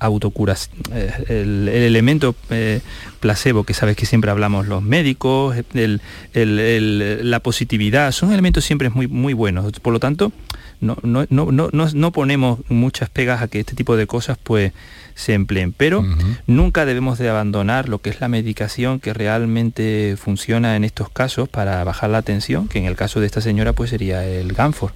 autocuras, 0.00 0.70
eh, 0.92 1.12
el, 1.28 1.68
elemento 1.68 2.34
eh, 2.48 2.80
placebo 3.20 3.64
que 3.64 3.74
sabes 3.74 3.96
que 3.96 4.06
siempre 4.06 4.30
hablamos 4.30 4.66
los 4.66 4.82
médicos, 4.82 5.56
la 5.74 7.40
positividad, 7.40 8.12
son 8.12 8.32
elementos 8.32 8.64
siempre 8.64 8.90
muy, 8.90 9.06
muy 9.06 9.34
buenos. 9.34 9.70
Por 9.80 9.92
lo 9.92 10.00
tanto, 10.00 10.32
no, 10.80 10.96
no, 11.02 11.26
no, 11.28 11.70
no, 11.70 12.12
ponemos 12.12 12.60
muchas 12.68 13.10
pegas 13.10 13.42
a 13.42 13.48
que 13.48 13.60
este 13.60 13.76
tipo 13.76 13.96
de 13.96 14.06
cosas 14.06 14.38
pues 14.42 14.72
se 15.14 15.34
empleen, 15.34 15.72
pero 15.72 16.02
nunca 16.46 16.86
debemos 16.86 17.18
de 17.18 17.28
abandonar 17.28 17.90
lo 17.90 18.00
que 18.00 18.08
es 18.08 18.20
la 18.22 18.28
medicación 18.28 19.00
que 19.00 19.12
realmente 19.12 20.16
funciona 20.16 20.76
en 20.76 20.84
estos 20.84 21.10
casos 21.10 21.48
para 21.48 21.84
bajar 21.84 22.08
la 22.08 22.22
tensión, 22.22 22.68
que 22.68 22.78
en 22.78 22.86
el 22.86 22.96
caso 22.96 23.20
de 23.20 23.26
esta 23.26 23.42
señora 23.42 23.74
pues 23.74 23.90
sería 23.90 24.24
el 24.24 24.54
Ganfor. 24.54 24.92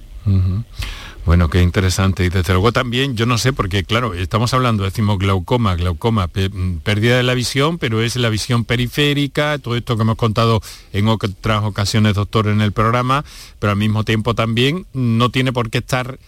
Bueno, 1.25 1.49
qué 1.49 1.63
interesante. 1.63 2.23
Y 2.23 2.29
desde 2.29 2.53
luego 2.53 2.71
también, 2.71 3.15
yo 3.15 3.25
no 3.25 3.39
sé, 3.39 3.51
porque 3.51 3.83
claro, 3.83 4.13
estamos 4.13 4.53
hablando, 4.53 4.83
decimos 4.83 5.17
glaucoma, 5.17 5.75
glaucoma, 5.75 6.27
mm, 6.27 6.77
pérdida 6.83 7.17
de 7.17 7.23
la 7.23 7.33
visión, 7.33 7.79
pero 7.79 8.03
es 8.03 8.15
la 8.15 8.29
visión 8.29 8.63
periférica, 8.63 9.57
todo 9.57 9.75
esto 9.75 9.95
que 9.95 10.03
hemos 10.03 10.17
contado 10.17 10.61
en 10.93 11.07
otras 11.07 11.63
ocasiones, 11.63 12.13
doctor, 12.13 12.47
en 12.47 12.61
el 12.61 12.73
programa, 12.73 13.25
pero 13.57 13.71
al 13.71 13.77
mismo 13.77 14.03
tiempo 14.03 14.35
también 14.35 14.85
no 14.93 15.31
tiene 15.31 15.51
por 15.51 15.71
qué 15.71 15.79
estar 15.79 16.19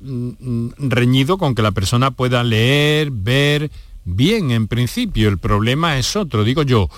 mm, 0.00 0.28
mm, 0.40 0.70
reñido 0.78 1.36
con 1.36 1.54
que 1.54 1.60
la 1.60 1.72
persona 1.72 2.10
pueda 2.10 2.42
leer, 2.42 3.10
ver 3.10 3.70
bien 4.06 4.52
en 4.52 4.68
principio. 4.68 5.28
El 5.28 5.36
problema 5.36 5.98
es 5.98 6.16
otro, 6.16 6.44
digo 6.44 6.62
yo. 6.62 6.88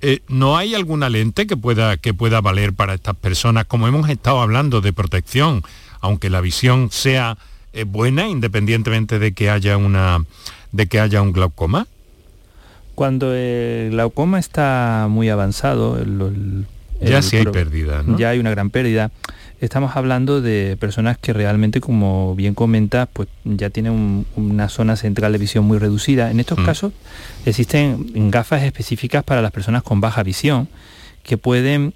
Eh, 0.00 0.20
¿No 0.28 0.56
hay 0.56 0.74
alguna 0.74 1.08
lente 1.08 1.46
que 1.46 1.56
pueda, 1.56 1.96
que 1.96 2.14
pueda 2.14 2.40
valer 2.40 2.72
para 2.72 2.94
estas 2.94 3.16
personas? 3.16 3.66
Como 3.66 3.86
hemos 3.86 4.08
estado 4.08 4.40
hablando 4.40 4.80
de 4.80 4.92
protección, 4.92 5.62
aunque 6.02 6.28
la 6.28 6.42
visión 6.42 6.90
sea 6.90 7.38
eh, 7.72 7.84
buena, 7.84 8.28
independientemente 8.28 9.18
de 9.18 9.32
que 9.32 9.48
haya 9.48 9.78
una 9.78 10.24
de 10.72 10.86
que 10.86 11.00
haya 11.00 11.22
un 11.22 11.32
glaucoma? 11.32 11.86
Cuando 12.94 13.34
el 13.34 13.90
glaucoma 13.92 14.38
está 14.38 15.06
muy 15.08 15.30
avanzado, 15.30 15.98
ya 17.00 17.22
sí 17.22 17.38
hay 17.38 17.46
pérdida, 17.46 18.04
Ya 18.18 18.30
hay 18.30 18.38
una 18.38 18.50
gran 18.50 18.68
pérdida. 18.68 19.10
Estamos 19.60 19.96
hablando 19.96 20.40
de 20.40 20.76
personas 20.78 21.16
que 21.18 21.32
realmente, 21.32 21.80
como 21.80 22.34
bien 22.34 22.54
comentas, 22.54 23.08
pues 23.12 23.28
ya 23.44 23.70
tienen 23.70 24.26
una 24.34 24.68
zona 24.68 24.96
central 24.96 25.32
de 25.32 25.38
visión 25.38 25.64
muy 25.64 25.78
reducida. 25.78 26.30
En 26.30 26.40
estos 26.40 26.58
mm. 26.58 26.64
casos 26.64 26.92
existen 27.46 28.30
gafas 28.30 28.62
específicas 28.64 29.22
para 29.24 29.40
las 29.40 29.52
personas 29.52 29.82
con 29.82 30.00
baja 30.00 30.22
visión 30.22 30.68
que 31.22 31.38
pueden 31.38 31.94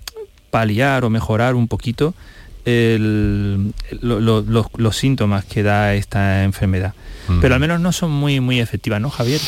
paliar 0.51 1.05
o 1.05 1.11
mejorar 1.11 1.55
un 1.57 1.69
poquito 1.69 2.15
los, 4.01 4.97
síntomas 4.97 5.45
que 5.45 5.63
da 5.63 5.95
esta 5.95 6.45
enfermedad. 6.45 6.95
Mm. 7.29 7.41
Pero 7.41 7.55
al 7.55 7.61
menos 7.61 7.81
no 7.81 7.93
son 7.93 8.11
muy, 8.11 8.41
muy 8.41 8.61
efectivas, 8.61 9.01
¿no, 9.01 9.11
Javier? 9.11 9.41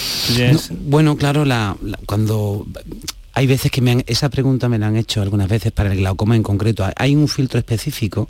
bueno, 0.87 1.17
claro, 1.17 1.45
la, 1.45 1.77
cuando 2.07 2.67
hay 3.39 3.47
veces 3.47 3.71
que 3.71 3.81
me 3.81 3.93
han, 3.93 4.05
esa 4.09 4.31
pregunta 4.31 4.69
me 4.69 4.81
la 4.81 4.89
han 4.89 4.97
hecho 4.97 5.23
algunas 5.23 5.49
veces 5.49 5.71
para 5.71 5.93
el 5.93 5.99
glaucoma 5.99 6.35
en 6.35 6.43
concreto. 6.43 6.85
Hay 6.97 7.15
un 7.15 7.29
filtro 7.29 7.61
específico 7.61 8.29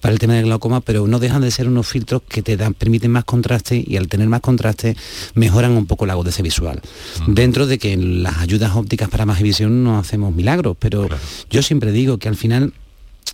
para 0.00 0.12
el 0.12 0.18
tema 0.18 0.34
del 0.34 0.46
glaucoma, 0.46 0.80
pero 0.80 1.06
no 1.06 1.20
dejan 1.20 1.42
de 1.42 1.52
ser 1.52 1.68
unos 1.68 1.86
filtros 1.86 2.22
que 2.28 2.42
te 2.42 2.56
dan, 2.56 2.74
permiten 2.74 3.12
más 3.12 3.22
contraste 3.22 3.84
y 3.86 3.96
al 3.96 4.08
tener 4.08 4.28
más 4.28 4.40
contraste 4.40 4.96
mejoran 5.34 5.76
un 5.76 5.86
poco 5.86 6.06
la 6.06 6.14
agudeza 6.14 6.42
visual. 6.42 6.80
Dentro 7.28 7.68
de 7.68 7.78
que 7.78 7.92
en 7.92 8.24
las 8.24 8.38
ayudas 8.38 8.74
ópticas 8.74 9.08
para 9.08 9.26
más 9.26 9.40
visión 9.40 9.84
no 9.84 9.96
hacemos 9.96 10.34
milagros, 10.34 10.76
pero 10.76 11.08
yo 11.50 11.62
siempre 11.62 11.92
digo 11.92 12.18
que 12.18 12.26
al 12.26 12.34
final 12.34 12.72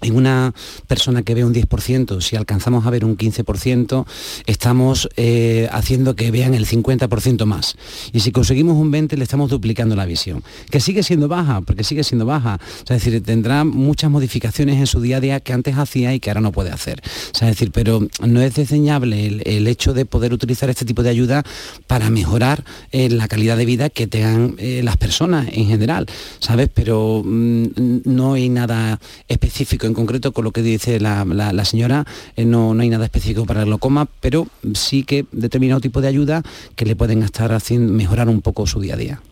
en 0.00 0.16
una 0.16 0.54
persona 0.86 1.22
que 1.22 1.34
ve 1.34 1.44
un 1.44 1.54
10%, 1.54 2.20
si 2.20 2.36
alcanzamos 2.36 2.86
a 2.86 2.90
ver 2.90 3.04
un 3.04 3.16
15%, 3.16 4.06
estamos 4.46 5.08
eh, 5.16 5.68
haciendo 5.72 6.16
que 6.16 6.30
vean 6.30 6.54
el 6.54 6.66
50% 6.66 7.44
más. 7.44 7.76
Y 8.12 8.20
si 8.20 8.32
conseguimos 8.32 8.76
un 8.76 8.92
20%, 8.92 9.16
le 9.16 9.24
estamos 9.24 9.50
duplicando 9.50 9.96
la 9.96 10.06
visión. 10.06 10.42
Que 10.70 10.80
sigue 10.80 11.02
siendo 11.02 11.28
baja, 11.28 11.60
porque 11.60 11.84
sigue 11.84 12.04
siendo 12.04 12.26
baja. 12.26 12.58
es 12.82 12.88
decir, 12.88 13.22
tendrá 13.22 13.64
muchas 13.64 14.10
modificaciones 14.10 14.78
en 14.78 14.86
su 14.86 15.00
día 15.00 15.18
a 15.18 15.20
día 15.20 15.40
que 15.40 15.52
antes 15.52 15.76
hacía 15.76 16.14
y 16.14 16.20
que 16.20 16.30
ahora 16.30 16.40
no 16.40 16.52
puede 16.52 16.70
hacer. 16.70 17.02
es 17.32 17.40
decir, 17.40 17.70
pero 17.72 18.06
no 18.26 18.40
es 18.40 18.54
desdeñable 18.54 19.26
el, 19.44 19.64
hecho 19.66 19.94
de 19.94 20.04
poder 20.04 20.32
utilizar 20.32 20.68
este 20.68 20.84
tipo 20.84 21.02
de 21.02 21.08
ayuda 21.08 21.42
para 21.86 22.10
mejorar 22.10 22.64
eh, 22.92 23.08
la 23.08 23.28
calidad 23.28 23.56
de 23.56 23.64
vida 23.64 23.88
que 23.88 24.06
tengan 24.06 24.56
eh, 24.58 24.82
las 24.84 24.96
personas 24.96 25.48
en 25.52 25.66
general, 25.66 26.06
¿sabes? 26.38 26.68
Pero 26.72 27.22
mm, 27.24 28.02
no 28.04 28.34
hay 28.34 28.48
nada 28.48 29.00
específico 29.28 29.83
en 29.86 29.94
concreto 29.94 30.32
con 30.32 30.44
lo 30.44 30.52
que 30.52 30.62
dice 30.62 31.00
la, 31.00 31.64
señora, 31.64 32.04
eh, 32.36 32.44
no, 32.44 32.74
no, 32.74 32.82
hay 32.82 32.90
nada 32.90 33.04
específico 33.04 33.46
para 33.46 33.60
el 33.60 33.66
glaucoma, 33.66 34.06
pero 34.20 34.46
sí 34.74 35.04
que 35.04 35.26
determinado 35.32 35.80
tipo 35.80 36.00
de 36.00 36.08
ayuda 36.08 36.42
que 36.76 36.84
le 36.84 36.96
pueden 36.96 37.22
estar 37.22 37.52
haciendo 37.52 37.92
mejorar 37.92 38.28
un 38.28 38.42
poco 38.42 38.66
su 38.66 38.80
día 38.80 38.94
a 38.94 38.96
día. 38.96 39.22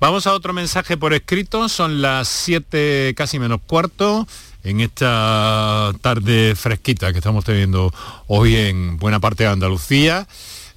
Vamos 0.00 0.26
a 0.26 0.34
otro 0.34 0.52
mensaje 0.52 0.96
por 0.96 1.14
escrito, 1.14 1.68
son 1.68 2.02
las 2.02 2.28
7 2.28 3.14
casi 3.16 3.38
menos 3.38 3.60
cuarto 3.66 4.26
en 4.64 4.80
esta 4.80 5.92
tarde 6.00 6.54
fresquita 6.54 7.12
que 7.12 7.18
estamos 7.18 7.44
teniendo 7.44 7.92
hoy 8.26 8.56
en 8.56 8.96
buena 8.98 9.20
parte 9.20 9.44
de 9.44 9.50
Andalucía. 9.50 10.26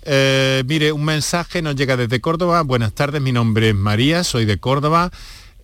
Eh, 0.04 0.64
mire, 0.68 0.92
un 0.92 1.04
mensaje 1.04 1.62
nos 1.62 1.76
llega 1.76 1.98
desde 1.98 2.22
Córdoba. 2.22 2.62
Buenas 2.62 2.94
tardes, 2.94 3.22
mi 3.22 3.32
nombre 3.32 3.70
es 3.70 3.76
María, 3.76 4.24
soy 4.24 4.46
de 4.46 4.58
Córdoba. 4.58 5.12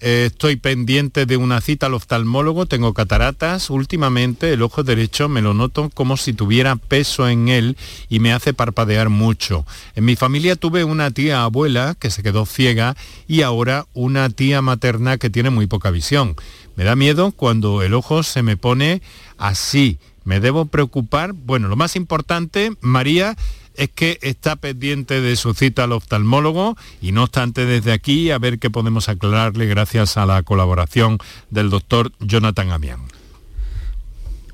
Eh, 0.04 0.30
estoy 0.32 0.56
pendiente 0.56 1.28
de 1.28 1.38
una 1.38 1.62
cita 1.62 1.86
al 1.86 1.94
oftalmólogo, 1.94 2.66
tengo 2.66 2.92
cataratas. 2.96 3.70
Últimamente 3.70 4.52
el 4.52 4.64
ojo 4.64 4.84
derecho 4.84 5.30
me 5.30 5.44
lo 5.44 5.54
noto 5.54 5.92
como 5.94 6.18
si 6.18 6.34
tuviera 6.34 6.76
peso 6.76 7.30
en 7.30 7.50
él 7.50 7.78
y 8.10 8.20
me 8.20 8.34
hace 8.34 8.56
parpadear 8.56 9.10
mucho. 9.10 9.64
En 9.96 10.06
mi 10.06 10.16
familia 10.16 10.56
tuve 10.56 10.84
una 10.84 11.12
tía 11.12 11.44
abuela 11.44 11.96
que 12.00 12.10
se 12.10 12.24
quedó 12.24 12.48
ciega 12.48 12.98
y 13.28 13.44
ahora 13.44 13.86
una 13.94 14.30
tía 14.30 14.64
materna 14.64 15.20
que 15.20 15.30
tiene 15.30 15.52
muy 15.52 15.68
poca 15.68 15.92
visión. 15.92 16.36
Me 16.76 16.84
da 16.84 16.96
miedo 16.96 17.32
cuando 17.32 17.84
el 17.84 17.94
ojo 17.94 18.24
se 18.24 18.42
me 18.42 18.58
pone 18.58 19.04
así. 19.38 20.00
¿Me 20.24 20.40
debo 20.40 20.66
preocupar? 20.66 21.34
Bueno, 21.34 21.68
lo 21.68 21.76
más 21.76 21.96
importante, 21.96 22.72
María, 22.82 23.36
es 23.76 23.90
que 23.90 24.20
está 24.22 24.56
pendiente 24.56 25.22
de 25.22 25.36
su 25.36 25.54
cita 25.54 25.86
al 25.86 25.92
oftalmólogo 25.92 26.76
y 27.02 27.12
no 27.12 27.24
obstante 27.24 27.66
desde 27.66 27.92
aquí 27.92 28.32
a 28.32 28.38
ver 28.38 28.60
qué 28.60 28.70
podemos 28.70 29.10
aclararle 29.10 29.66
gracias 29.66 30.18
a 30.18 30.26
la 30.26 30.44
colaboración 30.44 31.18
del 31.50 31.70
doctor 31.70 32.12
Jonathan 32.20 32.72
Amián. 32.72 33.00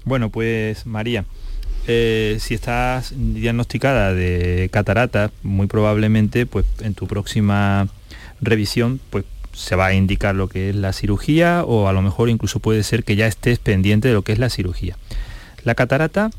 Bueno, 0.06 0.30
pues 0.30 0.86
María, 0.86 1.26
eh, 1.88 2.38
si 2.40 2.54
estás 2.54 3.14
diagnosticada 3.16 4.14
de 4.14 4.70
catarata, 4.72 5.32
muy 5.44 5.68
probablemente 5.68 6.46
pues 6.46 6.66
en 6.82 6.94
tu 6.94 7.08
próxima 7.08 7.88
revisión 8.42 9.00
pues 9.10 9.26
se 9.54 9.76
va 9.76 9.88
a 9.88 9.94
indicar 9.94 10.36
lo 10.36 10.48
que 10.48 10.70
es 10.70 10.76
la 10.76 10.94
cirugía 10.94 11.64
o 11.66 11.88
a 11.88 11.94
lo 11.94 12.02
mejor 12.02 12.30
incluso 12.30 12.60
puede 12.60 12.84
ser 12.84 13.04
que 13.04 13.16
ya 13.16 13.26
estés 13.26 13.58
pendiente 13.58 14.08
de 14.08 14.14
lo 14.14 14.22
que 14.22 14.32
es 14.32 14.40
la 14.40 14.50
cirugía. 14.50 14.98
La 15.64 15.76
catarata 15.76 16.30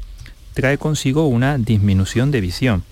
trae 0.59 0.77
consigo 0.77 1.29
una 1.29 1.57
disminución 1.57 2.33
de 2.33 2.41
visión, 2.41 2.83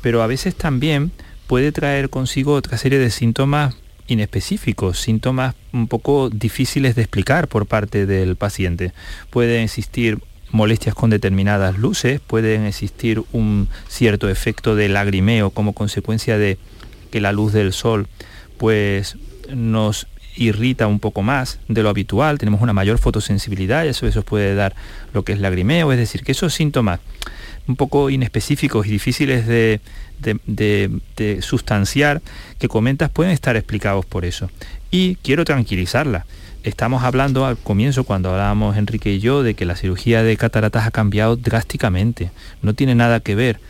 pero 0.00 0.22
a 0.22 0.26
veces 0.26 0.54
también 0.54 1.12
puede 1.46 1.70
traer 1.70 2.08
consigo 2.08 2.54
otra 2.54 2.78
serie 2.78 2.98
de 2.98 3.10
síntomas 3.10 3.74
inespecíficos, 4.06 4.98
síntomas 4.98 5.54
un 5.74 5.86
poco 5.86 6.30
difíciles 6.30 6.94
de 6.94 7.02
explicar 7.02 7.46
por 7.46 7.66
parte 7.66 8.06
del 8.06 8.36
paciente. 8.36 8.94
Pueden 9.28 9.64
existir 9.64 10.18
molestias 10.50 10.94
con 10.94 11.10
determinadas 11.10 11.76
luces, 11.76 12.20
pueden 12.26 12.64
existir 12.64 13.22
un 13.32 13.68
cierto 13.86 14.30
efecto 14.30 14.74
de 14.74 14.88
lagrimeo 14.88 15.50
como 15.50 15.74
consecuencia 15.74 16.38
de 16.38 16.56
que 17.10 17.20
la 17.20 17.32
luz 17.32 17.52
del 17.52 17.74
sol 17.74 18.08
pues 18.56 19.18
nos 19.54 20.06
irrita 20.40 20.86
un 20.86 21.00
poco 21.00 21.22
más 21.22 21.58
de 21.68 21.82
lo 21.82 21.90
habitual, 21.90 22.38
tenemos 22.38 22.62
una 22.62 22.72
mayor 22.72 22.98
fotosensibilidad 22.98 23.84
y 23.84 23.88
eso, 23.88 24.06
eso 24.06 24.22
puede 24.22 24.54
dar 24.54 24.74
lo 25.12 25.22
que 25.22 25.32
es 25.32 25.40
lagrimeo, 25.40 25.92
es 25.92 25.98
decir, 25.98 26.24
que 26.24 26.32
esos 26.32 26.54
síntomas 26.54 27.00
un 27.68 27.76
poco 27.76 28.10
inespecíficos 28.10 28.86
y 28.86 28.90
difíciles 28.90 29.46
de, 29.46 29.80
sustanciar 31.42 32.22
que 32.58 32.68
comentas 32.68 33.10
pueden 33.10 33.32
estar 33.32 33.56
explicados 33.56 34.06
por 34.06 34.24
eso. 34.24 34.50
Y 34.90 35.16
quiero 35.16 35.44
tranquilizarla. 35.44 36.26
Estamos 36.62 37.04
hablando 37.04 37.46
al 37.46 37.56
comienzo, 37.56 38.04
cuando 38.04 38.30
hablábamos 38.30 38.76
Enrique 38.76 39.12
y 39.12 39.20
yo, 39.20 39.42
de 39.42 39.54
que 39.54 39.66
la 39.66 39.76
cirugía 39.76 40.22
de 40.22 40.36
cataratas 40.36 40.86
ha 40.86 40.90
cambiado 40.90 41.36
drásticamente. 41.36 42.30
No 42.62 42.74
tiene 42.74 42.94
nada 42.94 43.20
que 43.20 43.34
ver 43.34 43.60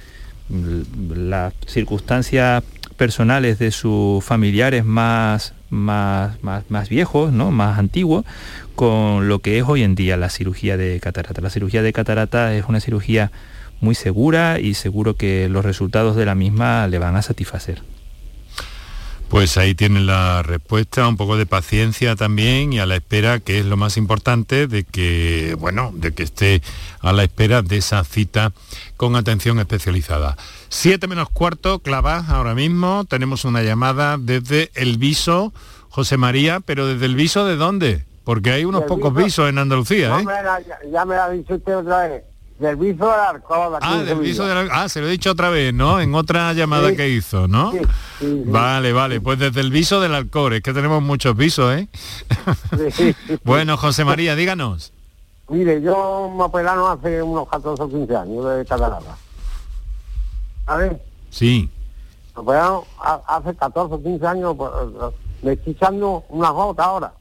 las 0.49 1.53
circunstancias 1.67 2.65
personales 2.97 3.59
de 3.59 3.71
sus 3.71 4.25
familiares 4.25 4.85
más, 4.85 5.55
más, 5.71 6.37
más, 6.43 6.89
viejos, 6.89 7.33
¿no? 7.33 7.51
más 7.51 7.79
antiguos, 7.79 8.25
con 8.75 9.29
lo 9.29 9.39
que 9.39 9.59
es 9.59 9.65
hoy 9.67 9.83
en 9.83 9.95
día 9.95 10.17
la 10.17 10.29
cirugía 10.29 10.77
de 10.77 11.01
catarata. 11.01 11.41
La 11.41 11.51
cirugía 11.51 11.83
de 11.83 11.93
catarata 11.93 12.55
es 12.55 12.67
una 12.69 12.81
cirugía 12.81 13.31
muy 13.81 13.95
segura 13.95 14.61
y 14.61 14.75
seguro 14.75 15.15
que 15.15 15.49
los 15.49 15.65
resultados 15.65 16.17
de 16.17 16.27
la 16.27 16.35
misma 16.35 16.87
le 16.87 16.99
van 16.99 17.17
a 17.17 17.23
satisfacer. 17.23 17.83
Pues 19.31 19.57
ahí 19.57 19.77
tienen 19.77 20.09
la 20.09 20.43
respuesta, 20.43 21.07
un 21.07 21.17
poco 21.17 21.37
de 21.37 21.47
paciencia 21.47 22.17
también 22.17 22.73
y 22.73 22.81
a 22.81 22.87
la 22.87 22.97
espera, 22.97 23.39
que 23.39 23.61
es 23.61 23.65
lo 23.65 23.77
más 23.77 23.97
importante, 23.97 24.67
de 24.67 24.83
que, 24.83 25.57
bueno, 25.57 25.93
de 25.95 26.13
que 26.13 26.25
esté 26.25 26.63
a 27.01 27.13
la 27.13 27.23
espera 27.23 27.63
de 27.63 27.77
esa 27.77 28.03
cita 28.03 28.51
con 28.97 29.15
atención 29.15 29.61
especializada. 29.61 30.37
Siete 30.69 31.07
menos 31.07 31.31
cuarto, 31.31 31.79
clava, 31.79 32.25
ahora 32.29 32.57
mismo, 32.57 33.05
tenemos 33.09 33.45
una 33.45 33.63
llamada 33.63 34.19
desde 34.19 34.73
El 34.75 34.99
Viso, 34.99 35.53
José 35.91 36.17
María, 36.17 36.59
pero 36.59 36.89
desde 36.89 37.07
El 37.07 37.15
Viso, 37.15 37.47
¿de 37.47 37.55
dónde? 37.55 38.05
Porque 38.25 38.51
hay 38.51 38.65
unos 38.65 38.83
pocos 38.83 39.15
visos 39.15 39.49
en 39.49 39.59
Andalucía, 39.59 40.19
¿eh? 40.19 40.25
ya, 40.93 41.05
me 41.05 41.15
ha 41.15 41.31
dicho 41.31 41.55
usted 41.55 41.77
otra 41.77 42.09
vez. 42.09 42.25
Del 42.61 42.77
viso 42.77 43.07
de 43.07 43.13
Alcoba. 43.13 43.79
Ah, 43.81 44.03
del 44.03 44.19
viso 44.19 44.47
de 44.47 44.69
Ah, 44.71 44.87
se 44.91 45.01
lo 45.01 45.07
he 45.09 45.11
dicho 45.11 45.31
otra 45.31 45.49
vez, 45.49 45.73
¿no? 45.73 45.99
En 45.99 46.15
otra 46.15 46.53
llamada 46.53 46.95
que 46.95 47.09
hizo, 47.09 47.49
¿no? 47.49 47.73
vale, 48.21 48.93
vale. 48.93 49.19
Pues 49.23 49.39
desde 49.39 49.63
el 49.63 49.71
viso 49.71 49.99
del 49.99 50.15
Alcor, 50.15 50.53
es 50.53 50.61
que 50.63 50.75
tenemos 50.75 51.03
muchos 51.03 51.35
visos, 51.35 51.75
¿eh? 51.75 51.89
bueno, 53.45 53.79
José 53.79 54.05
María, 54.05 54.37
díganos. 54.37 54.93
Mire, 55.49 55.81
yo 55.81 56.31
me 56.37 56.43
operaron 56.43 56.99
hace 56.99 57.23
unos 57.23 57.49
14 57.49 57.83
o 57.83 57.89
15 57.89 58.15
años 58.15 58.45
de 58.45 58.65
catarata. 58.67 59.17
ver. 60.77 61.03
Sí. 61.31 61.71
Me 62.37 62.43
operaron 62.43 62.83
hace 63.27 63.55
14 63.55 63.95
o 63.95 64.03
15 64.03 64.27
años, 64.27 64.55
pues, 64.59 64.71
me 65.41 65.53
estoy 65.55 65.73
echando 65.73 66.25
una 66.29 66.51
gota 66.51 66.85
ahora. 66.85 67.13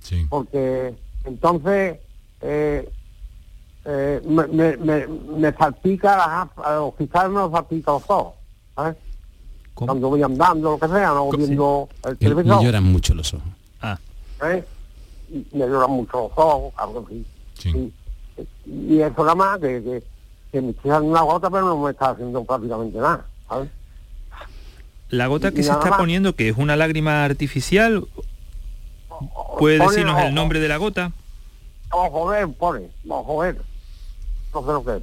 Sí. 0.00 0.26
Porque 0.28 0.92
entonces... 1.24 1.98
Eh, 2.40 2.90
eh, 3.84 4.22
me, 4.24 4.46
me, 4.46 4.76
me, 4.76 5.06
me 5.06 5.52
salpica 5.52 6.16
las 6.16 6.76
los 6.76 6.94
cristales 6.94 7.32
me 7.32 7.50
salpica 7.50 7.90
los 7.92 8.02
ojos, 8.08 8.34
¿sabes? 8.76 8.96
Cuando 9.74 10.08
voy 10.08 10.22
andando, 10.22 10.72
lo 10.72 10.78
que 10.78 10.86
sea, 10.86 11.08
no 11.08 11.30
viendo 11.30 11.88
el 12.04 12.16
televisor. 12.16 12.58
Me 12.58 12.64
lloran 12.64 12.84
mucho 12.84 13.14
los 13.14 13.34
ojos. 13.34 13.48
Ah. 13.80 13.98
¿Eh? 14.44 14.64
Me 15.52 15.66
lloran 15.66 15.90
mucho 15.90 16.28
los 16.28 16.32
ojos, 16.36 16.74
algo 16.76 17.04
así. 17.06 17.26
Sí. 17.58 17.92
Y, 18.66 18.94
y, 18.94 19.00
eso 19.00 19.24
nada 19.24 19.34
más 19.34 19.58
que, 19.58 19.82
que, 19.82 20.02
que 20.52 20.60
me 20.60 20.70
echan 20.70 21.04
una 21.04 21.22
gota, 21.22 21.50
pero 21.50 21.66
no 21.66 21.78
me 21.78 21.90
está 21.90 22.10
haciendo 22.10 22.44
prácticamente 22.44 22.98
nada, 22.98 23.26
¿sabes? 23.48 23.70
La 25.08 25.26
gota 25.26 25.50
que 25.50 25.62
se 25.62 25.72
está 25.72 25.96
poniendo, 25.96 26.34
que 26.34 26.48
es 26.48 26.56
una 26.56 26.76
lágrima 26.76 27.24
artificial, 27.24 28.06
¿puede 29.58 29.78
decirnos 29.78 30.20
el 30.22 30.34
nombre 30.34 30.60
de 30.60 30.68
la 30.68 30.76
gota? 30.76 31.12
Ojo 31.90 32.26
ver, 32.28 32.48
pone, 32.48 32.88
ojo 33.08 33.38
ver 33.38 33.71
no 34.54 34.60
sé 34.60 34.66
lo 34.66 34.84
que 34.84 34.96
es. 34.96 35.02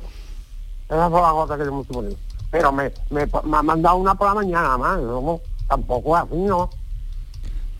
Esa 0.89 1.09
fue 1.09 1.21
la 1.21 1.31
gota 1.31 1.57
que 1.57 1.65
yo 1.65 1.73
me 1.73 1.81
estoy 1.81 2.17
Pero 2.51 2.71
me, 2.71 2.91
me, 3.09 3.25
me 3.25 3.57
ha 3.57 3.63
mandado 3.63 3.97
una 3.97 4.15
por 4.15 4.27
la 4.27 4.35
mañana 4.35 4.77
más, 4.77 4.99
¿no? 4.99 5.39
tampoco 5.69 6.17
es 6.17 6.23
así, 6.23 6.35
¿no? 6.35 6.69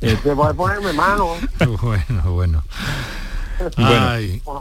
Eh. 0.01 0.17
Debo 0.23 0.47
de 0.47 0.53
ponerme 0.53 0.93
mano. 0.93 1.35
bueno, 1.81 2.33
bueno. 2.33 2.63
Ay. 3.75 4.41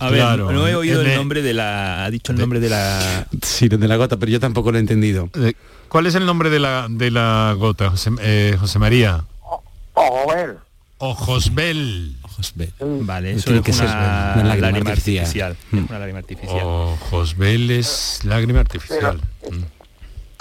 A 0.00 0.10
ver, 0.10 0.38
no 0.38 0.66
he 0.66 0.74
oído 0.74 1.02
el 1.02 1.16
nombre 1.16 1.42
de 1.42 1.54
la... 1.54 2.04
Ha 2.04 2.10
dicho 2.10 2.32
el 2.32 2.38
nombre 2.38 2.60
de 2.60 2.68
la... 2.68 3.26
Sí, 3.42 3.68
de 3.68 3.88
la 3.88 3.96
gota, 3.96 4.16
pero 4.16 4.30
yo 4.30 4.38
tampoco 4.38 4.70
lo 4.70 4.78
he 4.78 4.80
entendido. 4.80 5.28
¿Cuál 5.88 6.06
es 6.06 6.14
el 6.14 6.24
nombre 6.24 6.50
de 6.50 6.60
la, 6.60 6.86
de 6.88 7.10
la 7.10 7.54
gota, 7.58 7.90
José, 7.90 8.10
eh, 8.20 8.56
José 8.60 8.78
María? 8.78 9.24
Ojosbel. 9.94 10.58
Ojosbel. 10.98 12.16
Vale, 12.80 13.32
eso 13.32 13.54
es 13.54 13.80
una, 13.80 14.34
una, 14.36 14.56
lágrima, 14.56 14.90
artificial. 14.90 15.56
Mm. 15.72 15.78
Una 15.88 15.98
lágrima 15.98 16.18
artificial. 16.20 16.60
Ojosbel 16.62 17.70
es 17.70 18.20
lágrima 18.24 18.60
artificial. 18.60 19.20
Mm. 19.50 19.78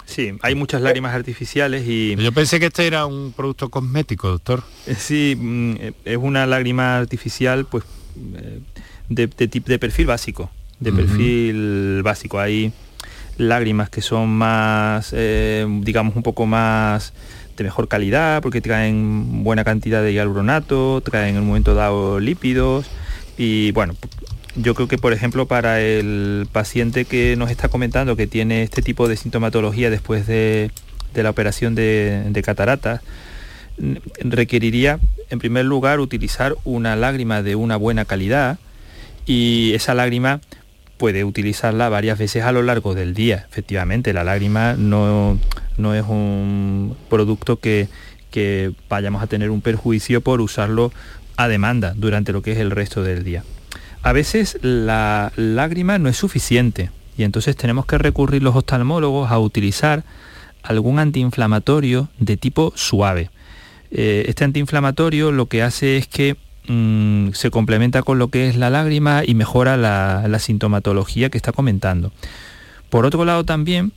Sí, 0.08 0.34
hay 0.42 0.56
muchas 0.56 0.82
lágrimas 0.82 1.14
artificiales 1.14 1.84
y... 1.86 2.16
Yo 2.16 2.32
pensé 2.32 2.60
que 2.62 2.68
este 2.68 2.88
era 2.88 3.06
un 3.06 3.34
producto 3.34 3.70
cosmético, 3.70 4.30
doctor. 4.30 4.64
Eh, 4.86 4.96
sí, 4.98 5.36
mm, 5.38 5.76
eh, 5.80 5.94
es 6.06 6.18
una 6.18 6.46
lágrima 6.46 6.98
artificial 6.98 7.66
pues 7.66 7.84
eh, 8.36 8.62
de, 9.10 9.28
de, 9.28 9.48
de 9.48 9.80
perfil 9.80 10.06
básico. 10.06 10.50
De 10.80 10.94
perfil 10.94 12.04
básico. 12.04 12.40
Hay 12.40 12.72
lágrimas 13.38 13.90
que 13.90 14.02
son 14.02 14.30
más, 14.30 15.12
digamos, 15.12 16.16
un 16.16 16.22
poco 16.22 16.46
más 16.46 17.14
de 17.58 17.64
mejor 17.64 17.88
calidad 17.88 18.42
porque 18.42 18.62
traen 18.62 19.44
buena 19.44 19.64
cantidad 19.64 20.02
de 20.04 20.14
hialuronato, 20.14 21.02
traen 21.02 21.36
en 21.36 21.42
un 21.42 21.48
momento 21.48 21.74
dado 21.76 22.20
lípidos. 22.20 22.86
Y 23.38 23.72
bueno, 23.72 23.96
yo 24.56 24.74
creo 24.76 24.88
que 24.88 24.98
por 24.98 25.14
ejemplo 25.14 25.46
para 25.46 25.82
el 25.82 26.48
paciente 26.52 27.06
que 27.06 27.36
nos 27.36 27.52
está 27.52 27.70
comentando 27.70 28.16
que 28.16 28.28
tiene 28.28 28.64
este 28.64 28.82
tipo 28.82 29.08
de 29.08 29.18
sintomatología 29.18 29.90
después 29.90 30.28
de, 30.28 30.72
la 31.14 31.30
operación 31.30 31.74
de, 31.74 32.26
de 32.30 32.42
cataratas, 32.44 33.02
requeriría 34.20 35.00
en 35.30 35.40
primer 35.40 35.66
lugar 35.66 36.00
utilizar 36.00 36.56
una 36.64 36.96
lágrima 36.96 37.42
de 37.42 37.56
una 37.56 37.76
buena 37.76 38.06
calidad. 38.06 38.60
Y 39.26 39.74
esa 39.74 39.94
lágrima 39.94 40.40
puede 40.98 41.24
utilizarla 41.24 41.90
varias 41.90 42.18
veces 42.18 42.44
a 42.44 42.52
lo 42.52 42.64
largo 42.64 42.94
del 42.96 43.14
día. 43.14 43.46
Efectivamente, 43.50 44.14
la 44.14 44.24
lágrima 44.24 44.74
no, 44.74 45.40
no 45.78 45.94
es 45.94 46.06
un 46.08 46.96
producto 47.10 47.60
que, 47.60 47.88
que 48.32 48.72
vayamos 48.90 49.22
a 49.22 49.28
tener 49.28 49.50
un 49.52 49.62
perjuicio 49.62 50.22
por 50.22 50.42
usarlo 50.42 50.92
a 51.38 51.48
demanda 51.48 51.94
durante 51.96 52.34
lo 52.34 52.42
que 52.42 52.52
es 52.52 52.58
el 52.58 52.72
resto 52.72 53.04
del 53.04 53.24
día. 53.24 53.44
A 54.02 54.12
veces 54.12 54.58
la 54.62 55.32
lágrima 55.36 55.98
no 55.98 56.10
es 56.10 56.18
suficiente 56.18 56.92
y 57.18 57.24
entonces 57.24 57.56
tenemos 57.56 57.86
que 57.86 57.98
recurrir 57.98 58.44
los 58.44 58.56
oftalmólogos 58.56 59.32
a 59.32 59.40
utilizar 59.40 60.04
algún 60.64 61.00
antiinflamatorio 61.00 62.10
de 62.20 62.38
tipo 62.38 62.74
suave. 62.76 63.30
Eh, 63.90 64.26
este 64.28 64.44
antiinflamatorio 64.44 65.32
lo 65.32 65.48
que 65.48 65.64
hace 65.64 65.98
es 65.98 66.08
que 66.08 66.36
mm, 66.68 67.32
se 67.34 67.50
complementa 67.52 68.04
con 68.04 68.20
lo 68.20 68.30
que 68.30 68.48
es 68.48 68.56
la 68.56 68.70
lágrima 68.70 69.24
y 69.26 69.34
mejora 69.34 69.78
la, 69.78 70.40
sintomatología 70.40 71.30
que 71.30 71.38
está 71.38 71.52
comentando. 71.52 72.12
Por 72.90 73.06
otro 73.06 73.26
lado 73.26 73.44
también 73.44 73.92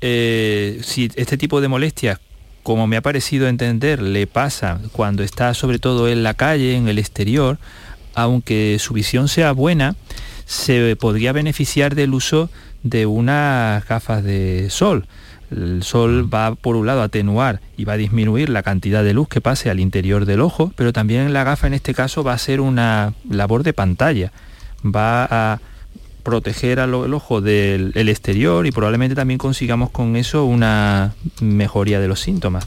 eh, 0.00 0.80
si 0.82 1.10
este 1.14 1.36
tipo 1.36 1.60
de 1.60 1.68
molestias, 1.68 2.18
como 2.62 2.86
me 2.86 2.96
ha 2.96 3.02
parecido 3.02 3.48
entender, 3.48 4.02
le 4.02 4.26
pasa 4.26 4.80
cuando 4.92 5.22
está 5.22 5.54
sobre 5.54 5.78
todo 5.78 6.08
en 6.08 6.22
la 6.22 6.34
calle, 6.34 6.76
en 6.76 6.88
el 6.88 6.98
exterior, 6.98 7.58
aunque 8.14 8.76
su 8.78 8.94
visión 8.94 9.28
sea 9.28 9.52
buena, 9.52 9.96
se 10.44 10.96
podría 10.96 11.32
beneficiar 11.32 11.94
del 11.94 12.14
uso 12.14 12.50
de 12.82 13.06
unas 13.06 13.86
gafas 13.86 14.24
de 14.24 14.68
sol. 14.70 15.06
El 15.52 15.82
sol 15.82 16.32
va 16.32 16.54
por 16.54 16.76
un 16.76 16.86
lado 16.86 17.02
a 17.02 17.04
atenuar 17.04 17.60
y 17.76 17.84
va 17.84 17.94
a 17.94 17.96
disminuir 17.96 18.48
la 18.48 18.62
cantidad 18.62 19.04
de 19.04 19.12
luz 19.12 19.28
que 19.28 19.40
pase 19.40 19.70
al 19.70 19.80
interior 19.80 20.24
del 20.24 20.40
ojo, 20.40 20.72
pero 20.76 20.92
también 20.92 21.32
la 21.32 21.44
gafa 21.44 21.66
en 21.66 21.74
este 21.74 21.94
caso 21.94 22.24
va 22.24 22.32
a 22.32 22.38
ser 22.38 22.60
una 22.60 23.14
labor 23.28 23.62
de 23.62 23.72
pantalla. 23.72 24.32
Va 24.84 25.24
a 25.30 25.60
proteger 26.22 26.80
al 26.80 26.94
el 26.94 27.14
ojo 27.14 27.40
del 27.40 28.08
exterior 28.08 28.66
y 28.66 28.70
probablemente 28.70 29.14
también 29.14 29.38
consigamos 29.38 29.90
con 29.90 30.16
eso 30.16 30.44
una 30.44 31.14
mejoría 31.40 32.00
de 32.00 32.08
los 32.08 32.20
síntomas. 32.20 32.66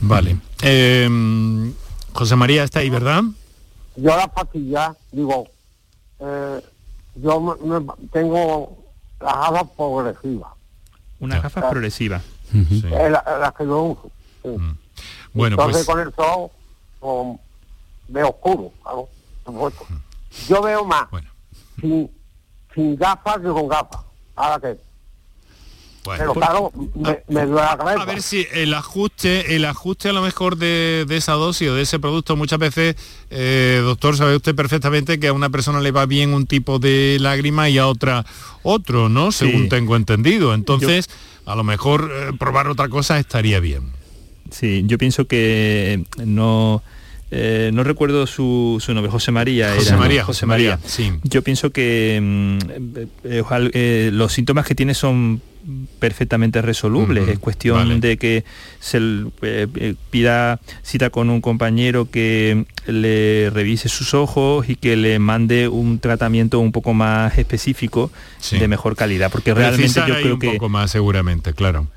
Vale. 0.00 0.36
Em, 0.62 1.72
José 2.12 2.36
María 2.36 2.64
está 2.64 2.80
ahí, 2.80 2.90
¿verdad? 2.90 3.22
Yo 3.96 4.16
la 4.16 4.26
pastilla, 4.28 4.94
digo, 5.12 5.46
eh, 6.18 6.60
yo 7.16 7.58
tengo 8.12 8.78
las 9.20 9.34
gafas 9.34 9.68
progresivas. 9.76 10.59
Una 11.20 11.40
gafa 11.40 11.70
progresiva. 11.70 12.20
la, 12.52 13.54
que 13.56 13.64
yo 13.64 13.82
uso. 13.82 14.10
Mm. 14.44 14.72
Bueno, 15.32 15.54
Entonces 15.54 15.84
pues... 15.84 15.96
con 15.96 16.06
el 16.06 16.14
sol 16.14 17.40
veo 18.08 18.28
oscuro. 18.28 18.72
Yo 20.48 20.62
veo 20.62 20.84
más. 20.84 21.10
Bueno 21.10 21.28
sin 22.74 22.96
gafas 22.96 23.38
y 23.38 23.46
con 23.46 23.68
gafas. 23.68 24.00
Ahora 24.36 24.76
Pero 26.04 26.32
claro, 26.32 26.72
me, 26.94 27.18
me 27.28 27.44
duele 27.46 27.60
la 27.62 27.76
cabeza. 27.76 28.02
A 28.02 28.04
ver 28.06 28.22
si 28.22 28.46
el 28.54 28.72
ajuste, 28.72 29.54
el 29.54 29.64
ajuste 29.66 30.08
a 30.08 30.12
lo 30.12 30.22
mejor 30.22 30.56
de, 30.56 31.04
de 31.06 31.16
esa 31.16 31.32
dosis 31.32 31.68
o 31.68 31.74
de 31.74 31.82
ese 31.82 31.98
producto, 31.98 32.36
muchas 32.36 32.58
veces, 32.58 32.96
eh, 33.30 33.80
doctor, 33.82 34.16
sabe 34.16 34.34
usted 34.36 34.54
perfectamente 34.54 35.20
que 35.20 35.28
a 35.28 35.32
una 35.34 35.50
persona 35.50 35.80
le 35.80 35.90
va 35.90 36.06
bien 36.06 36.32
un 36.32 36.46
tipo 36.46 36.78
de 36.78 37.18
lágrima 37.20 37.68
y 37.68 37.76
a 37.78 37.86
otra 37.86 38.24
otro, 38.62 39.08
¿no? 39.08 39.30
Según 39.30 39.68
tengo 39.68 39.94
entendido. 39.94 40.54
Entonces, 40.54 41.10
a 41.44 41.54
lo 41.54 41.64
mejor 41.64 42.10
eh, 42.12 42.32
probar 42.38 42.68
otra 42.68 42.88
cosa 42.88 43.18
estaría 43.18 43.60
bien. 43.60 43.82
Sí, 44.50 44.82
yo 44.86 44.96
pienso 44.98 45.26
que 45.26 46.04
no... 46.24 46.82
eh, 47.30 47.70
no 47.72 47.84
recuerdo 47.84 48.26
su, 48.26 48.78
su 48.84 48.92
nombre, 48.94 49.10
José 49.12 49.32
María. 49.32 49.74
José 49.74 49.88
era, 49.88 49.96
¿no? 49.96 50.02
María, 50.02 50.24
José 50.24 50.46
María, 50.46 50.78
sí. 50.84 51.12
Yo 51.24 51.42
pienso 51.42 51.70
que 51.70 52.18
mm, 52.20 52.58
eh, 53.24 53.42
eh, 53.74 54.10
los 54.12 54.32
síntomas 54.32 54.66
que 54.66 54.74
tiene 54.74 54.94
son 54.94 55.40
perfectamente 55.98 56.62
resolubles. 56.62 57.24
Ujú, 57.24 57.32
Es 57.32 57.38
cuestión 57.38 57.76
vale. 57.78 58.00
de 58.00 58.16
que 58.16 58.44
se 58.78 58.98
eh, 59.42 59.66
eh, 59.74 59.94
pida 60.10 60.60
cita 60.82 61.10
con 61.10 61.30
un 61.30 61.40
compañero 61.40 62.10
que 62.10 62.64
le 62.86 63.50
revise 63.50 63.88
sus 63.88 64.14
ojos 64.14 64.68
y 64.68 64.76
que 64.76 64.96
le 64.96 65.18
mande 65.18 65.68
un 65.68 65.98
tratamiento 65.98 66.58
un 66.60 66.72
poco 66.72 66.94
más 66.94 67.36
específico 67.38 68.10
Sí. 68.38 68.58
de 68.58 68.68
mejor 68.68 68.96
calidad. 68.96 69.30
Porque 69.30 69.52
realmente 69.52 70.00
yo 70.06 70.14
creo 70.14 70.34
un 70.34 70.40
que... 70.40 70.52
poco 70.52 70.68
más 70.70 70.90
seguramente, 70.90 71.52
claro. 71.52 71.88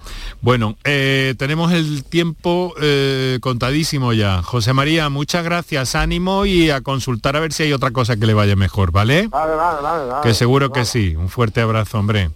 Bueno, 0.42 0.76
eh, 0.84 1.36
tenemos 1.38 1.72
el 1.72 2.04
tiempo 2.04 2.74
eh, 2.82 3.38
contadísimo 3.42 4.12
ya. 4.14 4.42
José 4.44 4.74
María, 4.74 5.08
muchas 5.10 5.44
gracias, 5.46 5.96
ánimo 5.96 6.46
y 6.46 6.70
a 6.70 6.82
consultar 6.82 7.38
a 7.38 7.40
ver 7.40 7.54
si 7.54 7.64
hay 7.64 7.72
otra 7.74 7.92
cosa 7.92 8.18
que 8.18 8.26
le 8.26 8.34
vaya 8.34 8.56
mejor, 8.58 8.92
¿vale? 8.92 9.28
Vale, 9.30 9.56
vale, 9.56 9.82
vale, 9.82 10.06
vale. 10.06 10.22
Que 10.28 10.34
seguro 10.34 10.72
que 10.74 10.84
sí. 10.84 11.16
Un 11.16 11.30
fuerte 11.30 11.62
abrazo, 11.62 11.98
hombre. 11.98 12.30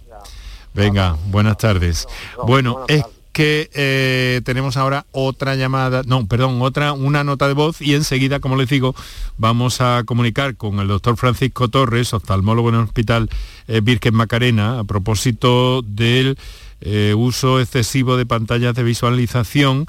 Venga, 0.74 1.16
buenas 1.26 1.58
tardes. 1.58 2.06
Bueno, 2.46 2.84
es 2.88 3.04
que 3.38 3.70
eh, 3.72 4.40
tenemos 4.44 4.76
ahora 4.76 5.06
otra 5.12 5.54
llamada, 5.54 6.02
no, 6.04 6.26
perdón, 6.26 6.60
otra, 6.60 6.92
una 6.92 7.22
nota 7.22 7.46
de 7.46 7.54
voz 7.54 7.80
y 7.80 7.94
enseguida, 7.94 8.40
como 8.40 8.56
les 8.56 8.68
digo, 8.68 8.96
vamos 9.36 9.80
a 9.80 10.02
comunicar 10.04 10.56
con 10.56 10.80
el 10.80 10.88
doctor 10.88 11.16
Francisco 11.16 11.68
Torres, 11.68 12.12
oftalmólogo 12.12 12.70
en 12.70 12.74
el 12.74 12.80
Hospital 12.80 13.28
eh, 13.68 13.80
Virgen 13.80 14.16
Macarena, 14.16 14.80
a 14.80 14.84
propósito 14.84 15.82
del 15.82 16.36
eh, 16.80 17.14
uso 17.16 17.60
excesivo 17.60 18.16
de 18.16 18.26
pantallas 18.26 18.74
de 18.74 18.82
visualización 18.82 19.86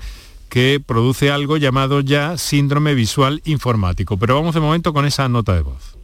que 0.49 0.79
produce 0.83 1.31
algo 1.31 1.57
llamado 1.57 2.01
ya 2.01 2.37
síndrome 2.37 2.93
visual 2.93 3.41
informático. 3.45 4.17
Pero 4.17 4.35
vamos 4.35 4.53
de 4.53 4.61
momento 4.61 4.93
con 4.93 5.05
esa 5.05 5.27
nota 5.27 5.55
de 5.55 5.61
voz. 5.61 5.95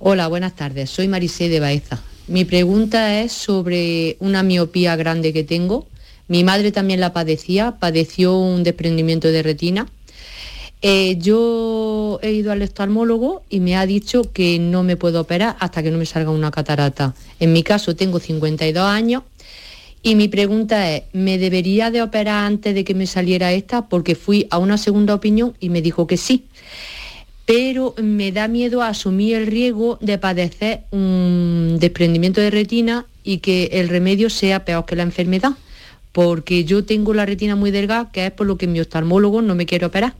Hola, 0.00 0.26
buenas 0.26 0.56
tardes. 0.56 0.90
Soy 0.90 1.06
Marisé 1.06 1.48
de 1.48 1.60
Baeza. 1.60 2.02
Mi 2.26 2.46
pregunta 2.46 3.20
es 3.20 3.32
sobre 3.32 4.16
una 4.18 4.42
miopía 4.42 4.96
grande 4.96 5.34
que 5.34 5.44
tengo. 5.44 5.86
Mi 6.26 6.42
madre 6.42 6.72
también 6.72 7.00
la 7.00 7.12
padecía, 7.12 7.76
padeció 7.78 8.38
un 8.38 8.62
desprendimiento 8.62 9.28
de 9.28 9.42
retina. 9.42 9.86
Eh, 10.80 11.16
yo 11.18 12.18
he 12.22 12.32
ido 12.32 12.50
al 12.52 12.62
oftalmólogo 12.62 13.42
y 13.50 13.60
me 13.60 13.76
ha 13.76 13.84
dicho 13.84 14.22
que 14.32 14.58
no 14.58 14.82
me 14.82 14.96
puedo 14.96 15.20
operar 15.20 15.56
hasta 15.60 15.82
que 15.82 15.90
no 15.90 15.98
me 15.98 16.06
salga 16.06 16.30
una 16.30 16.50
catarata. 16.50 17.14
En 17.40 17.52
mi 17.52 17.62
caso 17.62 17.94
tengo 17.94 18.18
52 18.20 18.82
años 18.82 19.22
y 20.02 20.14
mi 20.14 20.28
pregunta 20.28 20.92
es, 20.92 21.02
¿me 21.12 21.36
debería 21.36 21.90
de 21.90 22.00
operar 22.00 22.44
antes 22.44 22.74
de 22.74 22.84
que 22.84 22.94
me 22.94 23.06
saliera 23.06 23.52
esta? 23.52 23.86
Porque 23.86 24.14
fui 24.14 24.46
a 24.50 24.56
una 24.58 24.78
segunda 24.78 25.14
opinión 25.14 25.54
y 25.60 25.68
me 25.68 25.82
dijo 25.82 26.06
que 26.06 26.16
sí 26.16 26.44
pero 27.46 27.94
me 28.02 28.32
da 28.32 28.48
miedo 28.48 28.82
asumir 28.82 29.36
el 29.36 29.46
riesgo 29.46 29.98
de 30.00 30.18
padecer 30.18 30.80
un 30.90 31.76
desprendimiento 31.78 32.40
de 32.40 32.50
retina 32.50 33.06
y 33.22 33.38
que 33.38 33.70
el 33.72 33.88
remedio 33.88 34.30
sea 34.30 34.64
peor 34.64 34.86
que 34.86 34.96
la 34.96 35.02
enfermedad, 35.02 35.52
porque 36.12 36.64
yo 36.64 36.84
tengo 36.84 37.12
la 37.14 37.26
retina 37.26 37.56
muy 37.56 37.70
delgada, 37.70 38.10
que 38.12 38.26
es 38.26 38.32
por 38.32 38.46
lo 38.46 38.56
que 38.56 38.66
mi 38.66 38.80
oftalmólogo 38.80 39.42
no 39.42 39.54
me 39.54 39.66
quiere 39.66 39.86
operar. 39.86 40.14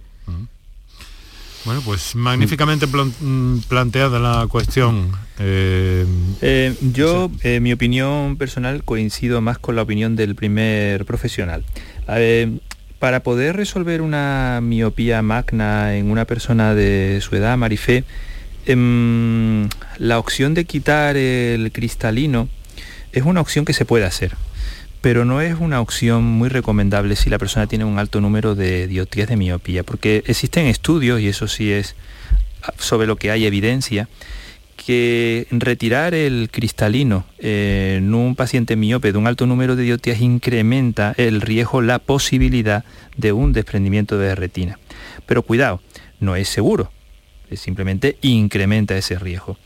Bueno, 1.64 1.81
pues 1.83 2.14
magníficamente 2.14 2.87
mm, 2.87 3.61
planteada 3.68 4.18
la 4.18 4.47
cuestión. 4.49 5.12
Eh, 5.39 6.05
Eh, 6.43 6.75
yo, 6.93 7.31
eh, 7.43 7.61
mi 7.61 7.72
opinión 7.72 8.37
personal, 8.37 8.85
coincido 8.85 9.41
más 9.41 9.59
con 9.59 9.77
la 9.77 9.83
opinión 9.83 10.14
del 10.14 10.35
primer 10.35 11.07
profesional. 11.07 11.64
Para 13.05 13.22
poder 13.22 13.55
resolver 13.55 14.00
una 14.00 14.61
miopía 14.62 15.20
magna 15.20 15.94
en 15.94 16.11
una 16.11 16.24
persona 16.24 16.74
de 16.74 17.20
su 17.20 17.36
edad, 17.36 17.59
Marifé, 17.59 18.02
em, 18.64 19.68
la 19.98 20.18
opción 20.18 20.55
de 20.55 20.64
quitar 20.64 21.14
el 21.18 21.70
cristalino 21.70 22.48
es 23.12 23.24
una 23.24 23.42
opción 23.42 23.66
que 23.66 23.74
se 23.74 23.84
puede 23.84 24.07
hacer, 24.07 24.36
pero 25.02 25.26
no 25.26 25.42
es 25.42 25.55
una 25.61 25.82
opción 25.82 26.24
muy 26.24 26.48
recomendable 26.48 27.14
si 27.14 27.28
la 27.28 27.36
persona 27.36 27.66
tiene 27.66 27.84
un 27.84 27.98
alto 27.98 28.22
número 28.22 28.55
de 28.55 28.86
dioptrías 28.86 29.28
de 29.28 29.36
miopía, 29.36 29.82
porque 29.82 30.22
existen 30.26 30.64
estudios, 30.64 31.20
y 31.20 31.28
eso 31.28 31.46
sí 31.46 31.72
es 31.72 31.96
ah, 32.62 32.72
sobre 32.78 33.07
lo 33.07 33.16
que 33.16 33.30
hay 33.30 33.44
evidencia, 33.44 34.09
que 34.85 35.47
retirar 35.51 36.14
el 36.14 36.49
cristalino 36.51 37.24
eh, 37.39 37.97
en 37.99 38.14
un 38.14 38.37
paciente 38.37 38.76
miope 38.76 39.12
de 39.12 39.18
un 39.18 39.26
alto 39.26 39.47
número 39.47 39.76
de 39.76 39.85
dioptrías 39.85 40.20
incrementa 40.20 41.14
el 41.16 41.41
riesgo, 41.41 41.80
la 41.80 41.99
posibilidad 41.99 42.85
de 43.16 43.32
un 43.32 43.53
desprendimiento 43.53 44.18
de 44.18 44.35
retina. 44.35 44.78
Pero 45.26 45.43
cuidado, 45.43 45.80
no 46.20 46.37
es 46.37 46.49
seguro, 46.49 46.91
es 47.51 47.61
simplemente 47.61 48.18
incrementa 48.22 48.97
ese 48.97 49.18
riesgo. 49.18 49.57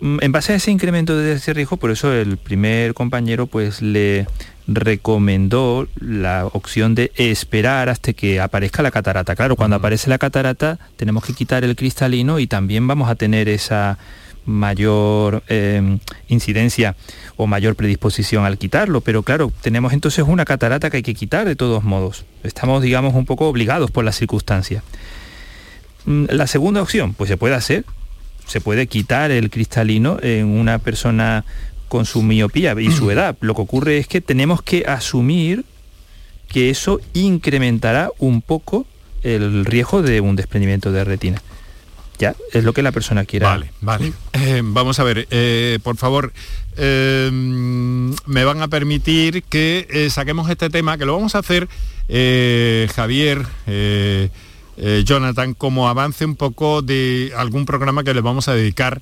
Mm, 0.00 0.18
En 0.20 0.32
base 0.32 0.52
a 0.52 0.56
ese 0.56 0.70
incremento 0.70 1.16
de 1.16 1.32
ese 1.32 1.54
riesgo, 1.54 1.76
por 1.76 1.90
eso 1.90 2.12
el 2.12 2.36
primer 2.36 2.94
compañero 2.94 3.46
pues 3.46 3.80
le 3.80 4.26
recomendó 4.66 5.88
la 6.00 6.46
opción 6.46 6.94
de 6.94 7.12
esperar 7.16 7.88
hasta 7.88 8.12
que 8.12 8.40
aparezca 8.40 8.82
la 8.82 8.90
catarata. 8.90 9.36
Claro, 9.36 9.56
cuando 9.56 9.76
aparece 9.76 10.10
la 10.10 10.18
catarata 10.18 10.78
tenemos 10.96 11.24
que 11.24 11.34
quitar 11.34 11.64
el 11.64 11.76
cristalino 11.76 12.38
y 12.38 12.46
también 12.46 12.86
vamos 12.86 13.08
a 13.08 13.14
tener 13.14 13.48
esa 13.48 13.98
mayor 14.46 15.42
eh, 15.48 15.98
incidencia 16.28 16.96
o 17.36 17.46
mayor 17.46 17.76
predisposición 17.76 18.44
al 18.44 18.58
quitarlo, 18.58 19.00
pero 19.00 19.22
claro, 19.22 19.52
tenemos 19.62 19.92
entonces 19.92 20.24
una 20.26 20.44
catarata 20.44 20.90
que 20.90 20.98
hay 20.98 21.02
que 21.02 21.14
quitar 21.14 21.46
de 21.46 21.56
todos 21.56 21.84
modos. 21.84 22.24
Estamos, 22.42 22.82
digamos, 22.82 23.14
un 23.14 23.26
poco 23.26 23.48
obligados 23.48 23.90
por 23.90 24.04
las 24.04 24.16
circunstancias. 24.16 24.82
Mm, 26.04 26.26
La 26.30 26.46
segunda 26.46 26.82
opción, 26.82 27.14
pues 27.14 27.28
se 27.28 27.36
puede 27.36 27.54
hacer, 27.54 27.84
se 28.46 28.60
puede 28.60 28.86
quitar 28.86 29.30
el 29.30 29.50
cristalino 29.50 30.18
en 30.22 30.46
una 30.46 30.78
persona 30.78 31.44
con 31.88 32.04
su 32.04 32.22
miopía 32.22 32.74
y 32.78 32.90
su 32.90 33.10
edad. 33.10 33.36
Lo 33.40 33.54
que 33.54 33.62
ocurre 33.62 33.98
es 33.98 34.08
que 34.08 34.20
tenemos 34.20 34.62
que 34.62 34.84
asumir 34.86 35.64
que 36.48 36.70
eso 36.70 37.00
incrementará 37.14 38.10
un 38.18 38.42
poco 38.42 38.86
el 39.22 39.64
riesgo 39.64 40.02
de 40.02 40.20
un 40.20 40.36
desprendimiento 40.36 40.92
de 40.92 41.04
retina. 41.04 41.42
Ya, 42.18 42.34
es 42.52 42.64
lo 42.64 42.72
que 42.72 42.82
la 42.82 42.92
persona 42.92 43.24
quiera. 43.24 43.48
Vale, 43.48 43.70
vale. 43.80 44.12
Eh, 44.32 44.62
vamos 44.64 44.98
a 45.00 45.04
ver, 45.04 45.26
eh, 45.30 45.78
por 45.82 45.96
favor, 45.96 46.32
eh, 46.76 47.30
me 47.32 48.44
van 48.44 48.62
a 48.62 48.68
permitir 48.68 49.42
que 49.44 50.08
saquemos 50.10 50.50
este 50.50 50.70
tema, 50.70 50.98
que 50.98 51.06
lo 51.06 51.14
vamos 51.14 51.34
a 51.34 51.38
hacer, 51.38 51.68
Javier, 52.94 53.46
Jonathan, 55.04 55.54
como 55.54 55.88
avance 55.88 56.24
un 56.24 56.36
poco 56.36 56.82
de 56.82 57.32
algún 57.36 57.64
programa 57.66 58.04
que 58.04 58.14
le 58.14 58.20
vamos 58.20 58.48
a 58.48 58.54
dedicar 58.54 59.00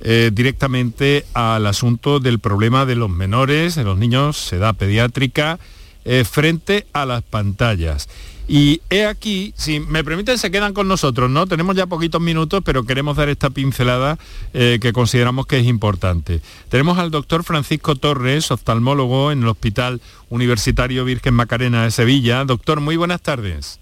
directamente 0.00 1.24
al 1.34 1.66
asunto 1.66 2.20
del 2.20 2.38
problema 2.38 2.86
de 2.86 2.94
los 2.94 3.10
menores, 3.10 3.74
de 3.74 3.84
los 3.84 3.98
niños, 3.98 4.52
edad 4.52 4.74
pediátrica, 4.74 5.58
eh, 6.10 6.24
frente 6.24 6.86
a 6.94 7.04
las 7.04 7.22
pantallas. 7.22 8.08
Y 8.48 8.80
he 8.88 9.04
aquí, 9.04 9.52
si 9.58 9.78
me 9.78 10.02
permiten, 10.02 10.38
se 10.38 10.50
quedan 10.50 10.72
con 10.72 10.88
nosotros, 10.88 11.28
¿no? 11.28 11.46
Tenemos 11.46 11.76
ya 11.76 11.84
poquitos 11.84 12.18
minutos, 12.18 12.62
pero 12.64 12.84
queremos 12.84 13.18
dar 13.18 13.28
esta 13.28 13.50
pincelada 13.50 14.18
eh, 14.54 14.78
que 14.80 14.94
consideramos 14.94 15.46
que 15.46 15.58
es 15.58 15.66
importante. 15.66 16.40
Tenemos 16.70 16.96
al 16.96 17.10
doctor 17.10 17.44
Francisco 17.44 17.94
Torres, 17.94 18.50
oftalmólogo 18.50 19.32
en 19.32 19.42
el 19.42 19.48
Hospital 19.48 20.00
Universitario 20.30 21.04
Virgen 21.04 21.34
Macarena 21.34 21.84
de 21.84 21.90
Sevilla. 21.90 22.42
Doctor, 22.46 22.80
muy 22.80 22.96
buenas 22.96 23.20
tardes. 23.20 23.78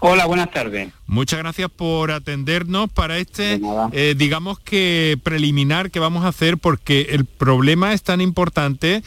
Hola, 0.00 0.26
buenas 0.26 0.50
tardes. 0.50 0.92
Muchas 1.06 1.38
gracias 1.38 1.70
por 1.70 2.10
atendernos 2.10 2.90
para 2.90 3.16
este, 3.16 3.62
eh, 3.92 4.14
digamos 4.14 4.58
que 4.60 5.18
preliminar 5.22 5.90
que 5.90 6.00
vamos 6.00 6.26
a 6.26 6.28
hacer, 6.28 6.58
porque 6.58 7.06
el 7.12 7.24
problema 7.24 7.94
es 7.94 8.02
tan 8.02 8.20
importante 8.20 9.02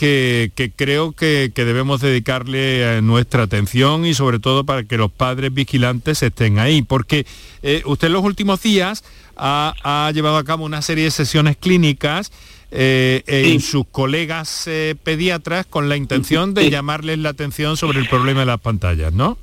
que, 0.00 0.50
que 0.54 0.70
creo 0.70 1.12
que, 1.12 1.52
que 1.54 1.66
debemos 1.66 2.00
dedicarle 2.00 2.96
eh, 2.96 3.02
nuestra 3.02 3.42
atención 3.42 4.06
y 4.06 4.14
sobre 4.14 4.38
todo 4.38 4.64
para 4.64 4.84
que 4.84 4.96
los 4.96 5.12
padres 5.12 5.52
vigilantes 5.52 6.22
estén 6.22 6.58
ahí, 6.58 6.80
porque 6.80 7.26
eh, 7.62 7.82
usted 7.84 8.06
en 8.06 8.14
los 8.14 8.24
últimos 8.24 8.62
días 8.62 9.04
ha, 9.36 9.74
ha 9.82 10.10
llevado 10.12 10.38
a 10.38 10.44
cabo 10.44 10.64
una 10.64 10.80
serie 10.80 11.04
de 11.04 11.10
sesiones 11.10 11.58
clínicas 11.58 12.32
eh, 12.70 13.22
en 13.26 13.60
sus 13.60 13.84
colegas 13.86 14.66
eh, 14.68 14.94
pediatras 15.02 15.66
con 15.66 15.90
la 15.90 15.98
intención 15.98 16.54
de 16.54 16.70
llamarles 16.70 17.18
la 17.18 17.28
atención 17.28 17.76
sobre 17.76 17.98
el 17.98 18.08
problema 18.08 18.40
de 18.40 18.46
las 18.46 18.60
pantallas, 18.60 19.12
¿no? 19.12 19.36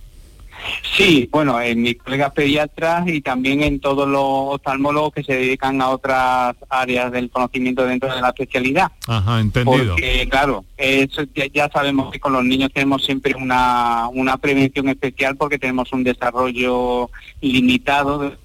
Sí, 0.95 1.29
bueno, 1.31 1.61
en 1.61 1.81
mis 1.81 1.97
colegas 1.97 2.31
pediatras 2.33 3.07
y 3.07 3.21
también 3.21 3.61
en 3.63 3.79
todos 3.79 4.07
los 4.07 4.55
oftalmólogos 4.55 5.13
que 5.13 5.23
se 5.23 5.33
dedican 5.33 5.81
a 5.81 5.89
otras 5.89 6.55
áreas 6.69 7.11
del 7.11 7.29
conocimiento 7.29 7.85
dentro 7.85 8.13
de 8.13 8.21
la 8.21 8.29
especialidad. 8.29 8.91
Ajá, 9.07 9.39
entendido. 9.39 9.93
Porque, 9.93 10.27
claro, 10.29 10.65
eso 10.77 11.23
ya, 11.35 11.45
ya 11.53 11.69
sabemos 11.69 12.11
que 12.11 12.19
con 12.19 12.33
los 12.33 12.43
niños 12.43 12.71
tenemos 12.73 13.03
siempre 13.03 13.35
una, 13.35 14.07
una 14.09 14.37
prevención 14.37 14.89
especial 14.89 15.35
porque 15.35 15.59
tenemos 15.59 15.91
un 15.93 16.03
desarrollo 16.03 17.09
limitado 17.41 18.35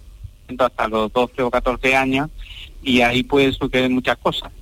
hasta 0.58 0.88
los 0.88 1.12
12 1.12 1.42
o 1.42 1.50
14 1.50 1.96
años 1.96 2.28
y 2.82 3.00
ahí 3.00 3.22
puede 3.22 3.52
suceder 3.52 3.90
muchas 3.90 4.18
cosas. 4.18 4.52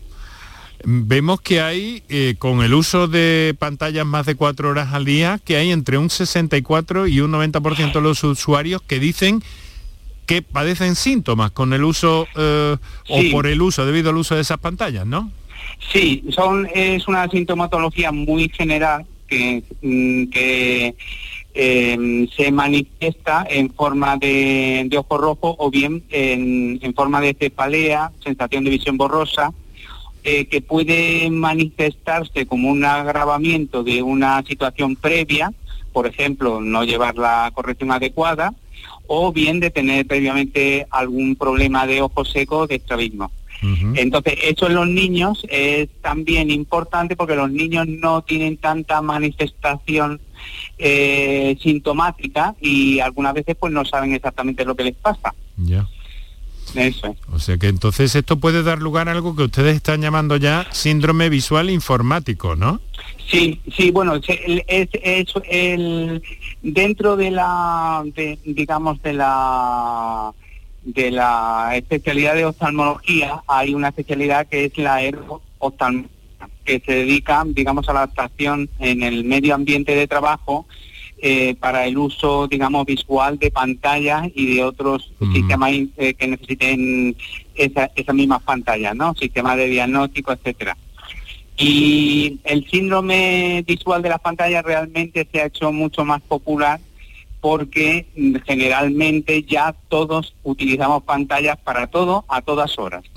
Vemos 0.84 1.40
que 1.40 1.60
hay, 1.60 2.02
eh, 2.08 2.34
con 2.38 2.62
el 2.62 2.74
uso 2.74 3.06
de 3.08 3.54
pantallas 3.58 4.06
más 4.06 4.26
de 4.26 4.34
cuatro 4.34 4.70
horas 4.70 4.92
al 4.92 5.04
día, 5.04 5.38
que 5.44 5.56
hay 5.56 5.70
entre 5.70 5.98
un 5.98 6.10
64 6.10 7.06
y 7.06 7.20
un 7.20 7.32
90% 7.32 7.92
de 7.92 8.00
los 8.00 8.24
usuarios 8.24 8.80
que 8.82 8.98
dicen 8.98 9.42
que 10.26 10.42
padecen 10.42 10.94
síntomas 10.94 11.50
con 11.50 11.72
el 11.72 11.84
uso 11.84 12.26
eh, 12.36 12.76
Sí. 13.06 13.28
o 13.28 13.32
por 13.32 13.46
el 13.46 13.60
uso, 13.60 13.84
debido 13.84 14.10
al 14.10 14.16
uso 14.16 14.36
de 14.36 14.42
esas 14.42 14.58
pantallas, 14.58 15.04
¿no? 15.06 15.30
Sí, 15.92 16.24
son, 16.30 16.68
es 16.74 17.06
una 17.08 17.28
sintomatología 17.28 18.12
muy 18.12 18.48
general 18.48 19.06
que, 19.26 19.62
mm, 19.82 20.26
que 20.30 20.94
eh, 21.54 22.28
se 22.36 22.52
manifiesta 22.52 23.44
en 23.50 23.72
forma 23.74 24.16
de, 24.16 24.84
de 24.86 24.98
ojo 24.98 25.18
rojo 25.18 25.56
o 25.58 25.70
bien 25.70 26.04
en, 26.10 26.78
en 26.80 26.94
forma 26.94 27.20
de 27.20 27.34
cefalea, 27.38 28.12
sensación 28.22 28.62
de 28.64 28.70
visión 28.70 28.96
borrosa, 28.96 29.52
eh, 30.24 30.46
que 30.46 30.60
puede 30.60 31.30
manifestarse 31.30 32.46
como 32.46 32.70
un 32.70 32.84
agravamiento 32.84 33.82
de 33.82 34.02
una 34.02 34.42
situación 34.42 34.96
previa, 34.96 35.52
por 35.92 36.06
ejemplo, 36.06 36.60
no 36.60 36.84
llevar 36.84 37.16
la 37.16 37.50
corrección 37.54 37.90
adecuada, 37.90 38.54
o 39.06 39.32
bien 39.32 39.60
de 39.60 39.70
tener 39.70 40.06
previamente 40.06 40.86
algún 40.90 41.36
problema 41.36 41.86
de 41.86 42.00
ojo 42.00 42.24
seco 42.24 42.58
o 42.58 42.66
de 42.66 42.76
estrabismo. 42.76 43.30
Entonces, 43.62 44.38
eso 44.42 44.68
en 44.68 44.74
los 44.74 44.88
niños 44.88 45.46
es 45.50 45.88
también 46.00 46.50
importante 46.50 47.14
porque 47.14 47.34
los 47.34 47.50
niños 47.50 47.86
no 47.86 48.22
tienen 48.22 48.56
tanta 48.56 49.02
manifestación 49.02 50.18
eh, 50.78 51.58
sintomática 51.60 52.54
y 52.60 53.00
algunas 53.00 53.34
veces 53.34 53.56
pues 53.60 53.70
no 53.70 53.84
saben 53.84 54.14
exactamente 54.14 54.64
lo 54.64 54.74
que 54.74 54.84
les 54.84 54.94
pasa. 54.94 55.34
Eso 56.74 57.06
es. 57.08 57.16
O 57.32 57.38
sea 57.38 57.58
que 57.58 57.68
entonces 57.68 58.14
esto 58.14 58.38
puede 58.38 58.62
dar 58.62 58.78
lugar 58.78 59.08
a 59.08 59.12
algo 59.12 59.34
que 59.34 59.44
ustedes 59.44 59.76
están 59.76 60.00
llamando 60.00 60.36
ya 60.36 60.66
síndrome 60.70 61.28
visual 61.28 61.70
informático, 61.70 62.56
¿no? 62.56 62.80
Sí, 63.30 63.60
sí, 63.76 63.90
bueno, 63.90 64.16
es, 64.16 64.88
es 64.92 65.28
el 65.48 66.22
dentro 66.62 67.16
de 67.16 67.30
la, 67.30 68.02
de, 68.04 68.38
digamos 68.44 69.00
de 69.02 69.12
la 69.12 70.32
de 70.82 71.10
la 71.10 71.72
especialidad 71.74 72.34
de 72.34 72.46
oftalmología 72.46 73.42
hay 73.46 73.74
una 73.74 73.88
especialidad 73.88 74.46
que 74.48 74.64
es 74.64 74.78
la 74.78 75.00
oftalmología 75.58 76.20
que 76.64 76.80
se 76.84 76.92
dedica, 76.92 77.42
digamos, 77.46 77.88
a 77.88 77.92
la 77.92 78.02
adaptación 78.02 78.68
en 78.78 79.02
el 79.02 79.24
medio 79.24 79.54
ambiente 79.54 79.94
de 79.94 80.06
trabajo 80.06 80.66
eh, 81.22 81.54
para 81.60 81.86
el 81.86 81.98
uso, 81.98 82.48
digamos, 82.48 82.86
visual 82.86 83.38
de 83.38 83.50
pantallas 83.50 84.28
y 84.34 84.54
de 84.56 84.64
otros 84.64 85.12
sistemas 85.32 85.72
eh, 85.98 86.14
que 86.14 86.26
necesiten 86.28 87.16
esa- 87.54 87.90
esas 87.94 88.14
mismas 88.14 88.42
pantallas, 88.42 88.94
¿no? 88.96 89.14
Sistemas 89.14 89.56
de 89.56 89.66
diagnóstico, 89.66 90.32
etcétera. 90.32 90.76
Y 91.56 92.38
el 92.44 92.66
síndrome 92.70 93.62
visual 93.66 94.00
de 94.00 94.08
las 94.08 94.20
pantallas 94.20 94.64
realmente 94.64 95.28
se 95.30 95.40
ha 95.42 95.46
hecho 95.46 95.70
mucho 95.72 96.04
más 96.06 96.22
popular 96.22 96.80
porque 97.40 98.06
generalmente 98.46 99.42
ya 99.42 99.74
todos 99.88 100.34
utilizamos 100.42 101.02
pantallas 101.04 101.58
para 101.58 101.86
todo 101.86 102.24
a 102.28 102.42
todas 102.42 102.78
horas. 102.78 103.04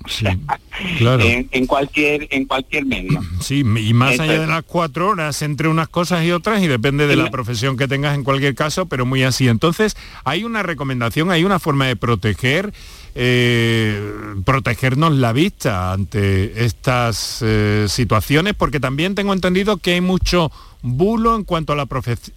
Claro. 0.97 1.24
En, 1.24 1.47
en 1.51 1.67
cualquier 1.67 2.28
en 2.32 2.45
cualquier 2.45 2.86
medio. 2.86 3.19
Sí, 3.41 3.59
y 3.59 3.93
más 3.93 4.19
allá 4.19 4.36
es. 4.36 4.39
de 4.41 4.47
las 4.47 4.63
cuatro 4.63 5.09
horas 5.09 5.41
entre 5.41 5.67
unas 5.67 5.89
cosas 5.89 6.24
y 6.24 6.32
otras 6.32 6.61
y 6.63 6.67
depende 6.67 7.07
de 7.07 7.15
la 7.15 7.30
profesión 7.30 7.78
que 7.78 7.88
tengas 7.88 8.15
en 8.15 8.24
cualquier 8.24 8.55
caso, 8.55 8.86
pero 8.86 9.05
muy 9.05 9.24
así. 9.24 9.47
Entonces, 9.47 9.97
hay 10.24 10.43
una 10.43 10.63
recomendación, 10.63 11.30
hay 11.30 11.43
una 11.43 11.59
forma 11.59 11.88
de 11.88 11.95
proteger, 11.95 12.74
eh, 13.15 14.01
protegernos 14.45 15.13
la 15.13 15.34
vista 15.34 15.91
ante 15.91 16.63
estas 16.63 17.39
eh, 17.41 17.86
situaciones, 17.89 18.53
porque 18.53 18.80
también 18.80 19.13
tengo 19.13 19.34
entendido 19.34 19.78
que 19.78 19.93
hay 19.93 20.01
mucho 20.01 20.51
bulo 20.84 21.36
en 21.36 21.43
cuanto 21.43 21.73
a 21.73 21.75
la, 21.75 21.88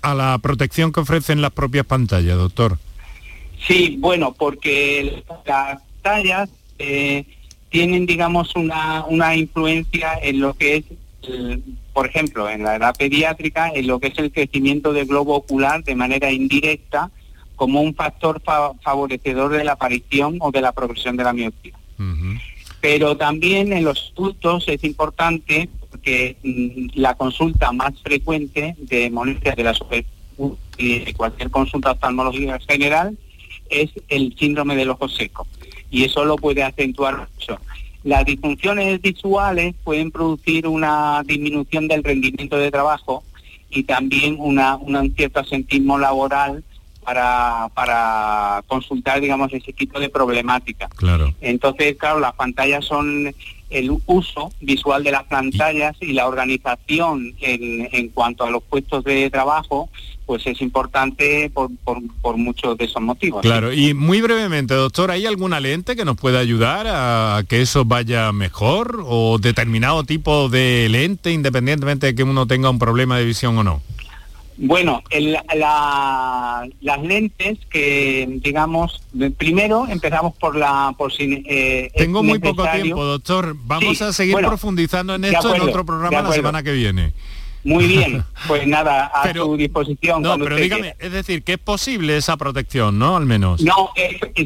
a 0.02 0.14
la 0.14 0.38
protección 0.38 0.92
que 0.92 1.00
ofrecen 1.00 1.42
las 1.42 1.50
propias 1.50 1.84
pantallas, 1.84 2.38
doctor. 2.38 2.78
Sí, 3.66 3.96
bueno, 3.98 4.32
porque 4.32 5.22
las 5.44 5.80
pantallas 6.02 6.48
eh, 6.78 7.24
tienen, 7.70 8.06
digamos, 8.06 8.54
una, 8.56 9.04
una 9.06 9.34
influencia 9.36 10.12
en 10.22 10.40
lo 10.40 10.54
que 10.54 10.76
es, 10.76 10.84
el- 11.28 11.62
por 11.92 12.06
ejemplo, 12.06 12.48
en 12.48 12.62
la 12.62 12.76
edad 12.76 12.94
pediátrica, 12.96 13.70
en 13.70 13.86
lo 13.86 13.98
que 13.98 14.08
es 14.08 14.18
el 14.18 14.30
crecimiento 14.30 14.92
del 14.92 15.06
globo 15.06 15.34
ocular 15.34 15.82
de 15.82 15.94
manera 15.94 16.30
indirecta 16.30 17.10
como 17.56 17.80
un 17.80 17.94
factor 17.94 18.40
fa- 18.44 18.72
favorecedor 18.82 19.50
de 19.52 19.64
la 19.64 19.72
aparición 19.72 20.36
o 20.40 20.50
de 20.52 20.60
la 20.60 20.72
progresión 20.72 21.16
de 21.16 21.24
la 21.24 21.32
miopía. 21.32 21.72
Pero 22.82 23.16
también 23.16 23.72
en 23.72 23.82
los 23.84 24.12
adultos 24.14 24.64
es 24.68 24.84
importante 24.84 25.68
porque 26.06 26.36
mm, 26.44 27.00
la 27.00 27.14
consulta 27.14 27.72
más 27.72 27.92
frecuente 28.00 28.76
de 28.78 29.10
molestias 29.10 29.56
de 29.56 29.64
la 29.64 29.74
superficie 29.74 30.06
y 30.78 31.00
de 31.00 31.14
cualquier 31.14 31.50
consulta 31.50 31.92
oftalmológica 31.92 32.58
general 32.68 33.18
es 33.70 33.90
el 34.08 34.36
síndrome 34.38 34.76
del 34.76 34.90
ojo 34.90 35.08
seco 35.08 35.46
y 35.90 36.04
eso 36.04 36.24
lo 36.24 36.36
puede 36.36 36.62
acentuar 36.62 37.18
mucho. 37.18 37.58
Las 38.04 38.24
disfunciones 38.24 39.00
visuales 39.02 39.74
pueden 39.82 40.12
producir 40.12 40.68
una 40.68 41.22
disminución 41.24 41.88
del 41.88 42.04
rendimiento 42.04 42.56
de 42.56 42.70
trabajo 42.70 43.24
y 43.70 43.82
también 43.82 44.36
una, 44.38 44.76
una- 44.76 45.00
un 45.00 45.12
cierto 45.16 45.40
asentismo 45.40 45.98
laboral 45.98 46.62
para, 47.02 47.68
para 47.74 48.62
consultar, 48.68 49.20
digamos, 49.20 49.52
ese 49.52 49.72
tipo 49.72 49.98
de 49.98 50.08
problemática. 50.08 50.88
Claro. 50.96 51.34
Entonces, 51.40 51.96
claro, 51.96 52.20
las 52.20 52.34
pantallas 52.34 52.84
son 52.84 53.32
el 53.70 53.90
uso 54.06 54.52
visual 54.60 55.02
de 55.02 55.10
las 55.10 55.24
pantallas 55.24 55.96
y 56.00 56.12
la 56.12 56.26
organización 56.26 57.34
en, 57.40 57.88
en 57.92 58.08
cuanto 58.08 58.44
a 58.44 58.50
los 58.50 58.62
puestos 58.62 59.04
de 59.04 59.28
trabajo, 59.30 59.88
pues 60.26 60.46
es 60.46 60.60
importante 60.60 61.50
por, 61.50 61.70
por, 61.84 61.98
por 62.20 62.36
muchos 62.36 62.76
de 62.76 62.84
esos 62.84 63.00
motivos. 63.00 63.42
Claro, 63.42 63.72
y 63.72 63.94
muy 63.94 64.20
brevemente, 64.20 64.74
doctor, 64.74 65.10
¿hay 65.10 65.24
alguna 65.24 65.60
lente 65.60 65.94
que 65.94 66.04
nos 66.04 66.16
pueda 66.16 66.40
ayudar 66.40 66.86
a 66.88 67.44
que 67.48 67.62
eso 67.62 67.84
vaya 67.84 68.32
mejor 68.32 69.04
o 69.06 69.38
determinado 69.38 70.02
tipo 70.04 70.48
de 70.48 70.88
lente, 70.90 71.32
independientemente 71.32 72.06
de 72.06 72.14
que 72.14 72.24
uno 72.24 72.46
tenga 72.46 72.70
un 72.70 72.78
problema 72.78 73.18
de 73.18 73.24
visión 73.24 73.56
o 73.58 73.64
no? 73.64 73.82
Bueno, 74.58 75.02
el- 75.10 75.32
la- 75.54 76.66
las 76.80 77.02
lentes 77.02 77.58
que, 77.70 78.26
digamos, 78.42 79.02
primero 79.36 79.86
empezamos 79.88 80.34
por 80.36 80.56
la... 80.56 80.94
Por 80.96 81.12
si, 81.12 81.44
eh, 81.46 81.90
Tengo 81.96 82.22
muy 82.22 82.38
poco 82.38 82.64
tiempo, 82.70 83.04
doctor. 83.04 83.54
Vamos 83.64 83.98
Sí, 83.98 84.04
a 84.04 84.12
seguir 84.12 84.32
bueno, 84.32 84.48
profundizando 84.48 85.14
en 85.14 85.24
esto 85.26 85.54
en 85.54 85.60
otro 85.62 85.84
programa 85.84 86.22
la 86.22 86.32
semana 86.32 86.62
que 86.62 86.72
viene. 86.72 87.12
Muy 87.66 87.86
bien, 87.86 88.24
pues 88.46 88.66
nada, 88.66 89.06
a 89.06 89.32
su 89.34 89.56
disposición. 89.56 90.22
No, 90.22 90.38
pero 90.38 90.54
dígame, 90.56 90.94
quiera. 90.94 90.96
es 91.00 91.12
decir, 91.12 91.42
que 91.42 91.54
es 91.54 91.58
posible 91.58 92.16
esa 92.16 92.36
protección, 92.36 92.98
¿no? 92.98 93.16
Al 93.16 93.26
menos. 93.26 93.60
No, 93.60 93.90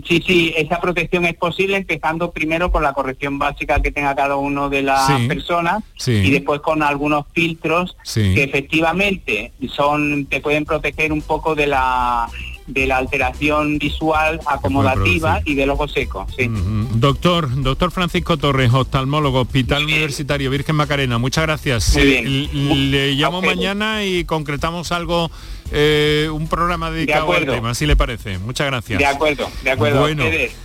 sí, 0.06 0.22
sí, 0.26 0.54
esa 0.56 0.80
protección 0.80 1.26
es 1.26 1.34
posible 1.34 1.76
empezando 1.76 2.30
primero 2.30 2.72
con 2.72 2.82
la 2.82 2.94
corrección 2.94 3.38
básica 3.38 3.80
que 3.82 3.92
tenga 3.92 4.14
cada 4.14 4.36
uno 4.36 4.70
de 4.70 4.82
las 4.82 5.06
Sí, 5.06 5.28
personas 5.28 5.84
sí. 5.96 6.12
y 6.12 6.30
después 6.30 6.60
con 6.60 6.82
algunos 6.82 7.26
filtros 7.34 7.94
Sí. 8.04 8.34
que 8.34 8.44
efectivamente 8.44 9.52
son 9.74 10.24
te 10.26 10.40
pueden 10.40 10.64
proteger 10.64 11.12
un 11.12 11.20
poco 11.22 11.54
de 11.54 11.66
la 11.66 12.26
de 12.72 12.86
la 12.86 12.96
alteración 12.98 13.78
visual 13.78 14.40
acomodativa 14.46 15.40
y 15.44 15.54
del 15.54 15.70
ojo 15.70 15.88
seco. 15.88 16.26
Sí. 16.36 16.48
Doctor, 16.94 17.62
doctor 17.62 17.90
Francisco 17.90 18.36
Torres, 18.36 18.72
oftalmólogo, 18.72 19.40
Hospital 19.40 19.84
Universitario 19.84 20.50
Virgen 20.50 20.76
Macarena, 20.76 21.18
muchas 21.18 21.44
gracias. 21.44 21.94
Muy 21.94 22.02
Eh, 22.02 22.20
bien. 22.22 22.90
Le 22.90 23.12
llamo 23.14 23.42
mañana 23.42 24.04
y 24.04 24.24
concretamos 24.24 24.92
algo, 24.92 25.30
eh, 25.72 26.28
un 26.32 26.48
programa 26.48 26.90
dedicado 26.90 27.24
al 27.32 27.36
acuerdo. 27.38 27.52
tema, 27.54 27.74
si 27.74 27.86
le 27.86 27.96
parece. 27.96 28.38
Muchas 28.38 28.66
gracias. 28.66 28.98
De 28.98 29.06
acuerdo, 29.06 29.48
de 29.62 29.70
acuerdo. 29.70 30.00
Bueno, 30.00 30.24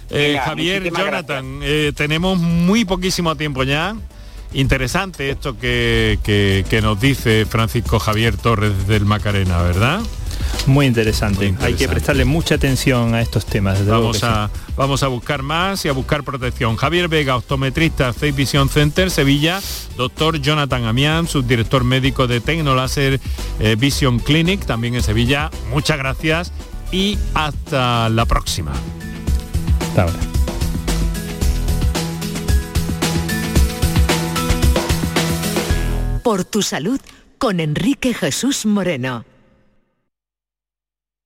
eh, 0.09 0.39
Javier, 0.43 0.91
Jonathan, 0.91 1.59
eh, 1.61 1.91
tenemos 1.95 2.37
muy 2.37 2.85
poquísimo 2.85 3.35
tiempo 3.35 3.63
ya. 3.63 3.95
Interesante 4.53 5.29
esto 5.31 5.57
que, 5.59 6.17
que- 6.23 6.63
que 6.69 6.81
nos 6.81 6.99
dice 7.01 7.45
Francisco 7.45 7.99
Javier 7.99 8.37
Torres 8.37 8.87
del 8.87 9.03
Macarena, 9.05 9.61
¿verdad? 9.61 9.99
Muy 10.67 10.87
interesante. 10.87 11.55
Hay 11.61 11.75
que 11.75 11.87
prestarle 11.87 12.25
mucha 12.25 12.55
atención 12.55 13.13
a 13.13 13.21
estos 13.21 13.45
temas. 13.45 13.85
Vamos 13.85 14.17
sí. 14.17 14.25
a, 14.25 14.49
vamos 14.75 15.03
a 15.03 15.07
buscar 15.07 15.43
más 15.43 15.85
y 15.85 15.89
a 15.89 15.91
buscar 15.91 16.23
protección. 16.23 16.75
Javier 16.75 17.07
Vega, 17.07 17.35
optometrista, 17.35 18.13
Face 18.13 18.31
Vision 18.31 18.69
Center, 18.69 19.11
Sevilla. 19.11 19.61
Doctor 19.95 20.39
Jonathan 20.41 20.85
Amián, 20.85 21.27
subdirector 21.27 21.83
médico 21.83 22.27
de 22.27 22.41
Tecnolaser 22.41 23.19
eh, 23.59 23.75
Vision 23.77 24.19
Clinic, 24.19 24.65
también 24.65 24.95
en 24.95 25.03
Sevilla. 25.03 25.49
Muchas 25.69 25.97
gracias 25.97 26.51
y 26.91 27.17
hasta 27.33 28.09
la 28.09 28.25
próxima. 28.25 28.73
Hasta 29.81 30.03
ahora. 30.03 30.19
Por 36.23 36.43
tu 36.43 36.63
salud 36.63 36.99
con 37.37 37.59
Enrique 37.59 38.13
Jesús 38.13 38.65
Moreno. 38.65 39.25